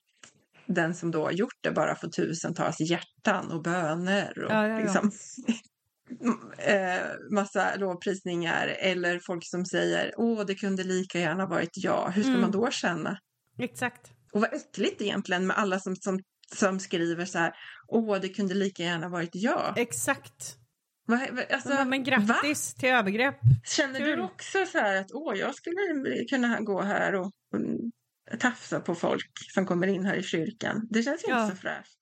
den 0.65 0.95
som 0.95 1.11
då 1.11 1.23
har 1.23 1.31
gjort 1.31 1.57
det 1.61 1.71
bara 1.71 1.95
får 1.95 2.07
tusentals 2.07 2.79
hjärtan 2.79 3.51
och 3.51 3.63
böner 3.63 4.43
och 4.43 4.51
Ja, 4.51 4.67
ja, 4.67 4.73
ja. 4.73 4.79
liksom 4.79 5.11
eh, 6.57 7.01
massa 7.31 7.75
lovprisningar 7.75 8.67
eller 8.67 9.19
folk 9.25 9.45
som 9.45 9.65
säger 9.65 10.13
åh 10.17 10.45
det 10.45 10.55
kunde 10.55 10.83
lika 10.83 11.19
gärna 11.19 11.45
varit 11.45 11.71
jag. 11.73 12.09
Hur 12.11 12.21
ska 12.23 12.29
Mm. 12.29 12.41
man 12.41 12.51
då 12.51 12.71
känna? 12.71 13.17
Exakt. 13.59 14.11
Och 14.33 14.41
vad 14.41 14.53
äckligt 14.53 15.01
egentligen 15.01 15.47
med 15.47 15.57
alla 15.57 15.79
som, 15.79 15.95
som, 15.95 16.19
som 16.55 16.79
skriver 16.79 17.25
så 17.25 17.37
här 17.39 17.53
åh 17.87 18.19
det 18.21 18.29
kunde 18.29 18.53
lika 18.53 18.83
gärna 18.83 19.09
varit 19.09 19.29
jag. 19.33 19.77
Exakt. 19.77 20.55
Vad, 21.05 21.19
vad- 21.31 21.51
alltså, 21.51 21.69
men, 21.69 21.89
men 21.89 22.03
grattis 22.03 22.73
till 22.73 22.89
övergrepp. 22.89 23.35
Känner 23.65 23.99
Kul. 23.99 24.17
du 24.17 24.23
också 24.23 24.65
så 24.65 24.77
här 24.77 24.95
att 25.01 25.11
åh, 25.13 25.37
jag 25.37 25.55
skulle 25.55 26.25
kunna 26.29 26.59
gå 26.61 26.81
här 26.81 27.15
och 27.15 27.31
mm, 27.55 27.91
tafsa 28.37 28.79
på 28.79 28.95
folk 28.95 29.29
som 29.53 29.65
kommer 29.65 29.87
in 29.87 30.05
här 30.05 30.15
i 30.15 30.23
kyrkan? 30.23 30.87
Det 30.91 31.03
känns 31.03 31.23
Ja. 31.27 31.43
inte 31.43 31.55
så 31.55 31.61
fräscht. 31.61 31.97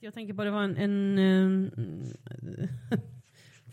Jag 0.00 0.14
tänker 0.14 0.34
på 0.34 0.44
det 0.44 0.50
var 0.50 0.62
en, 0.62 0.76
en 0.76 1.68
eh, 1.72 2.68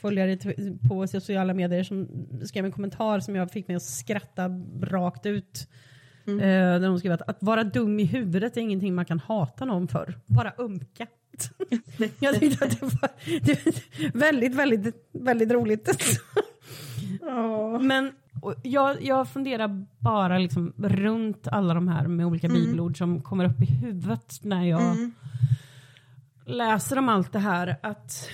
följare 0.01 0.35
t- 0.37 0.55
på 0.89 1.07
sociala 1.07 1.53
medier 1.53 1.83
som 1.83 2.07
skrev 2.45 2.65
en 2.65 2.71
kommentar 2.71 3.19
som 3.19 3.35
jag 3.35 3.51
fick 3.51 3.67
mig 3.67 3.75
att 3.77 3.83
skratta 3.83 4.49
rakt 4.81 5.25
ut. 5.25 5.67
Mm. 6.27 6.39
Eh, 6.39 6.79
där 6.81 6.87
de 6.87 6.99
skrev 6.99 7.11
att, 7.13 7.21
att 7.29 7.37
vara 7.43 7.63
dum 7.63 7.99
i 7.99 8.03
huvudet 8.03 8.57
är 8.57 8.61
ingenting 8.61 8.95
man 8.95 9.05
kan 9.05 9.19
hata 9.19 9.65
någon 9.65 9.87
för. 9.87 10.19
Bara 10.25 10.53
umka. 10.57 11.07
jag 12.19 12.39
tyckte 12.39 12.65
att 12.65 12.79
det 12.79 12.85
var 12.85 13.09
det 13.41 13.65
var 13.65 14.19
väldigt, 14.19 14.55
väldigt, 14.55 15.09
väldigt 15.11 15.51
roligt. 15.51 15.89
Men 17.81 18.11
jag, 18.63 19.03
jag 19.03 19.29
funderar 19.29 19.85
bara 19.99 20.37
liksom 20.37 20.73
runt 20.77 21.47
alla 21.47 21.73
de 21.73 21.87
här 21.87 22.07
med 22.07 22.25
olika 22.25 22.47
Mm. 22.47 22.61
bibelord 22.61 22.97
som 22.97 23.21
kommer 23.21 23.45
upp 23.45 23.61
i 23.61 23.65
huvudet 23.65 24.39
när 24.41 24.63
jag 24.65 24.81
Mm. 24.81 25.11
läser 26.45 26.97
om 26.97 27.09
allt 27.09 27.31
det 27.31 27.39
här 27.39 27.75
att 27.83 28.29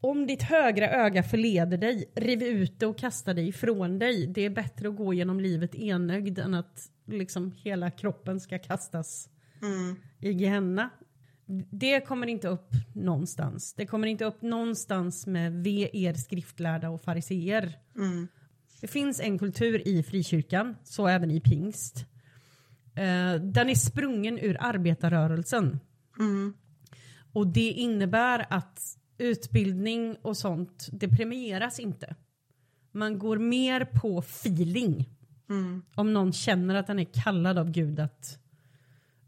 om 0.00 0.26
ditt 0.26 0.42
högra 0.42 0.88
öga 0.90 1.22
förleder 1.22 1.76
dig, 1.78 2.04
riv 2.14 2.42
ut 2.42 2.80
det 2.80 2.86
och 2.86 2.98
kasta 2.98 3.34
det 3.34 3.42
ifrån 3.42 3.98
dig. 3.98 4.26
Det 4.26 4.40
är 4.44 4.50
bättre 4.50 4.88
att 4.88 4.96
gå 4.96 5.14
genom 5.14 5.40
livet 5.40 5.74
enögd 5.74 6.38
än 6.38 6.54
att 6.54 6.88
liksom 7.06 7.52
hela 7.56 7.90
kroppen 7.90 8.40
ska 8.40 8.58
kastas 8.58 9.28
Mm. 9.62 9.96
i 10.20 10.32
Gehenna. 10.32 10.90
Det 11.70 12.00
kommer 12.00 12.26
inte 12.26 12.48
upp 12.48 12.70
någonstans. 12.94 13.74
Det 13.74 13.86
kommer 13.86 14.06
inte 14.06 14.24
upp 14.24 14.42
någonstans 14.42 15.26
med 15.26 15.52
ve 15.52 15.90
er 15.92 16.14
skriftlärda 16.14 16.90
och 16.90 17.02
fariseer. 17.02 17.78
Mm. 17.96 18.28
Det 18.80 18.86
finns 18.86 19.20
en 19.20 19.38
kultur 19.38 19.88
i 19.88 20.02
frikyrkan, 20.02 20.76
så 20.84 21.06
även 21.06 21.30
i 21.30 21.40
pingst. 21.40 22.06
Eh, 22.94 23.34
den 23.34 23.68
är 23.70 23.74
sprungen 23.74 24.38
ur 24.38 24.56
arbetarrörelsen. 24.60 25.80
Mm. 26.18 26.54
Och 27.32 27.46
det 27.46 27.70
innebär 27.70 28.46
att 28.50 28.98
utbildning 29.18 30.16
och 30.22 30.36
sånt, 30.36 30.88
det 30.92 31.08
premieras 31.08 31.80
inte. 31.80 32.16
Man 32.92 33.18
går 33.18 33.38
mer 33.38 33.84
på 33.84 34.18
feeling. 34.18 35.08
Mm. 35.50 35.82
Om 35.94 36.12
någon 36.12 36.32
känner 36.32 36.74
att 36.74 36.86
den 36.86 36.98
är 36.98 37.08
kallad 37.22 37.58
av 37.58 37.70
Gud 37.70 38.00
att 38.00 38.39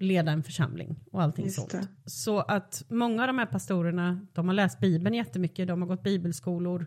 leda 0.02 0.32
en 0.32 0.42
församling 0.42 0.96
och 1.12 1.22
allting 1.22 1.44
Just 1.44 1.56
sånt. 1.56 1.70
det. 1.70 1.86
Så 2.10 2.38
att 2.40 2.82
många 2.88 3.22
av 3.22 3.26
de 3.26 3.38
här 3.38 3.46
pastorerna, 3.46 4.26
de 4.32 4.46
har 4.48 4.54
läst 4.54 4.80
Bibeln 4.80 5.14
jättemycket, 5.14 5.68
de 5.68 5.82
har 5.82 5.88
gått 5.88 6.02
bibelskolor. 6.02 6.86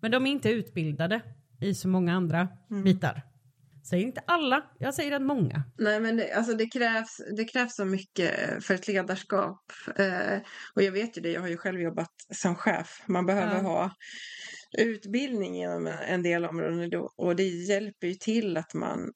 Men 0.00 0.10
de 0.10 0.26
är 0.26 0.30
inte 0.30 0.50
utbildade 0.50 1.20
i 1.60 1.74
så 1.74 1.88
många 1.88 2.14
andra 2.14 2.48
Mm. 2.70 2.84
bitar. 2.84 3.22
Säger 3.84 4.04
inte 4.06 4.20
alla, 4.26 4.62
jag 4.78 4.94
säger 4.94 5.12
att 5.12 5.22
många. 5.22 5.62
Nej, 5.78 6.00
men 6.00 6.16
det, 6.16 6.32
alltså 6.32 6.52
det, 6.56 6.66
krävs, 6.66 7.20
det 7.36 7.44
krävs 7.44 7.74
så 7.76 7.84
mycket 7.84 8.30
för 8.64 8.74
ett 8.74 8.88
ledarskap. 8.88 9.60
Eh, 9.96 10.38
och 10.74 10.82
jag 10.82 10.92
vet 10.92 11.16
ju 11.18 11.22
det, 11.22 11.32
jag 11.32 11.40
har 11.40 11.48
ju 11.48 11.56
själv 11.56 11.80
jobbat 11.80 12.10
som 12.34 12.54
chef. 12.56 13.02
Man 13.06 13.26
behöver 13.26 13.54
Ja. 13.56 13.62
ha 13.62 13.90
utbildning 14.78 15.56
inom 15.62 15.86
en 16.08 16.22
del 16.22 16.44
områden 16.44 16.92
och 17.16 17.36
det 17.36 17.48
hjälper 17.48 18.06
ju 18.06 18.14
till 18.14 18.56
att 18.56 18.74
man 18.74 19.12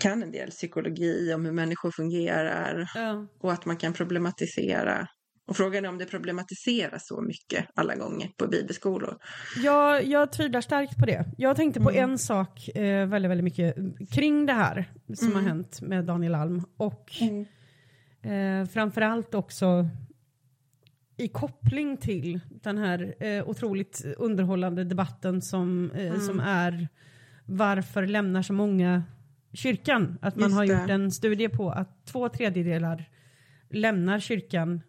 kan 0.00 0.22
en 0.22 0.30
del 0.32 0.50
psykologi 0.50 1.34
om 1.34 1.44
hur 1.44 1.52
människor 1.52 1.90
fungerar 1.90 2.90
Ja. 2.94 3.26
och 3.40 3.52
att 3.52 3.64
man 3.66 3.76
kan 3.76 3.92
problematisera. 3.92 5.08
Och 5.46 5.56
frågan 5.56 5.84
är 5.84 5.88
om 5.88 5.98
det 5.98 6.06
problematiseras 6.06 7.06
så 7.06 7.20
mycket 7.22 7.66
alla 7.74 7.94
gånger 7.96 8.28
på 8.38 8.46
bibelskolor. 8.46 9.18
Jag, 9.62 10.04
jag 10.04 10.32
tvivlar 10.32 10.60
starkt 10.60 10.98
på 10.98 11.06
det. 11.06 11.24
Jag 11.38 11.56
tänkte 11.56 11.80
på 11.80 11.90
Mm. 11.90 12.10
en 12.10 12.18
sak 12.18 12.68
eh, 12.68 13.06
väldigt, 13.06 13.30
väldigt 13.30 13.44
mycket 13.44 13.74
kring 14.12 14.46
det 14.46 14.52
här 14.52 14.90
som 15.14 15.26
Mm. 15.28 15.36
har 15.42 15.48
hänt 15.48 15.80
med 15.82 16.04
Daniel 16.04 16.34
Alm 16.34 16.62
och 16.76 17.10
eh, 18.22 18.66
framförallt 18.66 19.34
också 19.34 19.88
i 21.16 21.28
koppling 21.28 21.96
till 21.96 22.40
den 22.50 22.78
här 22.78 23.14
eh, 23.24 23.48
otroligt 23.48 24.04
underhållande 24.16 24.84
debatten 24.84 25.42
som, 25.42 25.90
eh, 25.90 26.06
Mm. 26.06 26.20
som 26.20 26.40
är 26.40 26.88
varför 27.46 28.06
lämnar 28.06 28.42
så 28.42 28.52
många 28.52 29.02
kyrkan? 29.54 30.18
Att 30.22 30.36
man 30.36 30.48
Just 30.48 30.56
har 30.56 30.66
det. 30.66 30.72
gjort 30.80 30.90
en 30.90 31.10
studie 31.12 31.48
på 31.48 31.70
att 31.70 32.06
två 32.06 32.28
tredjedelar 32.28 33.04
lämnar 33.70 34.20
kyrkan 34.20 34.80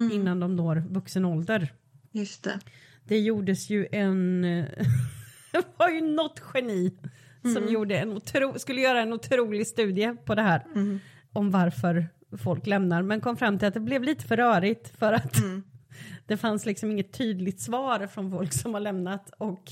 Mm. 0.00 0.12
innan 0.12 0.40
de 0.40 0.56
når 0.56 0.84
vuxen 0.90 1.24
ålder. 1.24 1.72
Just 2.12 2.44
det. 2.44 2.60
Det 3.04 3.18
gjordes 3.20 3.70
ju 3.70 3.86
en... 3.92 4.42
det 5.52 5.64
var 5.76 5.88
ju 5.90 6.00
något 6.00 6.42
geni 6.54 6.92
som 7.42 7.56
Mm. 7.56 7.72
gjorde 7.72 7.98
en 7.98 8.12
otro, 8.12 8.58
skulle 8.58 8.80
göra 8.80 9.00
en 9.02 9.12
otrolig 9.12 9.66
studie 9.66 10.16
på 10.24 10.34
det 10.34 10.42
här. 10.42 10.66
Mm. 10.74 11.00
Om 11.32 11.50
varför 11.50 12.06
folk 12.38 12.66
lämnar. 12.66 13.02
Men 13.02 13.20
kom 13.20 13.36
fram 13.36 13.58
till 13.58 13.68
att 13.68 13.74
det 13.74 13.80
blev 13.80 14.02
lite 14.02 14.24
för 14.24 14.36
rörigt 14.36 14.88
för 14.98 15.12
att 15.12 15.38
Mm. 15.38 15.62
det 16.26 16.36
fanns 16.36 16.66
liksom 16.66 16.90
inget 16.90 17.12
tydligt 17.12 17.60
svar 17.60 18.06
från 18.06 18.30
folk 18.30 18.52
som 18.52 18.74
har 18.74 18.80
lämnat. 18.80 19.30
Och 19.38 19.62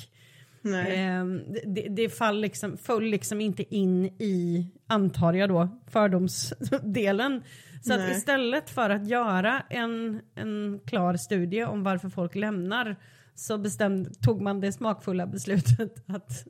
Ehm, 0.64 1.42
det, 1.66 1.88
det 1.88 2.08
fall 2.08 2.40
liksom, 2.40 2.76
föll 2.76 3.04
liksom 3.04 3.40
inte 3.40 3.74
in 3.74 4.04
i, 4.06 4.66
antar 4.86 5.32
jag 5.32 5.48
då, 5.48 5.68
fördomsdelen. 5.88 7.42
Så 7.82 7.94
att 7.94 8.10
istället 8.10 8.70
för 8.70 8.90
att 8.90 9.06
göra 9.08 9.62
en, 9.70 10.20
en 10.34 10.80
klar 10.86 11.16
studie 11.16 11.64
om 11.64 11.82
varför 11.82 12.08
folk 12.08 12.34
lämnar 12.34 12.96
så 13.34 13.58
bestämd, 13.58 14.20
tog 14.22 14.40
man 14.40 14.60
det 14.60 14.72
smakfulla 14.72 15.26
beslutet 15.26 16.04
att 16.08 16.44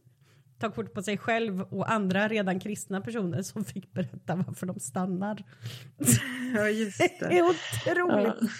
ta 0.58 0.70
kort 0.70 0.94
på 0.94 1.02
sig 1.02 1.18
själv 1.18 1.60
och 1.60 1.92
andra 1.92 2.28
redan 2.28 2.60
kristna 2.60 3.00
personer 3.00 3.42
som 3.42 3.64
fick 3.64 3.92
berätta 3.92 4.34
varför 4.46 4.66
de 4.66 4.80
stannar. 4.80 5.42
Ja, 6.54 6.68
just 6.68 6.98
Det 6.98 7.10
det. 7.20 7.38
är 7.38 7.42
otroligt. 7.42 8.50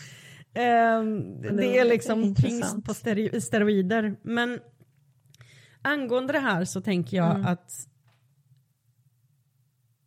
Ja. 0.55 0.61
Ehm, 0.63 1.43
det 1.43 1.79
är 1.79 1.85
liksom 1.85 2.35
pingst 2.35 2.85
på 2.85 2.95
steroider. 3.41 4.17
Men 4.23 4.59
angående 5.83 6.33
det 6.33 6.39
här 6.39 6.65
så 6.65 6.81
tänker 6.81 7.17
jag 7.17 7.31
Mm. 7.35 7.47
att 7.47 7.89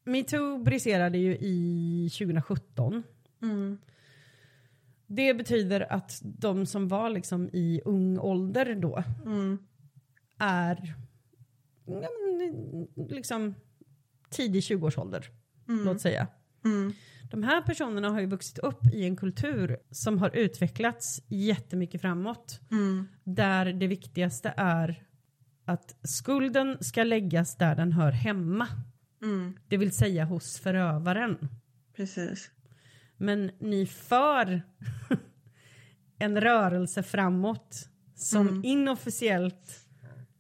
metoo 0.04 0.58
briserade 0.64 1.18
ju 1.18 1.38
i 1.38 2.10
2017. 2.18 3.04
Mm. 3.42 3.78
Det 5.08 5.34
betyder 5.34 5.94
att 5.94 6.22
de 6.24 6.66
som 6.66 6.88
var 6.88 7.10
liksom 7.10 7.50
i 7.54 7.82
ung 7.86 8.20
ålder 8.20 8.76
då 8.76 9.04
Mm. 9.26 9.58
är 10.40 10.96
ja, 11.86 12.10
liksom 13.10 13.56
tidig 14.30 14.62
20-årsålder, 14.64 15.30
Mm. 15.68 15.86
låt 15.86 16.02
säga. 16.02 16.28
Mm. 16.66 16.94
De 17.32 17.44
här 17.44 17.62
personerna 17.62 18.10
har 18.10 18.20
ju 18.20 18.26
vuxit 18.26 18.58
upp 18.58 18.86
i 18.94 19.06
en 19.06 19.16
kultur 19.16 19.78
som 19.92 20.18
har 20.18 20.36
utvecklats 20.36 21.22
jättemycket 21.28 22.02
framåt. 22.02 22.60
Mm. 22.72 23.08
Där 23.24 23.66
det 23.74 23.88
viktigaste 23.88 24.54
är 24.58 25.04
att 25.66 25.96
skulden 26.04 26.78
ska 26.84 27.04
läggas 27.04 27.56
där 27.56 27.76
den 27.76 27.92
hör 27.92 28.12
hemma. 28.12 28.68
Mm. 29.24 29.58
Det 29.68 29.78
vill 29.78 29.92
säga 29.92 30.26
hos 30.26 30.60
förövaren. 30.60 31.50
Precis. 31.96 32.52
Men 33.18 33.52
ni 33.60 33.86
för 33.86 34.62
en 36.20 36.42
rörelse 36.42 37.04
framåt 37.04 37.90
som 38.16 38.48
Mm. 38.48 38.66
inofficiellt 38.66 39.86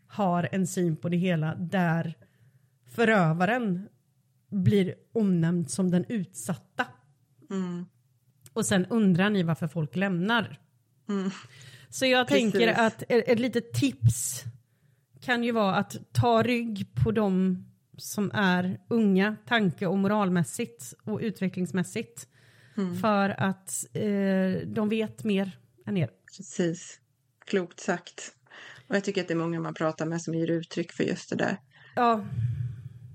har 0.07 0.49
en 0.51 0.67
syn 0.67 0.95
på 0.97 1.09
det 1.09 1.17
hela 1.17 1.55
där 1.55 2.13
förövaren 2.95 3.87
blir 4.49 4.95
omnämnd 5.13 5.71
som 5.71 5.91
den 5.91 6.05
utsatta. 6.09 6.85
Mm. 7.49 7.85
Och 8.53 8.65
sen 8.65 8.85
undrar 8.85 9.29
ni 9.29 9.43
varför 9.43 9.67
folk 9.67 9.95
lämnar. 9.95 10.59
Mm. 11.09 11.31
Så 11.89 12.05
jag 12.05 12.27
Precis. 12.27 12.51
tänker 12.51 12.67
att 12.73 13.01
ett, 13.01 13.27
ett 13.27 13.39
litet 13.39 13.73
tips 13.73 14.43
kan 15.25 15.43
ju 15.43 15.51
vara 15.51 15.75
att 15.75 15.95
ta 16.11 16.43
rygg 16.43 16.87
på 17.03 17.11
de 17.11 17.63
som 17.97 18.31
är 18.33 18.79
unga 18.87 19.35
tanke 19.47 19.87
och 19.87 19.97
moralmässigt 19.97 20.93
och 21.03 21.19
utvecklingsmässigt. 21.19 22.27
Mm. 22.77 22.97
För 22.97 23.29
att 23.29 23.85
eh, 23.93 24.67
de 24.67 24.89
vet 24.89 25.23
mer 25.23 25.59
än 25.85 25.97
er. 25.97 26.09
Precis. 26.37 26.99
Klokt 27.45 27.79
sagt. 27.79 28.35
Och 28.87 28.95
jag 28.95 29.03
tycker 29.03 29.21
att 29.21 29.27
det 29.27 29.33
är 29.33 29.37
många 29.37 29.59
man 29.59 29.73
pratar 29.73 30.05
med 30.05 30.21
som 30.21 30.33
ger 30.33 30.51
uttryck 30.51 30.91
för 30.91 31.03
just 31.03 31.29
det 31.29 31.35
där. 31.35 31.57
Ja, 31.95 32.25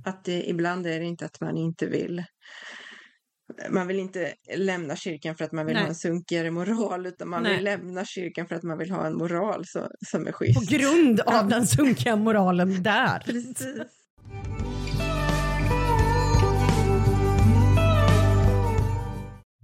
Att 0.04 0.24
det, 0.24 0.48
ibland 0.48 0.86
är 0.86 1.00
det 1.00 1.06
inte 1.06 1.26
att 1.26 1.40
man 1.40 1.56
inte 1.56 1.86
vill 1.86 2.24
man 3.70 3.86
vill 3.86 3.98
inte 3.98 4.34
lämna 4.56 4.96
kyrkan 4.96 5.34
för 5.36 5.44
att 5.44 5.52
man 5.52 5.66
vill 5.66 5.74
Nej. 5.74 5.82
ha 5.82 5.88
en 5.88 5.94
sunkigare 5.94 6.50
moral 6.50 7.06
utan 7.06 7.28
man 7.28 7.42
Nej. 7.42 7.54
vill 7.54 7.64
lämna 7.64 8.04
kyrkan 8.04 8.46
för 8.46 8.54
att 8.54 8.62
man 8.62 8.78
vill 8.78 8.90
ha 8.90 9.06
en 9.06 9.16
moral 9.16 9.66
så, 9.66 9.88
som 10.06 10.26
är 10.26 10.32
på 10.32 10.38
schysst. 10.38 10.70
grund 10.70 11.20
av 11.20 11.48
den 11.48 11.66
sunkiga 11.66 12.16
moralen 12.16 12.82
där. 12.82 13.18
Precis. 13.24 13.66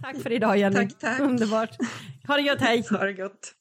Tack 0.03 0.21
för 0.23 0.31
idag 0.31 0.57
Jenny. 0.57 0.75
Tack, 0.75 0.99
tack. 0.99 1.19
Underbart. 1.19 1.77
Ha 2.27 2.35
det 2.35 2.41
gött, 2.41 2.61
hej. 2.61 2.83
Ha 2.89 3.05
det 3.05 3.13
gott. 3.13 3.53